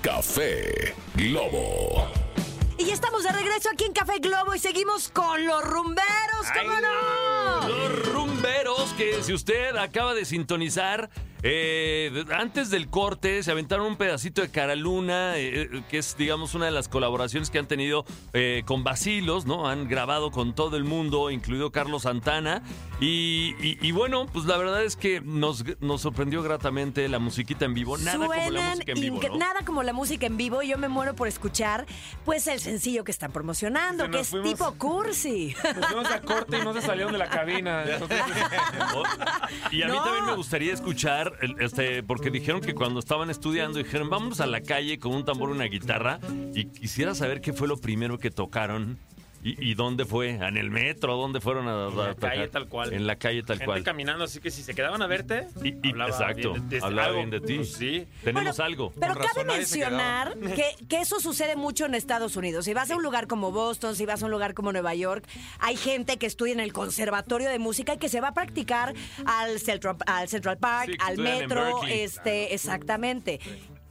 Café 0.00 0.94
Globo. 1.16 2.06
Y 2.78 2.84
ya 2.84 2.94
estamos 2.94 3.24
de 3.24 3.32
regreso 3.32 3.68
aquí 3.72 3.82
en 3.82 3.92
Café 3.92 4.20
Globo 4.20 4.54
y 4.54 4.60
seguimos 4.60 5.08
con 5.08 5.44
los 5.44 5.64
rumberos, 5.64 6.46
¿cómo 6.56 6.80
no? 6.80 7.68
Los 7.68 8.12
rumberos 8.12 8.92
que 8.96 9.24
si 9.24 9.32
usted 9.32 9.74
acaba 9.74 10.14
de 10.14 10.24
sintonizar, 10.24 11.10
eh, 11.42 12.24
antes 12.36 12.70
del 12.70 12.88
corte 12.88 13.42
se 13.42 13.50
aventaron 13.50 13.86
un 13.86 13.96
pedacito 13.96 14.42
de 14.42 14.50
Cara 14.50 14.74
Luna, 14.76 15.36
eh, 15.38 15.62
eh, 15.72 15.82
que 15.90 15.98
es 15.98 16.16
digamos 16.16 16.54
una 16.54 16.66
de 16.66 16.70
las 16.70 16.88
colaboraciones 16.88 17.50
que 17.50 17.58
han 17.58 17.66
tenido 17.66 18.04
eh, 18.32 18.62
con 18.64 18.84
Basilos, 18.84 19.44
¿no? 19.46 19.68
Han 19.68 19.88
grabado 19.88 20.30
con 20.30 20.54
todo 20.54 20.76
el 20.76 20.84
mundo, 20.84 21.30
incluido 21.30 21.72
Carlos 21.72 22.02
Santana. 22.02 22.62
Y, 23.00 23.54
y- 23.60 23.78
y 23.80 23.90
bueno, 23.92 24.26
pues 24.26 24.44
la 24.44 24.56
verdad 24.56 24.84
es 24.84 24.94
que 24.96 25.20
nos, 25.20 25.64
nos 25.80 26.02
sorprendió 26.02 26.42
gratamente 26.42 27.08
la 27.08 27.18
musiquita 27.18 27.64
en 27.64 27.74
vivo. 27.74 27.98
Nada 27.98 28.18
como 28.26 28.50
la 28.50 28.70
música 28.70 28.92
en 28.92 29.00
vivo, 29.00 29.20
¿no? 29.28 29.36
nada 29.38 29.60
como 29.64 29.82
la 29.82 29.92
música 29.92 30.26
en 30.26 30.36
vivo. 30.36 30.62
Yo 30.62 30.78
me 30.78 30.88
muero 30.88 31.14
por 31.16 31.26
escuchar, 31.26 31.86
pues, 32.24 32.46
el 32.46 32.60
sencillo 32.60 33.02
que 33.02 33.10
están 33.10 33.32
promocionando, 33.32 34.08
que 34.10 34.20
es 34.20 34.28
fuimos. 34.28 34.50
tipo 34.50 34.72
cursi. 34.78 35.54
Nos 35.76 35.86
fuimos 35.86 36.10
a 36.10 36.20
corte 36.20 36.58
y 36.58 36.64
no 36.64 36.72
se 36.72 36.82
salieron 36.82 37.12
de 37.12 37.18
la 37.18 37.28
cabina. 37.28 37.82
Entonces, 37.86 38.20
Y 39.72 39.82
a 39.82 39.86
mí 39.88 39.92
No. 39.96 40.04
también 40.04 40.26
me 40.26 40.34
gustaría 40.36 40.72
escuchar, 40.72 41.31
este, 41.58 42.02
porque 42.02 42.30
dijeron 42.30 42.60
que 42.60 42.74
cuando 42.74 43.00
estaban 43.00 43.30
estudiando, 43.30 43.78
dijeron, 43.78 44.10
vámonos 44.10 44.40
a 44.40 44.46
la 44.46 44.60
calle 44.60 44.98
con 44.98 45.14
un 45.14 45.24
tambor 45.24 45.50
y 45.50 45.52
una 45.52 45.64
guitarra. 45.64 46.20
Y 46.54 46.66
quisiera 46.66 47.14
saber 47.14 47.40
qué 47.40 47.52
fue 47.52 47.68
lo 47.68 47.76
primero 47.76 48.18
que 48.18 48.30
tocaron 48.30 48.98
y, 49.42 49.70
y 49.70 49.74
dónde 49.74 50.04
fue. 50.04 50.30
¿En 50.30 50.56
el 50.56 50.70
metro? 50.70 51.16
¿Dónde 51.16 51.40
fueron 51.40 51.68
a, 51.68 51.86
a 51.86 51.88
En 51.88 51.96
la 51.96 52.14
tocar? 52.14 52.30
calle, 52.30 52.48
tal 52.48 52.68
cual. 52.68 52.92
En 52.92 53.06
la 53.06 53.16
calle 53.16 53.42
tal 53.42 53.56
gente 53.58 53.66
cual. 53.66 53.82
caminando, 53.82 54.24
así 54.24 54.40
que 54.40 54.50
si 54.50 54.62
se 54.62 54.74
quedaban 54.74 55.02
a 55.02 55.06
verte, 55.06 55.46
Y- 55.64 55.68
y- 55.86 55.90
hablaba 55.90 56.10
exacto, 56.10 56.52
bien 56.52 56.68
de- 56.68 56.78
de- 56.78 56.84
hablaba 56.84 57.08
algo, 57.08 57.18
bien 57.18 57.30
de 57.30 57.40
ti. 57.40 57.56
pues 57.56 57.72
sí. 57.72 58.06
Tenemos 58.24 58.56
Bueno, 58.56 58.64
algo. 58.64 58.92
Pero 58.98 59.14
Con 59.14 59.22
cabe 59.26 59.44
mencionar 59.44 60.34
que, 60.38 60.64
que 60.88 61.00
eso 61.00 61.20
sucede 61.20 61.56
mucho 61.56 61.86
en 61.86 61.94
Estados 61.94 62.36
Unidos. 62.36 62.64
Si 62.64 62.74
vas 62.74 62.90
a 62.90 62.96
un 62.96 63.02
lugar 63.02 63.26
como 63.26 63.50
Boston, 63.52 63.96
si 63.96 64.06
vas 64.06 64.22
a 64.22 64.26
un 64.26 64.30
lugar 64.30 64.54
como 64.54 64.72
Nueva 64.72 64.94
York, 64.94 65.24
hay 65.58 65.76
gente 65.76 66.16
que 66.18 66.26
estudia 66.26 66.52
en 66.52 66.60
el 66.60 66.72
conservatorio 66.72 67.48
de 67.48 67.58
música 67.58 67.94
y 67.94 67.98
que 67.98 68.08
se 68.08 68.20
va 68.20 68.28
a 68.28 68.34
practicar 68.34 68.94
al 69.26 69.58
Central, 69.60 69.96
al 70.06 70.28
Central 70.28 70.58
Park, 70.58 70.90
Sí, 70.92 70.96
al 71.00 71.18
metro, 71.18 71.82
este, 71.88 72.54
exactamente. 72.54 73.40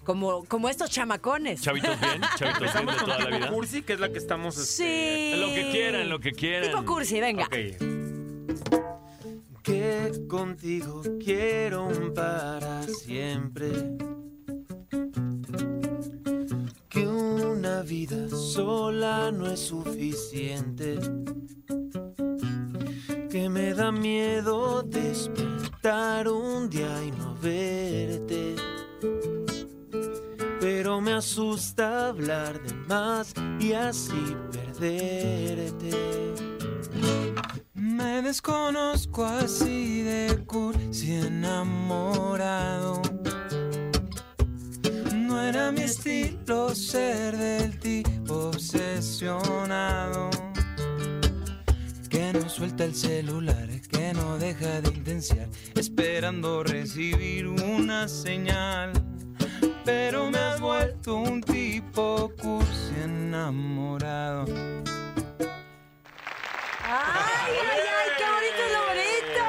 Como, 0.04 0.44
como 0.46 0.68
estos 0.68 0.90
chamacones. 0.90 1.62
Chavitos 1.62 2.00
bien, 2.00 2.22
chavitos 2.38 2.74
bien 2.74 2.86
de 2.88 2.94
toda 2.94 3.20
la 3.20 3.38
vida. 3.38 3.50
cursi, 3.52 3.82
que 3.84 3.94
es 3.94 4.00
la 4.00 4.10
que 4.12 4.18
estamos... 4.18 4.58
este, 4.58 4.72
Sí. 5.34 5.40
Lo 5.40 5.48
que 5.48 5.70
quieran, 5.72 6.10
lo 6.10 6.20
que 6.20 6.32
quieran. 6.32 6.70
Tipo 6.72 6.86
cursi, 6.86 7.20
venga. 7.20 7.46
Ok. 7.46 7.56
que 9.64 10.12
contigo 10.28 11.04
quiero 11.24 11.86
un 11.86 12.14
para 12.14 12.82
siempre. 12.84 13.70
Que 16.90 17.08
una 17.08 17.82
vida 17.84 18.28
sola 18.30 19.32
no 19.32 19.50
es 19.52 19.60
suficiente. 19.60 20.98
Que 23.30 23.48
me 23.50 23.74
da 23.76 23.92
miedo 23.92 24.82
despertar 24.82 26.28
un 26.28 26.70
día 26.70 27.04
y 27.06 27.12
no 27.12 27.36
verte. 27.36 28.56
Pero 30.84 31.00
me 31.00 31.14
asusta 31.14 32.08
hablar 32.08 32.60
de 32.64 32.74
más 32.74 33.36
y 33.60 33.74
así 33.74 34.36
perderte. 34.52 35.92
Me 37.76 38.24
desconozco 38.24 39.24
así 39.24 40.02
de 40.02 40.44
cursi 40.48 41.18
enamorado. 41.18 43.00
No 45.14 45.40
era 45.40 45.72
mi 45.72 45.84
estilo 45.84 46.74
ser 46.74 47.38
del 47.38 47.78
tipo 47.80 48.50
obsesionado. 48.50 50.32
Que 52.10 52.34
no 52.34 52.50
suelta 52.50 52.86
el 52.86 52.96
celular, 52.96 53.70
que 53.82 54.14
no 54.16 54.40
deja 54.40 54.82
de 54.82 54.90
intensiar, 54.90 55.48
esperando 55.76 56.64
recibir 56.64 57.46
una 57.50 58.08
señal. 58.08 58.94
Pero 59.86 60.30
me 60.30 60.38
has 60.38 60.60
vuelto 60.62 61.16
un 61.16 61.42
tipo 61.42 62.32
cursi 62.42 62.94
enamorado. 63.04 64.46
¡Ay, 66.84 67.48
ay, 67.48 67.80
ay! 67.80 68.10
¡Qué 68.18 68.26
bonito 68.30 68.62
es 68.66 68.72
lo 68.74 68.82
bonito! 68.88 69.44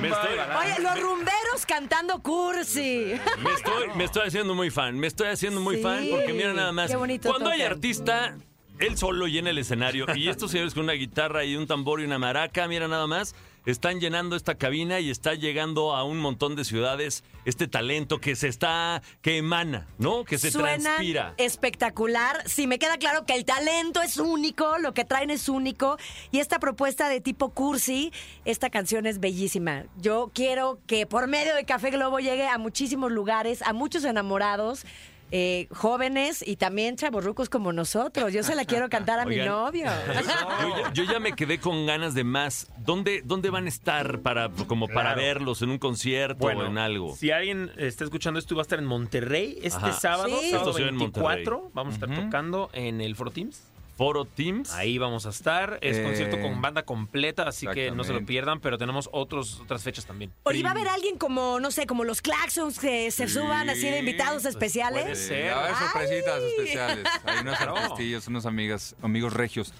Me 0.00 0.08
estoy-. 0.08 0.38
Oye, 0.58 0.78
los 0.82 0.98
rumberos 1.00 1.66
cantando 1.66 2.20
cursi. 2.22 3.14
Me 3.42 3.52
estoy, 3.52 3.88
me 3.96 4.04
estoy 4.04 4.26
haciendo 4.26 4.54
muy 4.54 4.70
fan, 4.70 4.98
me 4.98 5.06
estoy 5.06 5.28
haciendo 5.28 5.60
muy 5.60 5.76
Sí, 5.76 5.82
fan 5.82 6.06
porque 6.10 6.32
mira 6.32 6.52
nada 6.52 6.72
más. 6.72 6.90
qué 6.90 6.96
bonito 6.96 7.28
Cuando 7.28 7.50
hay 7.50 7.62
artista, 7.62 8.36
él 8.78 8.96
solo 8.98 9.26
llena 9.28 9.50
el 9.50 9.58
escenario 9.58 10.06
y 10.16 10.28
estos 10.28 10.50
señores 10.50 10.74
con 10.74 10.82
una 10.84 10.94
guitarra 10.94 11.44
y 11.44 11.54
un 11.56 11.66
tambor 11.66 12.00
y 12.00 12.04
una 12.04 12.18
maraca, 12.18 12.66
mira 12.66 12.88
nada 12.88 13.06
más, 13.06 13.34
están 13.66 14.00
llenando 14.00 14.36
esta 14.36 14.56
cabina 14.56 15.00
y 15.00 15.10
está 15.10 15.34
llegando 15.34 15.94
a 15.94 16.04
un 16.04 16.18
montón 16.18 16.56
de 16.56 16.64
ciudades 16.64 17.24
este 17.44 17.68
talento 17.68 18.20
que 18.20 18.36
se 18.36 18.48
está, 18.48 19.02
que 19.22 19.38
emana, 19.38 19.86
¿no? 19.98 20.24
Que 20.24 20.38
se 20.38 20.50
transpira. 20.50 21.34
espectacular. 21.36 22.42
Sí, 22.46 22.66
me 22.66 22.78
queda 22.78 22.98
claro 22.98 23.24
que 23.26 23.34
el 23.34 23.44
talento 23.44 24.02
es 24.02 24.18
único, 24.18 24.78
lo 24.78 24.94
que 24.94 25.04
traen 25.04 25.30
es 25.30 25.48
único. 25.48 25.96
Y 26.30 26.40
esta 26.40 26.58
propuesta 26.58 27.08
de 27.08 27.20
tipo 27.20 27.50
cursi, 27.50 28.12
esta 28.44 28.70
canción 28.70 29.06
es 29.06 29.20
bellísima. 29.20 29.84
Yo 29.98 30.30
quiero 30.34 30.80
que 30.86 31.06
por 31.06 31.26
medio 31.26 31.54
de 31.54 31.64
Café 31.64 31.90
Globo 31.90 32.18
llegue 32.18 32.46
a 32.46 32.58
muchísimos 32.58 33.10
lugares, 33.10 33.62
a 33.62 33.72
muchos 33.72 34.04
enamorados. 34.04 34.84
Eh, 35.30 35.68
jóvenes 35.70 36.46
y 36.46 36.56
también 36.56 36.96
chavorrucos 36.96 37.48
como 37.48 37.72
nosotros. 37.72 38.32
Yo 38.32 38.42
se 38.42 38.54
la 38.54 38.64
quiero 38.64 38.88
cantar 38.88 39.18
a 39.20 39.24
mi 39.26 39.36
novio. 39.36 39.86
Yo 40.14 40.22
ya, 40.22 40.92
yo 40.92 41.04
ya 41.04 41.20
me 41.20 41.32
quedé 41.34 41.58
con 41.58 41.86
ganas 41.86 42.14
de 42.14 42.24
más. 42.24 42.66
¿Dónde, 42.78 43.22
dónde 43.24 43.50
van 43.50 43.66
a 43.66 43.68
estar 43.68 44.20
para, 44.20 44.48
como 44.66 44.86
para 44.88 45.14
Claro. 45.14 45.20
verlos 45.22 45.62
en 45.62 45.70
un 45.70 45.78
concierto 45.78 46.46
o 46.46 46.50
en 46.64 46.78
algo? 46.78 47.14
Si 47.16 47.30
alguien 47.30 47.70
está 47.76 48.04
escuchando 48.04 48.38
esto, 48.38 48.54
va 48.54 48.62
a 48.62 48.62
estar 48.62 48.78
en 48.78 48.86
Monterrey 48.86 49.58
este 49.62 49.78
Ajá. 49.78 49.92
sábado, 49.92 50.36
Sí. 50.40 50.50
sábado 50.50 50.70
Esto 50.70 50.72
se 50.78 50.82
ve 50.84 50.88
en 50.90 50.98
24. 50.98 51.70
Vamos 51.74 51.92
a 51.92 51.94
estar 51.96 52.14
tocando 52.14 52.70
en 52.72 53.00
el 53.00 53.14
Foro 53.16 53.30
Teams. 53.30 53.62
Foro 54.00 54.24
Teams. 54.24 54.72
Ahí 54.72 54.96
vamos 54.96 55.26
a 55.26 55.28
estar. 55.28 55.78
Es 55.82 55.98
Eh, 55.98 56.02
concierto 56.02 56.40
con 56.40 56.62
banda 56.62 56.84
completa, 56.84 57.42
así 57.46 57.66
que 57.66 57.90
no 57.90 58.02
se 58.02 58.14
lo 58.14 58.24
pierdan, 58.24 58.58
pero 58.58 58.78
tenemos 58.78 59.10
otros, 59.12 59.60
otras 59.60 59.82
fechas 59.82 60.06
también. 60.06 60.32
¿O 60.44 60.52
iba 60.52 60.70
a 60.70 60.72
haber 60.72 60.88
alguien 60.88 61.18
como, 61.18 61.60
no 61.60 61.70
sé, 61.70 61.86
como 61.86 62.04
los 62.04 62.22
Claxons 62.22 62.78
que 62.78 63.10
se 63.10 63.28
suban 63.28 63.68
así 63.68 63.82
de 63.90 63.98
invitados 63.98 64.44
pues, 64.44 64.54
especiales? 64.54 65.02
puede 65.02 65.16
Sí, 65.16 65.28
ser. 65.28 65.52
va 65.52 65.56
a 65.56 65.64
haber 65.64 65.76
sorpresitas 65.76 66.34
Ay. 66.42 66.48
especiales. 66.48 67.04
Hay 67.26 67.38
unos 67.42 67.60
artistillos, 67.60 68.26
unos 68.28 68.46
amigas, 68.46 68.96
amigos 69.02 69.34
regios. 69.34 69.74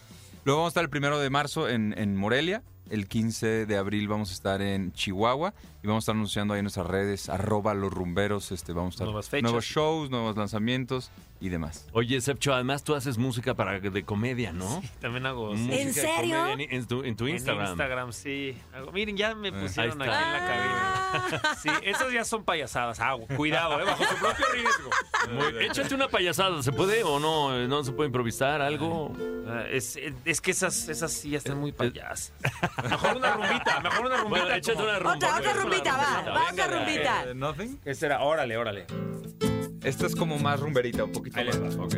Luego 0.44 0.60
vamos 0.60 0.68
a 0.68 0.72
estar 0.72 0.84
el 0.84 0.90
primero 0.90 1.18
de 1.18 1.30
marzo 1.30 1.66
en, 1.70 1.94
en 1.98 2.14
Morelia. 2.14 2.62
El 2.90 3.08
15 3.08 3.64
de 3.64 3.76
abril 3.78 4.06
vamos 4.06 4.28
a 4.28 4.32
estar 4.34 4.60
en 4.60 4.92
Chihuahua 4.92 5.54
y 5.82 5.86
vamos 5.86 6.02
a 6.02 6.04
estar 6.04 6.14
anunciando 6.14 6.54
ahí 6.54 6.58
en 6.60 6.64
nuestras 6.64 6.86
redes, 6.86 7.28
arroba 7.28 7.74
los 7.74 7.92
rumberos. 7.92 8.52
Este, 8.52 8.72
vamos 8.72 8.92
a 8.92 8.94
estar 8.94 9.06
Nuevas 9.06 9.28
fechas. 9.28 9.42
nuevos 9.44 9.64
shows, 9.64 10.10
nuevos 10.10 10.36
lanzamientos 10.36 11.10
y 11.40 11.48
demás. 11.48 11.86
Oye, 11.92 12.20
Sepcho, 12.20 12.52
además 12.52 12.84
tú 12.84 12.94
haces 12.94 13.16
música 13.16 13.54
para 13.54 13.80
de 13.80 14.02
comedia, 14.04 14.52
¿no? 14.52 14.82
También 15.00 15.24
hago 15.24 15.54
Música 15.54 15.76
de 15.84 15.92
serio? 15.92 16.36
comedia 16.38 16.52
En, 16.52 16.60
en 16.74 16.86
tu, 16.86 17.02
en 17.02 17.16
tu 17.16 17.26
en 17.28 17.34
Instagram. 17.36 17.66
Instagram, 17.68 18.12
sí. 18.12 18.58
Hago- 18.74 18.92
miren, 18.92 19.16
ya 19.16 19.34
me 19.34 19.50
pusieron 19.52 20.02
ahí 20.02 20.08
aquí 20.10 20.18
está. 20.18 20.26
en 20.26 20.32
la 20.32 20.46
cabina. 21.40 21.56
Sí, 21.62 21.68
esas 21.84 22.12
ya 22.12 22.24
son 22.24 22.44
payasadas. 22.44 23.00
Ah, 23.00 23.16
cuidado, 23.36 23.80
eh, 23.80 23.84
bajo 23.84 24.04
su 24.04 24.14
propio 24.16 24.46
riesgo. 24.52 24.90
Muy- 25.32 25.64
échate 25.64 25.94
una 25.94 26.08
payasada, 26.08 26.62
¿se 26.62 26.72
puede 26.72 27.02
o 27.04 27.18
no? 27.18 27.56
¿No 27.68 27.82
se 27.84 27.92
puede 27.92 28.08
improvisar 28.08 28.60
algo? 28.60 29.12
Ah, 29.48 29.64
Es, 29.70 29.98
es 30.24 30.40
que 30.42 30.50
esas, 30.50 30.88
esas 30.88 31.10
sí 31.12 31.30
ya 31.30 31.38
están 31.38 31.58
muy 31.58 31.72
payasas. 31.72 32.32
Mejor 32.88 33.16
una 33.16 33.32
rumbita, 33.32 33.80
mejor 33.80 34.06
una 34.06 34.16
rumbita. 34.18 34.40
Bueno, 34.44 34.54
échate 34.56 34.74
como- 34.74 34.88
una 34.88 34.98
rumba. 34.98 35.14
Otra, 35.16 35.36
otra 35.38 35.52
pues, 35.52 35.64
rumbita, 35.70 35.94
una 35.94 36.02
va, 36.02 36.30
va, 36.40 36.50
otra 36.52 36.66
rumbita. 36.66 37.24
Eh, 37.30 37.34
nothing. 37.34 37.78
Esa 37.84 38.06
era, 38.06 38.22
órale, 38.22 38.56
órale. 38.56 38.86
Esta 39.82 40.06
es 40.06 40.14
como 40.14 40.38
más 40.38 40.60
rumberita, 40.60 41.04
un 41.04 41.12
poquito 41.12 41.38
Ahí 41.40 41.46
más. 41.46 41.78
va. 41.78 41.84
Ok. 41.84 41.94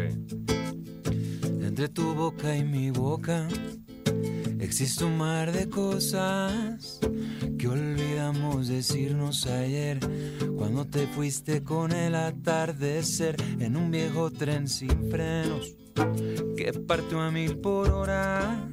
Entre 1.62 1.88
tu 1.88 2.14
boca 2.14 2.54
y 2.54 2.64
mi 2.64 2.90
boca 2.90 3.48
Existe 4.62 5.04
un 5.04 5.18
mar 5.18 5.50
de 5.50 5.68
cosas 5.68 7.00
que 7.58 7.66
olvidamos 7.66 8.68
decirnos 8.68 9.44
ayer 9.46 9.98
cuando 10.56 10.86
te 10.86 11.08
fuiste 11.08 11.64
con 11.64 11.90
el 11.90 12.14
atardecer 12.14 13.34
en 13.58 13.76
un 13.76 13.90
viejo 13.90 14.30
tren 14.30 14.68
sin 14.68 15.10
frenos 15.10 15.74
que 16.56 16.72
partió 16.86 17.20
a 17.20 17.32
mil 17.32 17.58
por 17.58 17.90
hora 17.90 18.70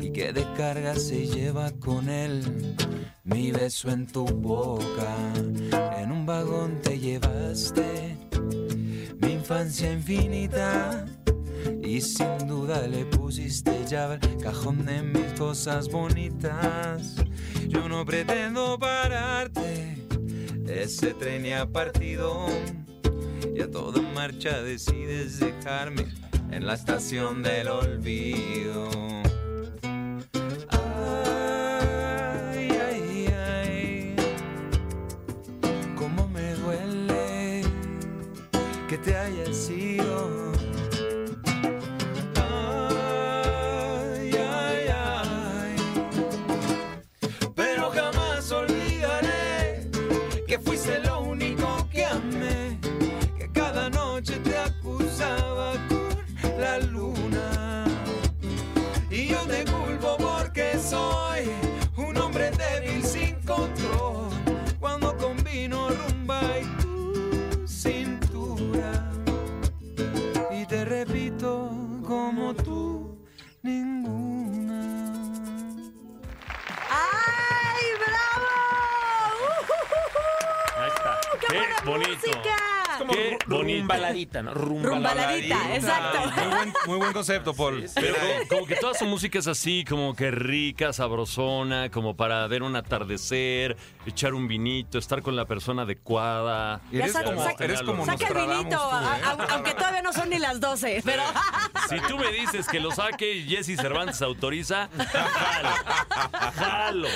y 0.00 0.10
que 0.12 0.32
de 0.32 0.46
carga 0.56 0.94
se 0.94 1.26
lleva 1.26 1.70
con 1.72 2.08
él 2.08 2.74
mi 3.24 3.52
beso 3.52 3.90
en 3.90 4.06
tu 4.06 4.24
boca. 4.24 5.14
En 5.98 6.10
un 6.10 6.24
vagón 6.24 6.80
te 6.82 6.98
llevaste 6.98 8.16
mi 9.20 9.32
infancia 9.32 9.92
infinita. 9.92 11.06
Y 11.82 12.00
sin 12.00 12.46
duda 12.46 12.86
le 12.86 13.04
pusiste 13.04 13.84
llave 13.88 14.18
al 14.22 14.36
cajón 14.38 14.86
de 14.86 15.02
mis 15.02 15.32
cosas 15.38 15.88
bonitas. 15.90 17.16
Yo 17.68 17.88
no 17.88 18.04
pretendo 18.04 18.78
pararte, 18.78 19.98
ese 20.66 21.14
tren 21.14 21.44
ya 21.44 21.62
ha 21.62 21.66
partido. 21.68 22.46
Y 23.54 23.60
a 23.60 23.70
toda 23.70 24.00
marcha 24.14 24.62
decides 24.62 25.40
dejarme 25.40 26.06
en 26.50 26.66
la 26.66 26.74
estación 26.74 27.42
del 27.42 27.68
olvido. 27.68 28.88
Ay, 30.70 32.68
ay, 32.70 33.26
ay, 33.26 34.16
cómo 35.96 36.28
me 36.28 36.54
duele 36.54 37.62
que 38.88 38.98
te 38.98 39.16
hayas 39.16 39.70
ido. 39.70 40.41
Exacto. 85.98 86.51
Buen, 87.02 87.12
concepto, 87.12 87.54
Paul. 87.54 87.84
Pero 87.94 88.14
como, 88.16 88.48
como 88.48 88.66
que 88.66 88.76
toda 88.76 88.94
su 88.94 89.04
música 89.06 89.38
es 89.38 89.46
así, 89.46 89.84
como 89.84 90.14
que 90.14 90.30
rica, 90.30 90.92
sabrosona, 90.92 91.90
como 91.90 92.16
para 92.16 92.46
ver 92.46 92.62
un 92.62 92.76
atardecer, 92.76 93.76
echar 94.06 94.34
un 94.34 94.48
vinito, 94.48 94.98
estar 94.98 95.22
con 95.22 95.36
la 95.36 95.44
persona 95.46 95.82
adecuada. 95.82 96.80
Eres 96.92 97.12
saca- 97.12 97.24
como, 97.26 97.42
saca- 97.44 97.64
eres 97.64 97.82
como 97.82 98.04
Saca 98.06 98.28
el 98.28 98.34
vinito, 98.34 98.68
tú, 98.78 98.96
¿eh? 98.96 99.22
a- 99.24 99.46
aunque 99.50 99.74
todavía 99.74 100.02
no 100.02 100.12
son 100.12 100.30
ni 100.30 100.38
las 100.38 100.60
12, 100.60 101.02
pero... 101.04 101.22
Si 101.88 101.98
tú 102.08 102.16
me 102.18 102.30
dices 102.32 102.66
que 102.68 102.80
lo 102.80 102.90
saque 102.92 103.32
y 103.32 103.48
Jesse 103.48 103.76
Cervantes 103.80 104.22
autoriza, 104.22 104.88
jalo. 104.96 105.70
Jalo. 106.56 107.08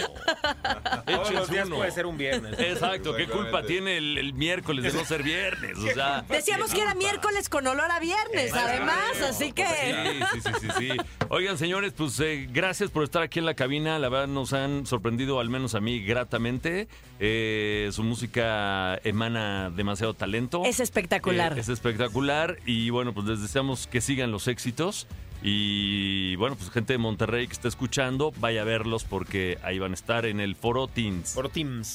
Todos 1.07 1.31
los 1.33 1.51
días 1.51 1.67
uno. 1.67 1.77
puede 1.77 1.91
ser 1.93 2.07
un 2.07 2.17
viernes. 2.19 2.59
Exacto, 2.59 3.15
¿qué 3.15 3.27
culpa 3.27 3.63
tiene 3.63 3.97
el, 3.99 4.19
el 4.19 4.35
miércoles 4.35 4.85
de 4.93 4.99
no 4.99 5.05
ser 5.05 5.23
viernes? 5.23 5.79
O 5.79 5.87
sea, 5.95 6.25
Decíamos 6.29 6.73
que 6.73 6.83
era 6.83 6.95
miércoles 6.95 7.49
con 7.49 7.67
olor 7.67 7.91
a 7.91 8.01
viernes, 8.01 8.53
además, 8.55 9.21
así 9.29 9.53
que... 9.53 9.65
Sí, 9.87 10.41
sí, 10.41 10.41
sí, 10.41 10.51
sí, 10.61 10.69
sí. 10.79 10.97
Oigan, 11.29 11.59
señores, 11.59 11.93
pues 11.97 12.19
eh, 12.21 12.49
gracias 12.51 12.91
por 12.91 13.05
estar 13.05 13.23
aquí 13.23 13.39
en 13.39 13.47
la 13.47 13.55
cabina. 13.55 13.99
La 13.99 14.09
verdad 14.09 14.29
nos 14.29 14.53
han 14.53 14.87
sorprendido, 14.87 15.41
al 15.41 15.49
menos 15.49 15.75
a 15.75 15.81
mí, 15.81 16.01
gratamente. 16.01 16.89
Eh, 17.19 17.89
su 17.93 18.03
música 18.03 18.99
emana 19.05 19.71
demasiado 19.71 20.15
talento. 20.15 20.63
Es 20.65 20.81
espectacular. 20.81 21.57
Eh, 21.57 21.61
es 21.61 21.69
espectacular. 21.69 22.59
Y 22.67 22.91
bueno, 22.91 23.13
pues 23.15 23.27
les 23.27 23.43
deseamos 23.43 23.87
que 23.87 24.01
sigan 24.01 24.31
los 24.31 24.49
éxitos. 24.49 25.07
Y 25.49 26.35
bueno, 26.35 26.57
pues 26.57 26.71
gente 26.71 26.93
de 26.95 26.99
Monterrey 26.99 27.47
que 27.47 27.53
está 27.53 27.69
escuchando, 27.69 28.33
vaya 28.41 28.63
a 28.63 28.65
verlos 28.65 29.05
porque 29.05 29.59
ahí 29.63 29.79
van 29.79 29.93
a 29.93 29.95
estar 29.95 30.27
en 30.27 30.41
el 30.41 30.57
Foro 30.57 30.89
Teams. 30.89 31.37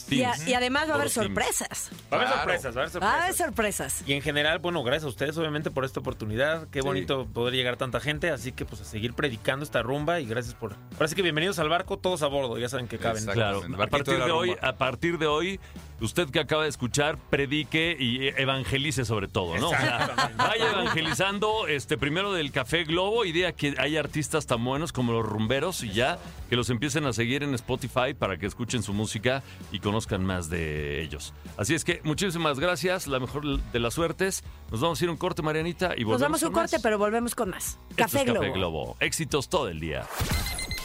Y, 0.09 0.23
a- 0.23 0.31
Teams. 0.31 0.47
y 0.47 0.53
además 0.53 0.87
va 0.87 0.93
a 0.93 0.95
haber 0.95 1.09
Foro 1.09 1.25
Teams. 1.27 1.35
sorpresas. 1.57 1.91
Va 1.91 2.15
a 2.17 2.19
haber 2.21 2.27
Claro. 2.27 2.39
sorpresas, 2.39 2.77
va 2.77 2.81
a 2.81 2.85
haber 2.85 3.03
Va 3.03 3.07
a 3.11 3.23
haber 3.23 3.33
sorpresas. 3.33 3.91
sorpresas. 3.93 4.09
Y 4.09 4.13
en 4.13 4.21
general, 4.21 4.59
bueno, 4.59 4.81
gracias 4.83 5.03
a 5.03 5.09
ustedes 5.09 5.37
obviamente 5.37 5.69
por 5.69 5.83
esta 5.83 5.99
oportunidad. 5.99 6.69
Qué 6.69 6.79
bonito 6.79 7.25
poder 7.27 7.53
llegar 7.53 7.73
a 7.73 7.77
tanta 7.77 7.99
gente. 7.99 8.29
Así 8.29 8.53
que 8.53 8.63
pues 8.63 8.79
a 8.81 8.85
seguir 8.85 9.13
predicando 9.15 9.65
esta 9.65 9.81
rumba 9.83 10.21
y 10.21 10.25
gracias 10.27 10.55
por... 10.55 10.77
Ahora 10.93 11.09
sí 11.09 11.15
que 11.15 11.21
bienvenidos 11.21 11.59
al 11.59 11.67
barco, 11.67 11.97
todos 11.97 12.21
a 12.23 12.27
bordo, 12.27 12.57
ya 12.57 12.69
saben 12.69 12.87
que 12.87 12.99
caben. 12.99 13.17
Exacto. 13.23 13.33
Claro, 13.37 13.57
a 13.57 13.67
barquito 13.77 13.89
partir 13.89 14.13
de 14.13 14.27
la 14.27 14.33
hoy, 14.33 14.47
rumba. 14.53 14.67
a 14.69 14.77
partir 14.77 15.17
de 15.17 15.27
hoy, 15.27 15.59
usted 16.01 16.29
que 16.29 16.39
acaba 16.39 16.63
de 16.63 16.69
escuchar, 16.69 17.17
predique 17.29 17.95
y 17.99 18.27
evangelice 18.27 19.05
sobre 19.05 19.27
todo, 19.27 19.57
¿no? 19.57 19.67
O 19.67 19.69
sea, 19.69 20.31
vaya 20.35 20.71
evangelizando 20.71 21.67
este 21.67 21.97
primero 21.97 22.33
del 22.33 22.51
Café 22.51 22.83
Globo 22.83 23.23
y 23.25 23.31
diga 23.31 23.51
que 23.53 23.75
hay 23.77 23.97
artistas 23.97 24.45
tan 24.47 24.63
buenos 24.63 24.91
como 24.91 25.13
los 25.13 25.25
rumberos 25.25 25.83
y 25.83 25.91
ya 25.91 26.19
que 26.49 26.55
los 26.55 26.69
empiecen 26.69 27.05
a 27.05 27.13
seguir 27.13 27.43
en 27.43 27.53
Spotify 27.53 28.13
para 28.17 28.37
que 28.37 28.45
escuchen 28.45 28.83
su 28.83 28.93
música 28.93 29.43
y 29.71 29.79
conozcan 29.79 30.25
más 30.25 30.49
de 30.49 31.01
ellos. 31.01 31.33
Así 31.57 31.73
es 31.75 31.83
que 31.83 32.01
muchísimas 32.03 32.59
gracias, 32.59 33.07
la 33.07 33.19
mejor 33.19 33.59
de 33.61 33.79
las 33.79 33.93
suertes. 33.93 34.43
Nos 34.71 34.81
vamos 34.81 34.99
a 34.99 35.03
ir 35.05 35.09
a 35.09 35.11
un 35.13 35.17
corte, 35.17 35.41
Marianita, 35.41 35.93
y 35.95 36.03
volvemos 36.03 36.11
Nos 36.13 36.21
damos 36.21 36.43
un 36.43 36.47
con 36.51 36.61
corte, 36.63 36.75
más. 36.77 36.83
pero 36.83 36.97
volvemos 36.97 37.35
con 37.35 37.49
más. 37.49 37.65
Esto 37.89 37.95
Café 37.95 38.19
es 38.19 38.25
Globo. 38.25 38.39
Café 38.39 38.51
Globo. 38.51 38.97
Éxitos 38.99 39.49
todo 39.49 39.67
el 39.69 39.79
día. 39.79 40.05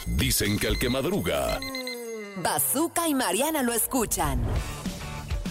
Dicen 0.05 0.57
que 0.57 0.67
el 0.67 0.79
que 0.79 0.89
madruga, 0.89 1.59
Bazooka 2.41 3.07
y 3.07 3.13
Mariana 3.15 3.63
lo 3.63 3.73
escuchan. 3.73 4.39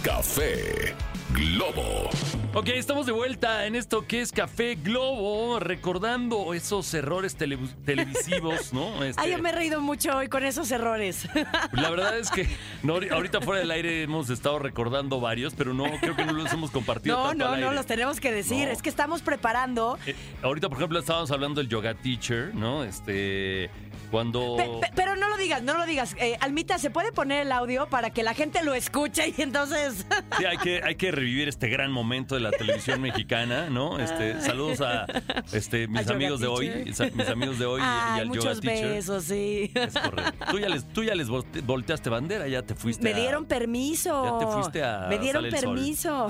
Café 0.03 0.94
Globo. 1.32 2.09
Ok, 2.55 2.68
estamos 2.68 3.05
de 3.05 3.12
vuelta 3.12 3.66
en 3.66 3.74
esto 3.76 4.07
que 4.07 4.22
es 4.22 4.32
Café 4.32 4.76
Globo, 4.76 5.59
recordando 5.61 6.55
esos 6.55 6.94
errores 6.94 7.36
tele- 7.36 7.59
televisivos, 7.84 8.72
¿no? 8.72 9.03
Este, 9.05 9.20
Ay, 9.20 9.32
yo 9.32 9.38
me 9.38 9.51
he 9.51 9.53
reído 9.53 9.80
mucho 9.82 10.16
hoy 10.16 10.28
con 10.28 10.44
esos 10.44 10.70
errores. 10.70 11.28
La 11.72 11.90
verdad 11.90 12.16
es 12.18 12.30
que 12.30 12.49
no, 12.82 12.94
ahorita 12.94 13.40
fuera 13.42 13.61
del 13.61 13.70
aire 13.70 14.03
hemos 14.05 14.30
estado 14.30 14.59
recordando 14.59 15.20
varios, 15.20 15.53
pero 15.55 15.74
no 15.74 15.84
creo 16.01 16.16
que 16.16 16.24
no 16.24 16.32
los 16.32 16.51
hemos 16.53 16.70
compartido. 16.70 17.16
No, 17.18 17.28
tanto 17.28 17.44
no, 17.47 17.53
al 17.53 17.61
no, 17.61 17.72
los 17.72 17.84
tenemos 17.84 18.20
que 18.20 18.32
decir. 18.32 18.66
No. 18.68 18.72
Es 18.72 18.80
que 18.80 18.88
estamos 18.88 19.20
preparando. 19.20 19.99
Eh, 20.07 20.14
ahorita, 20.42 20.68
por 20.70 20.78
ejemplo, 20.78 20.99
estábamos 20.99 21.30
hablando 21.30 21.61
del 21.61 21.68
yoga 21.68 21.94
teacher, 21.94 22.55
¿no? 22.55 22.84
Este, 22.84 23.68
cuando... 24.11 24.57
Pe- 24.57 24.65
pe- 24.89 24.93
pero 24.95 25.17
no 25.17 25.29
lo 25.29 25.37
digas, 25.37 25.63
no 25.63 25.75
lo 25.77 25.85
digas. 25.87 26.15
Eh, 26.19 26.37
Almita, 26.41 26.79
¿se 26.79 26.91
puede 26.91 27.13
poner 27.13 27.43
el 27.43 27.53
audio 27.53 27.89
para 27.89 28.11
que 28.11 28.23
la 28.23 28.35
gente 28.35 28.63
lo 28.63 28.75
escuche 28.75 29.33
y 29.37 29.43
entonces... 29.43 30.07
Sí, 30.39 30.45
hay 30.45 30.57
que, 30.59 30.83
hay 30.83 30.95
que 30.97 31.11
revivir 31.13 31.49
este 31.49 31.69
gran 31.69 31.91
momento 31.93 32.35
de 32.35 32.41
la 32.41 32.51
televisión 32.51 33.01
mexicana, 33.01 33.69
¿no? 33.71 33.99
Este, 33.99 34.41
saludos 34.41 34.81
a 34.81 35.07
este, 35.53 35.89
mis 35.89 36.03
yoga 36.03 36.15
amigos 36.15 36.41
de 36.41 36.47
hoy, 36.47 36.71
mis 37.15 37.29
amigos 37.29 37.59
de 37.59 37.67
hoy 37.67 37.81
y- 37.81 37.85
al 37.85 38.27
yoga 38.27 38.35
muchos 38.35 38.61
teacher. 38.61 38.89
besos, 38.93 39.25
sí. 39.25 39.71
Es 39.75 39.95
correcto. 39.95 40.45
Tú 40.51 40.59
ya 40.59 40.69
les, 40.69 40.85
tú 40.93 41.03
ya 41.05 41.15
les 41.15 41.29
volte- 41.29 41.61
volteaste 41.63 42.11
bandera, 42.11 42.49
ya 42.49 42.63
te 42.63 42.75
fuiste. 42.75 43.03
Me 43.05 43.13
a- 43.13 43.17
dieron 43.17 43.45
permiso. 43.47 44.25
Ya 44.41 44.47
te 44.47 44.53
fuiste 44.53 44.85
a 44.85 45.07
Me 45.09 45.19
dieron 45.19 45.43
Sale 45.43 45.57
el 45.57 45.63
Sol. 45.65 45.75
permiso. 45.75 46.29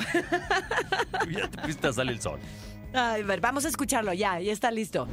tú 1.24 1.30
ya 1.38 1.48
te 1.50 1.62
fuiste 1.62 1.86
a 1.88 1.92
Sale 1.92 2.12
el 2.12 2.20
Sol. 2.20 2.38
Ay, 2.92 3.22
a 3.22 3.24
ver, 3.24 3.40
vamos 3.40 3.64
a 3.64 3.68
escucharlo 3.68 4.12
ya, 4.12 4.40
ya 4.40 4.52
está 4.52 4.70
listo. 4.70 5.06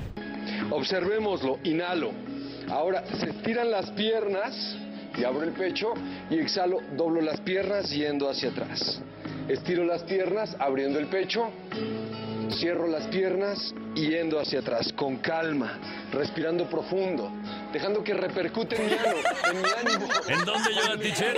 Observémoslo, 0.71 1.59
inhalo. 1.63 2.11
Ahora 2.73 3.03
se 3.19 3.29
estiran 3.29 3.69
las 3.69 3.91
piernas 3.91 4.75
y 5.15 5.23
abro 5.23 5.43
el 5.43 5.51
pecho 5.51 5.93
y 6.31 6.39
exhalo, 6.39 6.79
doblo 6.97 7.21
las 7.21 7.39
piernas 7.41 7.87
yendo 7.91 8.27
hacia 8.27 8.49
atrás. 8.49 8.99
Estiro 9.47 9.85
las 9.85 10.01
piernas 10.01 10.55
abriendo 10.57 10.97
el 10.97 11.05
pecho, 11.05 11.51
cierro 12.49 12.87
las 12.87 13.05
piernas 13.09 13.75
yendo 13.93 14.39
hacia 14.39 14.61
atrás, 14.61 14.91
con 14.93 15.17
calma, 15.17 15.77
respirando 16.11 16.67
profundo, 16.67 17.31
dejando 17.71 18.03
que 18.03 18.15
repercute 18.15 18.75
en 18.75 18.87
mi 18.87 18.93
ánimo. 18.93 19.21
En, 19.51 19.61
mi 19.61 19.69
ánimo. 19.69 20.13
¿En 20.29 20.43
dónde 20.45 20.73
yoga 20.73 20.97
teacher? 20.97 21.37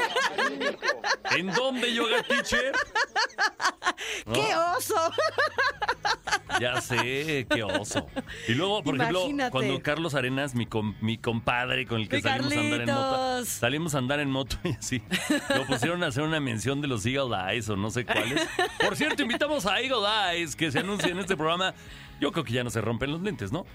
¿En 1.31 1.53
dónde 1.53 1.93
yoga 1.93 2.23
teacher? 2.23 2.71
¡Qué 4.33 4.55
oso! 4.77 5.11
Ya 6.59 6.79
sé, 6.81 7.45
qué 7.49 7.63
oso. 7.63 8.07
Y 8.47 8.53
luego, 8.53 8.81
por 8.83 8.95
ejemplo, 8.95 9.27
cuando 9.51 9.81
Carlos 9.81 10.15
Arenas, 10.15 10.55
mi, 10.55 10.65
com- 10.65 10.95
mi 11.01 11.17
compadre 11.17 11.85
con 11.85 11.99
el 12.01 12.07
que 12.07 12.17
Mi 12.17 12.21
salimos 12.21 12.53
a 12.55 12.59
andar 12.59 12.81
en 12.81 12.85
moto, 12.93 13.45
salimos 13.45 13.95
a 13.95 13.97
andar 13.97 14.19
en 14.21 14.31
moto 14.31 14.57
y 14.63 14.71
así, 14.71 15.03
lo 15.49 15.65
pusieron 15.65 16.03
a 16.03 16.07
hacer 16.07 16.23
una 16.23 16.39
mención 16.39 16.81
de 16.81 16.87
los 16.87 17.05
Eagle 17.05 17.35
Eyes 17.51 17.67
o 17.69 17.75
no 17.75 17.89
sé 17.89 18.05
cuáles. 18.05 18.47
Por 18.79 18.95
cierto, 18.95 19.21
invitamos 19.23 19.65
a 19.65 19.81
Eagle 19.81 20.07
Eyes 20.31 20.55
que 20.55 20.71
se 20.71 20.79
anuncia 20.79 21.09
en 21.09 21.19
este 21.19 21.35
programa. 21.35 21.73
Yo 22.21 22.31
creo 22.31 22.45
que 22.45 22.53
ya 22.53 22.63
no 22.63 22.69
se 22.69 22.79
rompen 22.79 23.11
los 23.11 23.21
lentes, 23.21 23.51
¿no? 23.51 23.65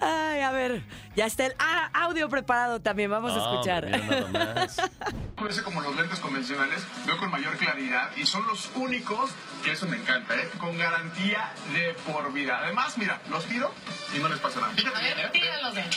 Ay, 0.00 0.40
a 0.40 0.50
ver, 0.50 0.82
ya 1.14 1.26
está 1.26 1.46
el 1.46 1.54
ah, 1.58 1.90
audio 1.92 2.28
preparado 2.28 2.80
también, 2.80 3.10
vamos 3.10 3.32
a 3.32 3.36
Ah, 3.36 3.50
escuchar. 3.52 3.86
mira 3.86 4.28
nada 4.30 4.54
más. 4.54 4.76
Parece 5.36 5.62
como 5.62 5.80
los 5.80 5.94
lentes 5.96 6.18
convencionales, 6.20 6.82
veo 7.06 7.16
con 7.18 7.30
mayor 7.30 7.56
claridad 7.56 8.10
y 8.16 8.24
son 8.26 8.46
los 8.46 8.70
únicos, 8.74 9.30
que 9.64 9.72
eso 9.72 9.86
me 9.86 9.96
encanta, 9.96 10.34
¿eh? 10.36 10.48
con 10.58 10.76
garantía 10.78 11.52
de 11.72 11.94
por 12.12 12.32
vida. 12.32 12.60
Además, 12.62 12.96
mira, 12.98 13.20
los 13.30 13.44
tiro 13.46 13.72
y 14.14 14.18
no 14.18 14.28
les 14.28 14.38
pasa 14.38 14.60
nada. 14.60 14.72
Fíjate 14.74 15.00
bien, 15.00 15.18
¿eh? 15.18 15.90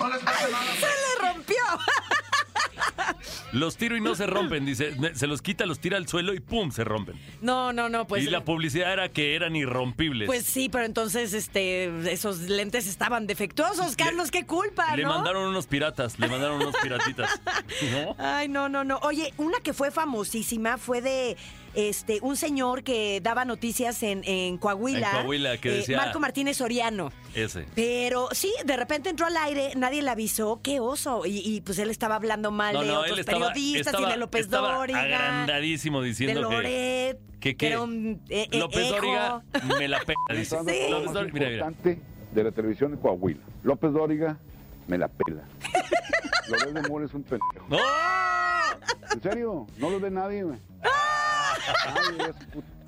No 0.00 0.08
les 0.08 0.22
pasa 0.22 0.48
nada. 0.48 0.64
¡Se 0.74 0.86
le 0.86 1.28
rompió! 1.28 1.56
Los 3.52 3.76
tiro 3.76 3.96
y 3.96 4.00
no 4.00 4.14
se 4.14 4.26
rompen, 4.26 4.64
dice. 4.64 4.94
Se 5.14 5.26
los 5.26 5.42
quita, 5.42 5.66
los 5.66 5.80
tira 5.80 5.96
al 5.96 6.06
suelo 6.06 6.34
y 6.34 6.40
¡pum! 6.40 6.70
se 6.70 6.84
rompen. 6.84 7.16
No, 7.40 7.72
no, 7.72 7.88
no, 7.88 8.06
pues. 8.06 8.24
y 8.24 8.30
la 8.30 8.44
publicidad 8.44 8.92
era 8.92 9.08
que 9.08 9.34
eran 9.34 9.56
irrompibles. 9.56 10.26
Pues 10.26 10.44
sí, 10.46 10.68
pero 10.68 10.84
entonces 10.84 11.32
este, 11.32 12.12
esos 12.12 12.40
lentes 12.40 12.86
estaban 12.86 13.26
defectuosos. 13.26 13.96
Carlos, 13.96 14.30
qué 14.30 14.46
culpa, 14.46 14.96
le 14.96 15.02
¿no? 15.02 15.10
mandaron 15.10 15.48
unos 15.48 15.66
piratas, 15.66 16.18
le 16.18 16.28
mandaron 16.28 16.60
unos 16.62 16.74
piratitas. 16.82 17.40
¿No? 17.92 18.16
Ay, 18.18 18.48
no, 18.48 18.68
no, 18.68 18.84
no. 18.84 18.98
Oye, 19.02 19.32
una 19.36 19.58
que 19.60 19.72
fue 19.72 19.90
famosísima 19.90 20.78
fue 20.78 21.00
de 21.00 21.36
este 21.74 22.18
un 22.22 22.36
señor 22.36 22.82
que 22.82 23.20
daba 23.22 23.44
noticias 23.44 24.02
en, 24.02 24.22
en 24.24 24.58
Coahuila. 24.58 25.10
En 25.10 25.16
Coahuila, 25.22 25.58
que 25.58 25.68
eh, 25.72 25.76
decía- 25.78 25.96
Marco 25.96 26.18
Martínez 26.20 26.56
Soriano. 26.56 27.12
Ese. 27.34 27.66
Pero 27.74 28.28
sí, 28.32 28.52
de 28.64 28.76
repente 28.76 29.08
entró 29.10 29.26
al 29.26 29.36
aire, 29.36 29.72
nadie 29.76 30.02
le 30.02 30.10
avisó, 30.10 30.60
qué 30.62 30.80
oso. 30.80 31.24
Y, 31.26 31.38
y, 31.44 31.60
pues 31.60 31.78
él 31.78 31.90
estaba 31.90 32.16
hablando 32.16 32.50
mal 32.50 32.74
No, 32.74 32.82
de 32.82 32.88
no, 32.88 33.00
otros 33.00 33.18
estaba, 33.20 33.52
periodistas 33.52 33.86
estaba- 33.94 34.08
y 34.08 34.12
de 34.12 34.16
López 34.18 34.40
estaba 34.42 34.74
Dóriga. 34.76 35.00
agrandadísimo 35.02 36.00
De 36.02 36.08
diciendo 36.08 36.48
que, 36.48 36.54
Loret. 36.56 37.18
que, 37.40 37.56
que 37.56 37.66
era 37.68 37.80
un 37.82 38.20
eh, 38.28 38.48
eh, 38.50 38.58
López 38.58 38.78
ejo. 38.86 38.96
Dóriga 38.96 39.42
me 39.78 39.88
la 39.88 40.00
pega, 40.00 40.18
dice. 40.40 40.56
Sí. 40.66 40.90
López 40.90 41.12
Dóriga, 41.12 41.32
mira, 41.32 41.70
mira. 41.70 41.96
de 42.32 42.44
la 42.44 42.50
televisión 42.52 42.90
de 42.92 42.98
Coahuila. 42.98 43.40
López 43.62 43.92
Dóriga 43.92 44.38
me 44.88 44.98
la 44.98 45.06
pela. 45.08 45.42
Loret 46.48 46.72
de 46.74 46.88
Mola 46.88 47.06
es 47.06 47.14
un 47.14 47.22
pendejo. 47.22 47.66
¡No! 47.68 47.78
En 49.12 49.22
serio, 49.22 49.66
no 49.78 49.90
lo 49.90 50.00
ve 50.00 50.10
nadie, 50.10 50.42
güey. 50.42 50.58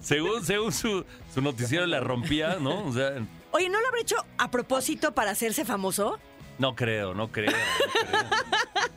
Según, 0.00 0.44
según 0.44 0.72
su, 0.72 1.04
su 1.32 1.40
noticiero 1.40 1.86
la 1.86 2.00
rompía, 2.00 2.56
¿no? 2.60 2.84
O 2.86 2.92
sea, 2.92 3.12
Oye, 3.52 3.68
¿no 3.68 3.80
lo 3.80 3.88
habrá 3.88 4.00
hecho 4.00 4.16
a 4.38 4.50
propósito 4.50 5.12
para 5.14 5.30
hacerse 5.30 5.64
famoso? 5.64 6.18
no 6.58 6.76
creo, 6.76 7.12
no 7.14 7.32
creo. 7.32 7.50
no 7.50 7.56
creo. 8.08 8.30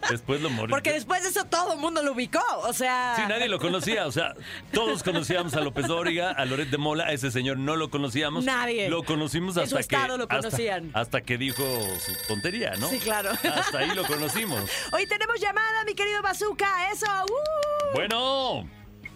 Después 0.09 0.39
lo 0.39 0.51
morí. 0.51 0.69
Porque 0.71 0.91
después 0.93 1.23
de 1.23 1.29
eso 1.29 1.45
todo 1.45 1.73
el 1.73 1.79
mundo 1.79 2.03
lo 2.03 2.11
ubicó. 2.11 2.43
O 2.63 2.73
sea. 2.73 3.15
Sí, 3.15 3.23
nadie 3.27 3.47
lo 3.47 3.57
conocía, 3.59 4.05
o 4.05 4.11
sea, 4.11 4.35
todos 4.71 5.01
conocíamos 5.01 5.55
a 5.55 5.61
López 5.61 5.87
Dóriga, 5.87 6.29
a 6.31 6.45
Loret 6.45 6.69
de 6.69 6.77
Mola, 6.77 7.05
a 7.05 7.11
ese 7.11 7.31
señor 7.31 7.57
no 7.57 7.75
lo 7.75 7.89
conocíamos. 7.89 8.45
Nadie. 8.45 8.87
Lo 8.89 9.03
conocimos 9.03 9.57
En 9.57 9.63
hasta 9.63 9.81
su 9.81 9.87
que 9.87 9.97
lo 9.97 10.13
hasta- 10.13 10.27
conocían. 10.27 10.91
Hasta, 10.93 11.21
que 11.21 11.37
dijo 11.39 11.63
su 11.99 12.13
tontería, 12.27 12.73
¿no? 12.79 12.87
Sí, 12.87 12.99
claro. 12.99 13.31
Hasta 13.31 13.79
ahí 13.79 13.95
lo 13.95 14.03
conocimos. 14.05 14.61
Hoy 14.91 15.07
tenemos 15.07 15.39
llamada, 15.39 15.83
mi 15.85 15.95
querido 15.95 16.21
Bazooka. 16.21 16.91
Eso. 16.91 17.07
¡uh! 17.07 17.95
Bueno, 17.95 18.69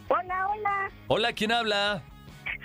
Hola, 0.10 0.48
hola. 0.50 0.92
hola, 1.08 1.34
¿quién 1.34 1.52
habla? 1.52 2.02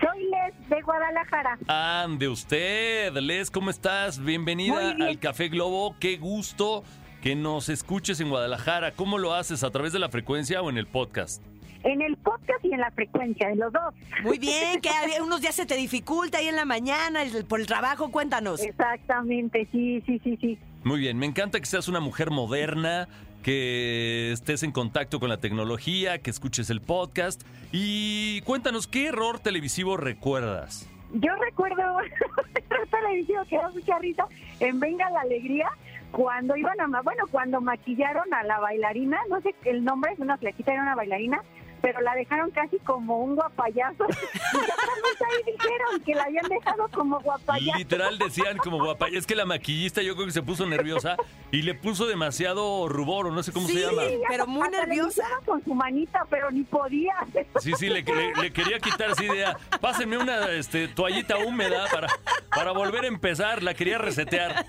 Soy 0.00 0.24
Les 0.30 0.68
de 0.68 0.82
Guadalajara. 0.82 1.58
Ande 1.68 2.28
usted, 2.28 3.12
Les, 3.14 3.50
¿cómo 3.50 3.70
estás? 3.70 4.22
Bienvenida 4.22 4.74
Muy 4.74 4.84
bien. 4.94 5.02
al 5.02 5.18
Café 5.18 5.48
Globo. 5.48 5.94
Qué 6.00 6.16
gusto 6.16 6.82
que 7.22 7.34
nos 7.36 7.68
escuches 7.68 8.20
en 8.20 8.30
Guadalajara. 8.30 8.92
¿Cómo 8.92 9.18
lo 9.18 9.34
haces? 9.34 9.62
¿A 9.62 9.70
través 9.70 9.92
de 9.92 9.98
la 9.98 10.08
frecuencia 10.08 10.62
o 10.62 10.70
en 10.70 10.78
el 10.78 10.86
podcast? 10.86 11.42
En 11.84 12.00
el 12.00 12.16
podcast 12.16 12.64
y 12.64 12.72
en 12.72 12.80
la 12.80 12.90
frecuencia, 12.92 13.48
de 13.48 13.56
los 13.56 13.70
dos. 13.72 13.94
Muy 14.22 14.38
bien, 14.38 14.80
que 14.80 14.88
hay- 14.90 15.20
unos 15.20 15.40
días 15.42 15.54
se 15.54 15.66
te 15.66 15.76
dificulta 15.76 16.38
ahí 16.38 16.48
en 16.48 16.56
la 16.56 16.64
mañana 16.64 17.20
por 17.48 17.60
el 17.60 17.66
trabajo. 17.66 18.10
Cuéntanos. 18.10 18.62
Exactamente, 18.62 19.68
sí, 19.70 20.02
sí, 20.06 20.18
sí, 20.24 20.38
sí. 20.40 20.58
Muy 20.82 20.98
bien, 21.00 21.18
me 21.18 21.26
encanta 21.26 21.60
que 21.60 21.66
seas 21.66 21.88
una 21.88 22.00
mujer 22.00 22.30
moderna, 22.30 23.08
que 23.44 24.32
estés 24.32 24.62
en 24.62 24.72
contacto 24.72 25.20
con 25.20 25.28
la 25.28 25.36
tecnología, 25.36 26.18
que 26.18 26.30
escuches 26.30 26.70
el 26.70 26.80
podcast. 26.80 27.42
Y 27.72 28.40
cuéntanos, 28.40 28.86
¿qué 28.86 29.08
error 29.08 29.38
televisivo 29.38 29.98
recuerdas? 29.98 30.88
Yo 31.12 31.30
recuerdo 31.36 31.96
un 31.98 32.90
televisivo 32.90 33.44
que 33.48 33.56
da 33.56 33.68
mucha 33.68 33.98
risa 33.98 34.24
en 34.60 34.80
Venga 34.80 35.10
la 35.10 35.20
Alegría 35.20 35.68
cuando 36.10 36.56
iban 36.56 36.80
a, 36.80 37.02
bueno, 37.02 37.24
cuando 37.30 37.60
maquillaron 37.60 38.32
a 38.32 38.44
la 38.44 38.60
bailarina, 38.60 39.18
no 39.28 39.40
sé 39.42 39.54
el 39.66 39.84
nombre, 39.84 40.12
es 40.12 40.18
una 40.20 40.38
flequita, 40.38 40.72
era 40.72 40.82
una 40.82 40.94
bailarina, 40.94 41.42
pero 41.82 42.00
la 42.00 42.14
dejaron 42.14 42.50
casi 42.50 42.78
como 42.78 43.18
un 43.18 43.34
guapayazo. 43.34 44.06
Exactamente 44.84 45.24
ahí 45.24 45.52
dijeron 45.52 46.00
que 46.04 46.14
la 46.14 46.22
habían 46.24 46.48
dejado 46.48 46.88
como 46.88 47.20
guapayazo. 47.20 47.78
Literal 47.78 48.18
decían 48.18 48.56
como 48.58 48.78
guapa. 48.84 49.06
Es 49.08 49.26
que 49.26 49.34
la 49.34 49.44
maquillista 49.44 50.02
yo 50.02 50.14
creo 50.14 50.26
que 50.26 50.32
se 50.32 50.42
puso 50.42 50.66
nerviosa 50.66 51.16
y 51.50 51.62
le 51.62 51.74
puso 51.74 52.06
demasiado 52.06 52.88
rubor 52.88 53.26
o 53.26 53.30
no 53.30 53.42
sé 53.42 53.52
cómo 53.52 53.66
Sí, 53.66 53.74
se 53.74 53.80
llama. 53.86 54.02
pero 54.28 54.46
muy 54.46 54.68
nerviosa. 54.68 55.24
con 55.44 55.62
su 55.64 55.74
manita, 55.74 56.26
pero 56.30 56.50
ni 56.50 56.62
podía. 56.64 57.14
Sí, 57.60 57.72
sí, 57.76 57.88
le, 57.88 58.02
le- 58.02 58.34
le 58.34 58.52
quería 58.52 58.78
quitar 58.78 59.10
así 59.10 59.26
de, 59.26 59.44
ah, 59.44 59.56
pásenme 59.80 60.16
una 60.18 60.50
este, 60.52 60.88
toallita 60.88 61.36
húmeda 61.38 61.86
para, 61.92 62.08
para 62.54 62.72
volver 62.72 63.04
a 63.04 63.08
empezar. 63.08 63.62
La 63.62 63.74
quería 63.74 63.98
resetear. 63.98 64.66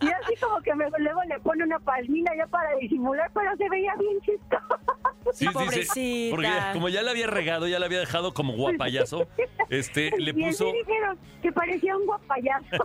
Y 0.00 0.06
así 0.08 0.34
como 0.40 0.60
que 0.62 0.74
me- 0.74 0.88
luego 0.98 1.22
le 1.24 1.38
pone 1.40 1.64
una 1.64 1.78
palmina 1.78 2.30
ya 2.36 2.46
para 2.46 2.74
disimular, 2.80 3.30
pero 3.34 3.56
se 3.56 3.68
veía 3.68 3.94
bien 3.96 4.20
chistoso. 4.20 5.32
Sí, 5.32 5.46
sí, 5.72 5.82
sí. 5.84 6.28
Porque 6.30 6.50
como 6.72 6.88
ya 6.88 7.02
la 7.02 7.10
había 7.12 7.26
regado, 7.26 7.66
ya 7.66 7.78
la 7.78 7.86
había 7.86 8.00
dejado 8.00 8.34
como 8.34 8.52
guapayazo, 8.54 9.26
este, 9.70 10.10
le 10.18 10.30
y 10.30 10.32
puso... 10.34 10.72
dijeron 10.72 11.18
que 11.42 11.52
parecía 11.52 11.96
un 11.96 12.06
guapayazo. 12.06 12.64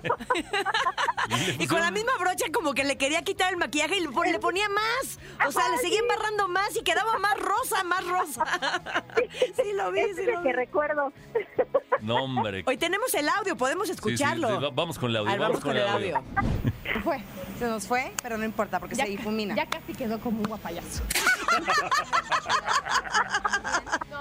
Y 1.60 1.68
con 1.68 1.80
la 1.80 1.92
misma 1.92 2.12
brocha 2.20 2.46
como 2.52 2.74
que 2.74 2.84
le 2.84 2.98
quería 2.98 3.22
quitar 3.22 3.52
el 3.52 3.58
maquillaje 3.58 3.98
y 3.98 4.00
le, 4.02 4.10
pon- 4.10 4.32
le 4.32 4.40
ponía 4.40 4.68
más. 4.70 5.20
O 5.48 5.52
sea, 5.52 5.70
le 5.70 5.78
seguía 5.78 6.00
embarrando 6.00 6.48
más 6.48 6.76
y 6.76 6.82
quedaba 6.82 7.20
más 7.20 7.38
rosa, 7.38 7.84
más 7.84 8.04
rosa. 8.08 8.44
Sí, 9.56 9.74
lo 9.76 9.92
vi, 9.92 10.00
Ese 10.00 10.14
sí 10.16 10.22
es 10.22 10.28
lo 10.28 10.34
el 10.38 10.42
que 10.44 10.50
vi. 10.50 10.54
recuerdo. 10.54 11.14
No, 12.02 12.24
hombre. 12.24 12.64
Hoy 12.66 12.78
tenemos 12.78 13.14
el 13.14 13.28
audio, 13.30 13.56
podemos 13.58 13.88
Sí, 13.88 13.94
sí, 13.94 13.96
escucharlo. 13.96 14.60
sí, 14.60 14.66
vamos 14.74 14.98
con 14.98 15.12
el 15.12 15.18
audio. 15.18 15.32
Ver, 15.32 15.40
vamos 15.40 15.60
con 15.60 15.76
el 15.78 15.88
audio. 15.88 16.24
fue, 17.04 17.22
se 17.60 17.66
nos 17.68 17.86
fue, 17.88 18.12
pero 18.24 18.38
no 18.38 18.46
importa 18.46 18.80
porque 18.80 18.96
Ya- 18.96 19.04
se 19.06 19.12
difumina. 19.12 19.56
Ya 19.56 19.68
casi 19.68 19.94
quedó 19.94 20.20
como 20.20 20.40
un 20.40 20.46
guapayazo. 20.48 21.04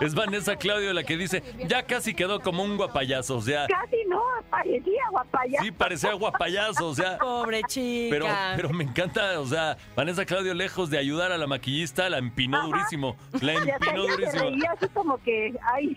Es 0.00 0.14
Vanessa 0.14 0.56
Claudio 0.56 0.92
la 0.92 1.02
que 1.02 1.16
dice, 1.16 1.42
ya 1.66 1.82
casi 1.84 2.14
quedó 2.14 2.37
como 2.40 2.62
un 2.62 2.76
guapayazo, 2.76 3.36
o 3.36 3.42
sea, 3.42 3.66
Casi 3.66 3.96
no, 4.08 4.22
parecía 4.50 5.02
guapayazo. 5.10 5.64
sí 5.64 5.70
parecía 5.72 6.12
guapayazo, 6.14 6.88
o 6.88 6.94
sea, 6.94 7.18
Pobre 7.18 7.62
chica. 7.68 8.08
pero, 8.10 8.26
pero 8.56 8.70
me 8.70 8.84
encanta, 8.84 9.40
o 9.40 9.46
sea, 9.46 9.76
Vanessa 9.96 10.24
Claudio 10.24 10.54
lejos 10.54 10.90
de 10.90 10.98
ayudar 10.98 11.32
a 11.32 11.38
la 11.38 11.46
maquillista, 11.46 12.08
la 12.08 12.18
empinó 12.18 12.58
Ajá. 12.58 12.66
durísimo, 12.66 13.16
la 13.40 13.52
empinó 13.54 14.02
durísimo, 14.06 14.50
reía 14.50 14.72
así 14.72 14.88
como 14.88 15.18
que, 15.22 15.54
ay, 15.74 15.96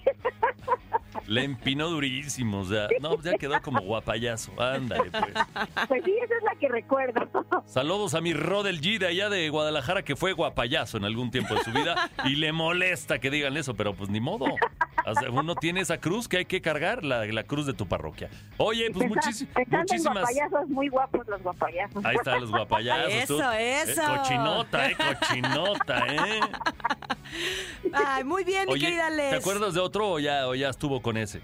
la 1.28 1.44
empinó 1.44 1.90
durísimo, 1.90 2.60
o 2.62 2.66
sea, 2.66 2.88
no, 3.00 3.22
ya 3.22 3.34
quedó 3.38 3.62
como 3.62 3.82
guapayazo, 3.82 4.52
ándale 4.62 5.10
pues. 5.12 5.34
pues 5.88 6.04
sí, 6.04 6.14
esa 6.24 6.36
es 6.36 6.44
la 6.44 6.56
que 6.60 6.68
recuerdo. 6.68 7.46
Saludos 7.66 8.14
a 8.16 8.22
mi 8.22 8.34
Rodel 8.34 8.82
G 8.82 8.98
de 9.00 9.08
allá 9.08 9.30
de 9.30 9.50
Guadalajara 9.50 10.04
que 10.04 10.16
fue 10.16 10.34
guapayazo 10.34 10.98
en 10.98 11.06
algún 11.06 11.32
tiempo 11.32 11.56
de 11.56 11.64
su 11.64 11.72
vida 11.72 12.10
y 12.26 12.36
le 12.36 12.52
molesta 12.52 13.20
que 13.20 13.30
digan 13.30 13.56
eso, 13.58 13.76
pero 13.76 13.94
pues 13.94 14.10
ni 14.10 14.20
modo. 14.20 14.46
Uno 15.32 15.56
tiene 15.56 15.82
esa 15.82 15.98
cruz 16.00 16.28
que 16.28 16.38
hay 16.38 16.46
que 16.46 16.62
cargar, 16.62 17.04
la, 17.04 17.26
la 17.26 17.44
cruz 17.44 17.66
de 17.66 17.74
tu 17.74 17.88
parroquia. 17.88 18.30
Oye, 18.58 18.90
pues 18.92 19.10
muchis- 19.10 19.48
muchísimas... 19.68 20.18
guapayazos, 20.24 20.70
muy 20.70 20.88
guapos 20.90 21.28
los 21.28 21.42
guapayazos. 21.42 22.04
Ahí 22.06 22.16
están 22.16 22.42
los 22.42 22.52
guapayazos. 22.52 23.26
tú. 23.28 23.36
Eso, 23.40 23.52
Eh, 23.54 23.82
eso. 23.82 24.02
cochinota, 24.06 24.90
eh, 24.90 24.96
cochinota, 24.98 26.06
eh. 26.08 26.40
Ay, 27.94 28.24
muy 28.24 28.44
bien, 28.44 28.66
mi 28.68 28.74
Oye, 28.74 28.86
querida 28.86 29.10
Les. 29.10 29.30
¿te 29.32 29.36
acuerdas 29.38 29.74
de 29.74 29.80
otro 29.80 30.12
o 30.12 30.20
ya, 30.20 30.48
o 30.48 30.56
ya 30.56 30.70
estuvo 30.70 31.02
con 31.02 31.18
ese? 31.18 31.42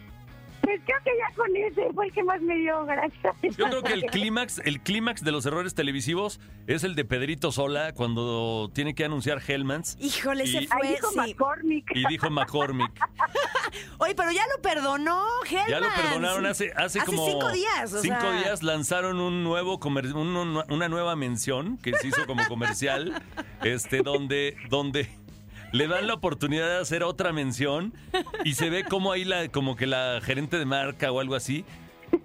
Pues 0.67 0.81
creo 0.85 0.97
que 1.05 1.11
ya 1.17 1.33
con 1.33 1.55
ese 1.55 1.93
fue 1.93 2.07
el 2.07 2.11
que 2.11 2.23
más 2.23 2.41
me 2.41 2.55
dio 2.57 2.85
gracia. 2.85 3.33
Yo 3.41 3.69
creo 3.69 3.83
que 3.83 3.93
el 3.93 4.03
clímax, 4.03 4.59
el 4.65 4.81
clímax 4.81 5.23
de 5.23 5.31
los 5.31 5.45
errores 5.45 5.73
televisivos 5.75 6.41
es 6.67 6.83
el 6.83 6.93
de 6.95 7.05
Pedrito 7.05 7.53
Sola 7.53 7.93
cuando 7.93 8.69
tiene 8.73 8.93
que 8.93 9.05
anunciar 9.05 9.41
Hellmans 9.47 9.95
Híjole, 9.97 10.43
Y- 10.43 10.47
se 10.51 10.57
Ahí 10.57 10.67
fue, 10.67 10.87
dijo 10.89 11.09
sí. 11.11 11.15
McCormick. 11.19 11.95
y 11.95 12.05
dijo 12.09 12.29
McCormick. 12.29 12.91
Oye, 13.99 14.13
pero 14.13 14.29
ya 14.31 14.43
lo 14.53 14.61
perdonó, 14.61 15.23
Hellman. 15.49 15.69
Ya 15.69 15.79
lo 15.79 15.87
perdonaron 15.95 16.45
hace, 16.45 16.73
hace, 16.75 16.99
como 16.99 17.25
cinco 17.25 17.49
días. 17.53 17.93
o 17.93 18.01
cinco 18.01 18.19
sea. 18.19 18.31
días 18.33 18.61
lanzaron 18.61 19.21
un 19.21 19.45
nuevo 19.45 19.79
comer- 19.79 20.13
un- 20.13 20.35
un- 20.35 20.63
una 20.69 20.89
nueva 20.89 21.15
mención 21.15 21.77
que 21.77 21.93
se 21.93 22.07
hizo 22.07 22.25
como 22.27 22.45
comercial, 22.49 23.23
este, 23.63 24.01
donde, 24.01 24.57
donde 24.69 25.09
le 25.71 25.87
dan 25.87 26.07
la 26.07 26.13
oportunidad 26.13 26.67
de 26.67 26.79
hacer 26.79 27.03
otra 27.03 27.33
mención 27.33 27.93
y 28.43 28.53
se 28.53 28.69
ve 28.69 28.83
como 28.83 29.11
ahí 29.11 29.25
la, 29.25 29.47
como 29.49 29.75
que 29.75 29.87
la 29.87 30.19
gerente 30.23 30.57
de 30.57 30.65
marca 30.65 31.11
o 31.11 31.19
algo 31.19 31.35
así 31.35 31.65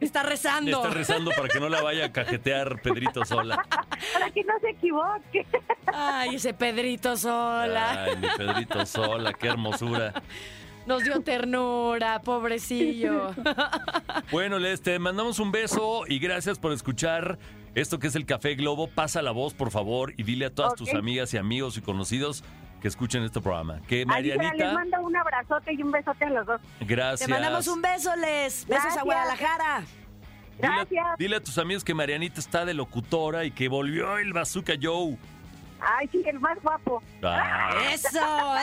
Está 0.00 0.22
rezando. 0.22 0.76
está 0.78 0.90
rezando 0.90 1.30
para 1.36 1.48
que 1.48 1.60
no 1.60 1.68
la 1.68 1.82
vaya 1.82 2.06
a 2.06 2.12
cajetear 2.12 2.80
Pedrito 2.82 3.24
sola. 3.24 3.64
Para 4.12 4.30
que 4.30 4.44
no 4.44 4.54
se 4.60 4.70
equivoque. 4.70 5.46
Ay, 5.86 6.36
ese 6.36 6.54
Pedrito 6.54 7.16
sola. 7.16 8.04
Ay, 8.04 8.16
mi 8.16 8.28
Pedrito 8.36 8.86
sola, 8.86 9.32
qué 9.32 9.48
hermosura. 9.48 10.22
Nos 10.86 11.04
dio 11.04 11.20
ternura, 11.20 12.20
pobrecillo. 12.22 13.34
Bueno, 14.30 14.58
Les, 14.58 14.82
te 14.82 14.98
mandamos 14.98 15.38
un 15.38 15.52
beso 15.52 16.04
y 16.08 16.18
gracias 16.18 16.58
por 16.58 16.72
escuchar 16.72 17.38
esto 17.74 17.98
que 17.98 18.08
es 18.08 18.16
el 18.16 18.26
Café 18.26 18.54
Globo. 18.54 18.88
Pasa 18.88 19.22
la 19.22 19.30
voz, 19.30 19.54
por 19.54 19.70
favor, 19.70 20.12
y 20.16 20.24
dile 20.24 20.46
a 20.46 20.50
todas 20.54 20.74
tus 20.74 20.92
amigas 20.94 21.32
y 21.34 21.38
amigos 21.38 21.76
y 21.76 21.80
conocidos 21.82 22.42
que 22.82 22.88
escuchen 22.88 23.22
este 23.22 23.40
programa. 23.40 23.80
Que 23.86 24.04
Ahí 24.08 24.24
les 24.24 24.36
Marianita, 24.36 24.72
mando 24.74 25.00
un 25.02 25.16
abrazote 25.16 25.72
y 25.72 25.82
un 25.82 25.92
besote 25.92 26.24
a 26.24 26.30
los 26.30 26.46
dos. 26.46 26.60
gracias. 26.80 27.26
Te 27.26 27.32
mandamos 27.32 27.66
un 27.68 27.80
beso, 27.80 28.14
Les. 28.16 28.66
Besos 28.66 28.82
Gracias. 28.82 28.96
a 28.98 29.02
Guadalajara. 29.04 29.78
Dile, 29.80 30.74
Gracias. 30.74 31.06
dile 31.18 31.36
a 31.36 31.40
tus 31.40 31.56
amigos 31.58 31.82
que 31.84 31.94
Marianita 31.94 32.40
está 32.40 32.64
de 32.64 32.74
locutora 32.74 33.44
y 33.44 33.52
que 33.52 33.68
volvió 33.68 34.18
el 34.18 34.32
Bazooka 34.32 34.74
Joe. 34.80 35.16
Ay, 35.84 36.08
sí, 36.12 36.22
el 36.26 36.38
más 36.38 36.56
guapo. 36.62 37.02
Ah. 37.22 37.70
Eso, 37.92 38.08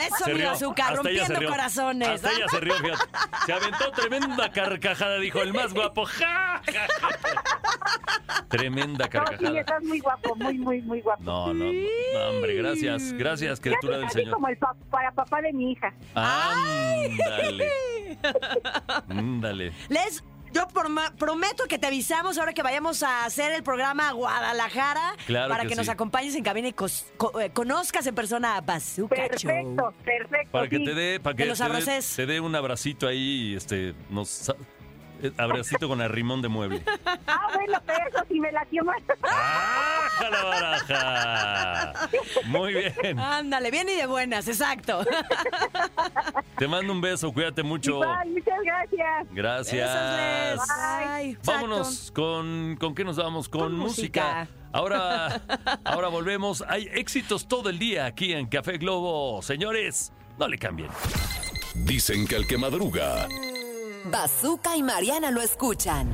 eso, 0.06 0.24
Se 0.24 0.34
mi 0.34 0.42
azúcar, 0.42 0.96
rompiendo 0.96 1.38
rió. 1.38 1.50
corazones. 1.50 2.08
Hasta 2.08 2.30
ella 2.32 2.48
se 2.48 2.60
rió, 2.60 2.74
fíjate. 2.76 3.04
Se 3.46 3.52
aventó 3.52 3.90
tremenda 3.92 4.50
carcajada, 4.50 5.18
dijo 5.18 5.42
el 5.42 5.52
más 5.52 5.74
guapo. 5.74 6.04
¡Ja! 6.06 6.62
ja, 6.64 6.86
ja. 7.00 8.44
Tremenda 8.48 9.04
No, 9.04 9.04
sí, 9.04 9.10
carcajada. 9.10 9.60
estás 9.60 9.82
muy 9.84 10.00
guapo, 10.00 10.34
muy, 10.36 10.58
muy, 10.58 10.82
muy 10.82 11.00
guapo. 11.02 11.22
No, 11.22 11.52
no, 11.54 11.64
no, 11.64 12.28
hombre, 12.30 12.54
gracias, 12.56 13.12
gracias, 13.12 13.60
criatura 13.60 13.98
del 13.98 14.10
Señor. 14.10 14.34
como 14.34 14.48
el 14.48 14.56
pa- 14.56 14.74
para 14.90 15.12
papá 15.12 15.40
de 15.42 15.52
mi 15.52 15.72
hija. 15.72 15.92
Ándale, 16.14 17.68
ándale. 19.08 19.72
Les, 19.88 20.24
yo 20.52 20.66
prometo 21.18 21.64
que 21.68 21.78
te 21.78 21.86
avisamos 21.86 22.38
ahora 22.38 22.52
que 22.52 22.62
vayamos 22.62 23.02
a 23.02 23.24
hacer 23.24 23.52
el 23.52 23.62
programa 23.62 24.08
a 24.08 24.12
Guadalajara 24.12 25.14
Claro 25.26 25.48
para 25.50 25.62
que 25.64 25.70
que, 25.70 25.74
nos 25.76 25.86
sí. 25.86 25.92
acompañes 25.92 26.34
en 26.34 26.42
cabina 26.44 26.68
y 26.68 26.72
cos- 26.72 27.04
co- 27.16 27.40
eh, 27.40 27.50
conozcas 27.50 28.06
en 28.06 28.14
persona 28.14 28.56
a 28.56 28.60
Bazooka 28.60 29.16
Show. 29.36 29.50
Perfecto, 29.50 29.94
perfecto. 30.04 30.50
Para 30.52 30.68
que 30.68 30.78
te 30.80 30.94
dé, 30.94 31.20
para 31.20 31.36
que 31.36 31.42
Que 31.44 31.48
los 31.48 31.58
te 31.58 31.64
dé, 31.64 31.70
abraces. 31.70 32.16
te 32.16 32.26
dé 32.26 32.40
un 32.40 32.54
abracito 32.54 33.06
ahí, 33.06 33.54
este, 33.56 33.94
nos 34.08 34.52
abracito 35.36 35.88
con 35.88 36.00
arrimón 36.00 36.42
de 36.42 36.48
mueble. 36.48 36.82
Ah, 37.26 37.48
bueno, 37.54 37.78
pero 37.86 37.98
eso 38.08 38.18
sí 38.28 38.40
me 38.40 38.50
latió 38.52 38.84
más. 38.84 38.96
¡Baja 39.20 40.30
la 40.30 40.44
baraja! 40.44 42.08
Muy 42.46 42.74
bien. 42.74 43.18
Ándale, 43.18 43.70
bien 43.70 43.88
y 43.88 43.94
de 43.94 44.06
buenas, 44.06 44.48
exacto. 44.48 45.04
Te 46.58 46.68
mando 46.68 46.92
un 46.92 47.00
beso, 47.00 47.32
cuídate 47.32 47.62
mucho. 47.62 47.92
Igual, 47.92 48.28
muchas 48.30 48.58
gracias. 48.64 49.26
Gracias. 49.30 49.90
Besos. 50.52 50.68
Bye. 51.16 51.38
Vámonos 51.44 52.12
con 52.14 52.76
con 52.78 52.94
qué 52.94 53.04
nos 53.04 53.16
vamos 53.16 53.48
con, 53.48 53.60
Con 53.62 53.74
música. 53.76 54.46
música. 54.46 54.48
Ahora 54.72 55.40
ahora 55.84 56.08
volvemos. 56.08 56.64
Hay 56.68 56.88
éxitos 56.92 57.48
todo 57.48 57.68
el 57.70 57.78
día 57.78 58.06
aquí 58.06 58.32
en 58.32 58.46
Café 58.46 58.78
Globo, 58.78 59.42
señores. 59.42 60.12
No 60.38 60.48
le 60.48 60.58
cambien. 60.58 60.90
Dicen 61.74 62.26
que 62.26 62.36
el 62.36 62.46
que 62.46 62.58
madruga, 62.58 63.28
Bazooka 64.04 64.76
y 64.76 64.82
Mariana 64.82 65.30
lo 65.30 65.40
escuchan. 65.42 66.08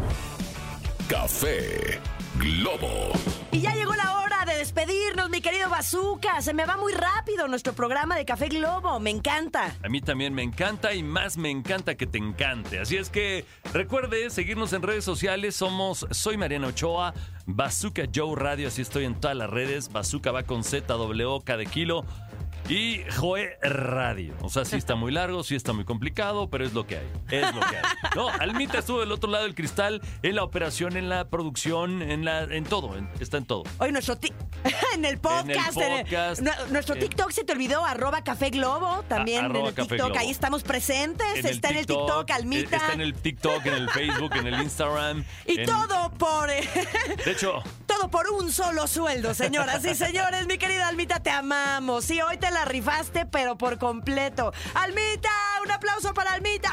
Café 1.09 2.01
Globo. 2.39 3.13
Y 3.53 3.61
ya 3.61 3.75
llegó 3.75 3.95
la 3.95 4.19
hora 4.19 4.45
de 4.45 4.59
despedirnos, 4.59 5.31
mi 5.31 5.41
querido 5.41 5.71
Bazooka. 5.71 6.43
Se 6.43 6.53
me 6.53 6.67
va 6.67 6.77
muy 6.77 6.93
rápido 6.93 7.47
nuestro 7.49 7.73
programa 7.75 8.17
de 8.17 8.25
Café 8.25 8.49
Globo. 8.49 8.99
Me 8.99 9.11
encanta. 9.11 9.77
A 9.83 9.89
mí 9.89 10.01
también 10.01 10.35
me 10.35 10.43
encanta 10.43 10.95
y 10.95 11.03
más 11.03 11.37
me 11.37 11.51
encanta 11.51 11.95
que 11.95 12.07
te 12.07 12.19
encante. 12.19 12.81
Así 12.81 12.97
es 12.97 13.09
que 13.09 13.45
recuerde 13.73 14.31
seguirnos 14.31 14.73
en 14.73 14.83
redes 14.83 15.05
sociales. 15.05 15.55
Somos 15.55 16.07
Soy 16.11 16.37
Mariana 16.37 16.69
Ochoa, 16.69 17.15
Bazooka 17.47 18.03
Joe 18.13 18.35
Radio. 18.37 18.69
Así 18.69 18.83
estoy 18.83 19.05
en 19.05 19.19
todas 19.21 19.37
las 19.37 19.49
redes. 19.49 19.91
Bazooka 19.91 20.33
va 20.33 20.43
con 20.43 20.65
ZWK 20.65 21.47
de 21.57 21.67
kilo. 21.67 22.05
Y 22.69 23.03
Joe 23.17 23.57
Radio. 23.63 24.35
O 24.41 24.49
sea, 24.49 24.65
sí 24.65 24.75
está 24.75 24.97
muy 24.97 25.13
largo, 25.13 25.45
sí 25.45 25.55
está 25.55 25.73
muy 25.73 25.85
complicado, 25.85 26.51
pero 26.51 26.65
es 26.67 26.73
lo 26.75 26.85
que 26.85 26.97
hay. 26.97 27.07
Es 27.31 27.55
lo 27.55 27.61
que 27.61 27.77
hay. 27.77 27.83
No, 28.17 28.29
Almita 28.29 28.79
estuvo 28.79 28.99
del 28.99 29.13
otro 29.13 29.31
lado 29.31 29.45
del 29.45 29.55
cristal 29.55 30.03
en 30.25 30.35
la 30.35 30.43
operación, 30.43 30.97
en 30.97 31.09
la 31.09 31.29
producción, 31.29 32.03
en 32.03 32.25
la, 32.25 32.43
en 32.43 32.65
todo. 32.65 32.97
en- 32.97 33.09
está 33.21 33.37
en 33.37 33.45
todo. 33.47 33.63
Hoy 33.79 33.93
nuestro 33.93 34.19
en 34.95 35.05
el 35.05 35.19
podcast, 35.19 35.77
en 35.77 35.93
el- 35.93 36.03
podcast, 36.03 36.43
nu- 36.43 36.51
nuestro 36.73 36.97
TikTok 36.97 37.31
se 37.31 37.45
te 37.45 37.53
olvidó, 37.53 37.85
arroba 37.85 38.25
Café 38.25 38.51
Globo, 38.51 39.05
también 39.09 39.45
A- 39.45 39.49
en 39.49 39.57
el 39.57 39.75
Café 39.75 39.89
TikTok, 39.91 40.07
Globo. 40.09 40.19
ahí 40.21 40.31
estamos 40.31 40.65
presentes, 40.65 41.45
está 41.45 41.69
en 41.69 41.77
el 41.77 41.87
TikTok, 41.87 42.29
Almita. 42.33 42.77
Está 42.79 42.93
en 42.95 43.01
el 43.01 43.15
TikTok, 43.15 43.65
en 43.67 43.75
el 43.75 43.91
Facebook, 43.91 44.33
en 44.35 44.47
el 44.49 44.61
Instagram. 44.63 45.25
Y 45.47 45.63
todo 45.65 46.11
por 46.15 46.51
eh, 46.51 46.69
De 47.25 47.31
hecho, 47.31 47.63
todo 47.87 48.11
por 48.11 48.29
un 48.31 48.51
solo 48.51 48.89
sueldo, 48.89 49.35
señoras 49.35 49.85
y 49.85 49.95
señores. 49.95 50.49
Mi 50.49 50.59
querida 50.59 50.89
Almita, 50.89 51.21
te 51.23 51.31
amamos. 51.31 52.05
Sí, 52.05 52.21
hoy 52.21 52.39
te 52.39 52.51
la 52.51 52.56
rifaste, 52.65 53.27
pero 53.27 53.57
por 53.57 53.79
completo. 53.79 54.53
Almita, 54.75 55.31
un 55.65 55.71
aplauso 55.71 56.15
para 56.15 56.33
Almita. 56.33 56.71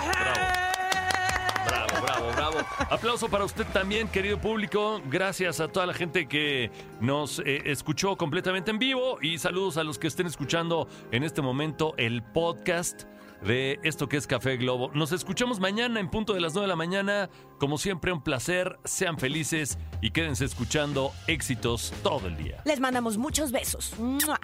Bravo, 1.65 2.01
bravo, 2.01 2.31
bravo. 2.33 2.57
Aplauso 2.89 3.29
para 3.29 3.45
usted 3.45 3.65
también, 3.67 4.07
querido 4.07 4.39
público. 4.39 5.01
Gracias 5.05 5.59
a 5.59 5.67
toda 5.67 5.85
la 5.85 5.93
gente 5.93 6.27
que 6.27 6.71
nos 6.99 7.39
eh, 7.39 7.61
escuchó 7.65 8.17
completamente 8.17 8.71
en 8.71 8.79
vivo 8.79 9.17
y 9.21 9.37
saludos 9.37 9.77
a 9.77 9.83
los 9.83 9.97
que 9.97 10.07
estén 10.07 10.27
escuchando 10.27 10.87
en 11.11 11.23
este 11.23 11.41
momento 11.41 11.93
el 11.97 12.21
podcast 12.21 13.03
de 13.45 13.79
esto 13.83 14.07
que 14.07 14.17
es 14.17 14.27
Café 14.27 14.57
Globo. 14.57 14.91
Nos 14.93 15.11
escuchamos 15.11 15.59
mañana 15.59 15.99
en 15.99 16.09
punto 16.09 16.33
de 16.33 16.41
las 16.41 16.53
9 16.53 16.65
de 16.65 16.69
la 16.69 16.75
mañana. 16.75 17.29
Como 17.59 17.77
siempre, 17.77 18.11
un 18.11 18.21
placer. 18.21 18.79
Sean 18.83 19.17
felices 19.17 19.77
y 20.01 20.11
quédense 20.11 20.45
escuchando 20.45 21.11
éxitos 21.27 21.93
todo 22.03 22.27
el 22.27 22.37
día. 22.37 22.61
Les 22.65 22.79
mandamos 22.79 23.17
muchos 23.17 23.51
besos. 23.51 23.93
¡Mua! 23.99 24.39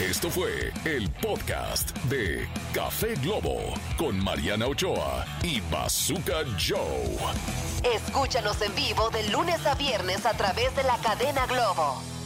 Esto 0.00 0.30
fue 0.30 0.72
el 0.86 1.10
podcast 1.10 1.94
de 2.04 2.48
Café 2.72 3.14
Globo 3.16 3.58
con 3.98 4.18
Mariana 4.18 4.66
Ochoa 4.66 5.26
y 5.42 5.60
Bazooka 5.70 6.44
Joe. 6.58 7.18
Escúchanos 7.94 8.62
en 8.62 8.74
vivo 8.74 9.10
de 9.10 9.28
lunes 9.30 9.66
a 9.66 9.74
viernes 9.74 10.24
a 10.24 10.32
través 10.32 10.74
de 10.74 10.84
la 10.84 10.96
cadena 10.98 11.46
Globo. 11.46 12.19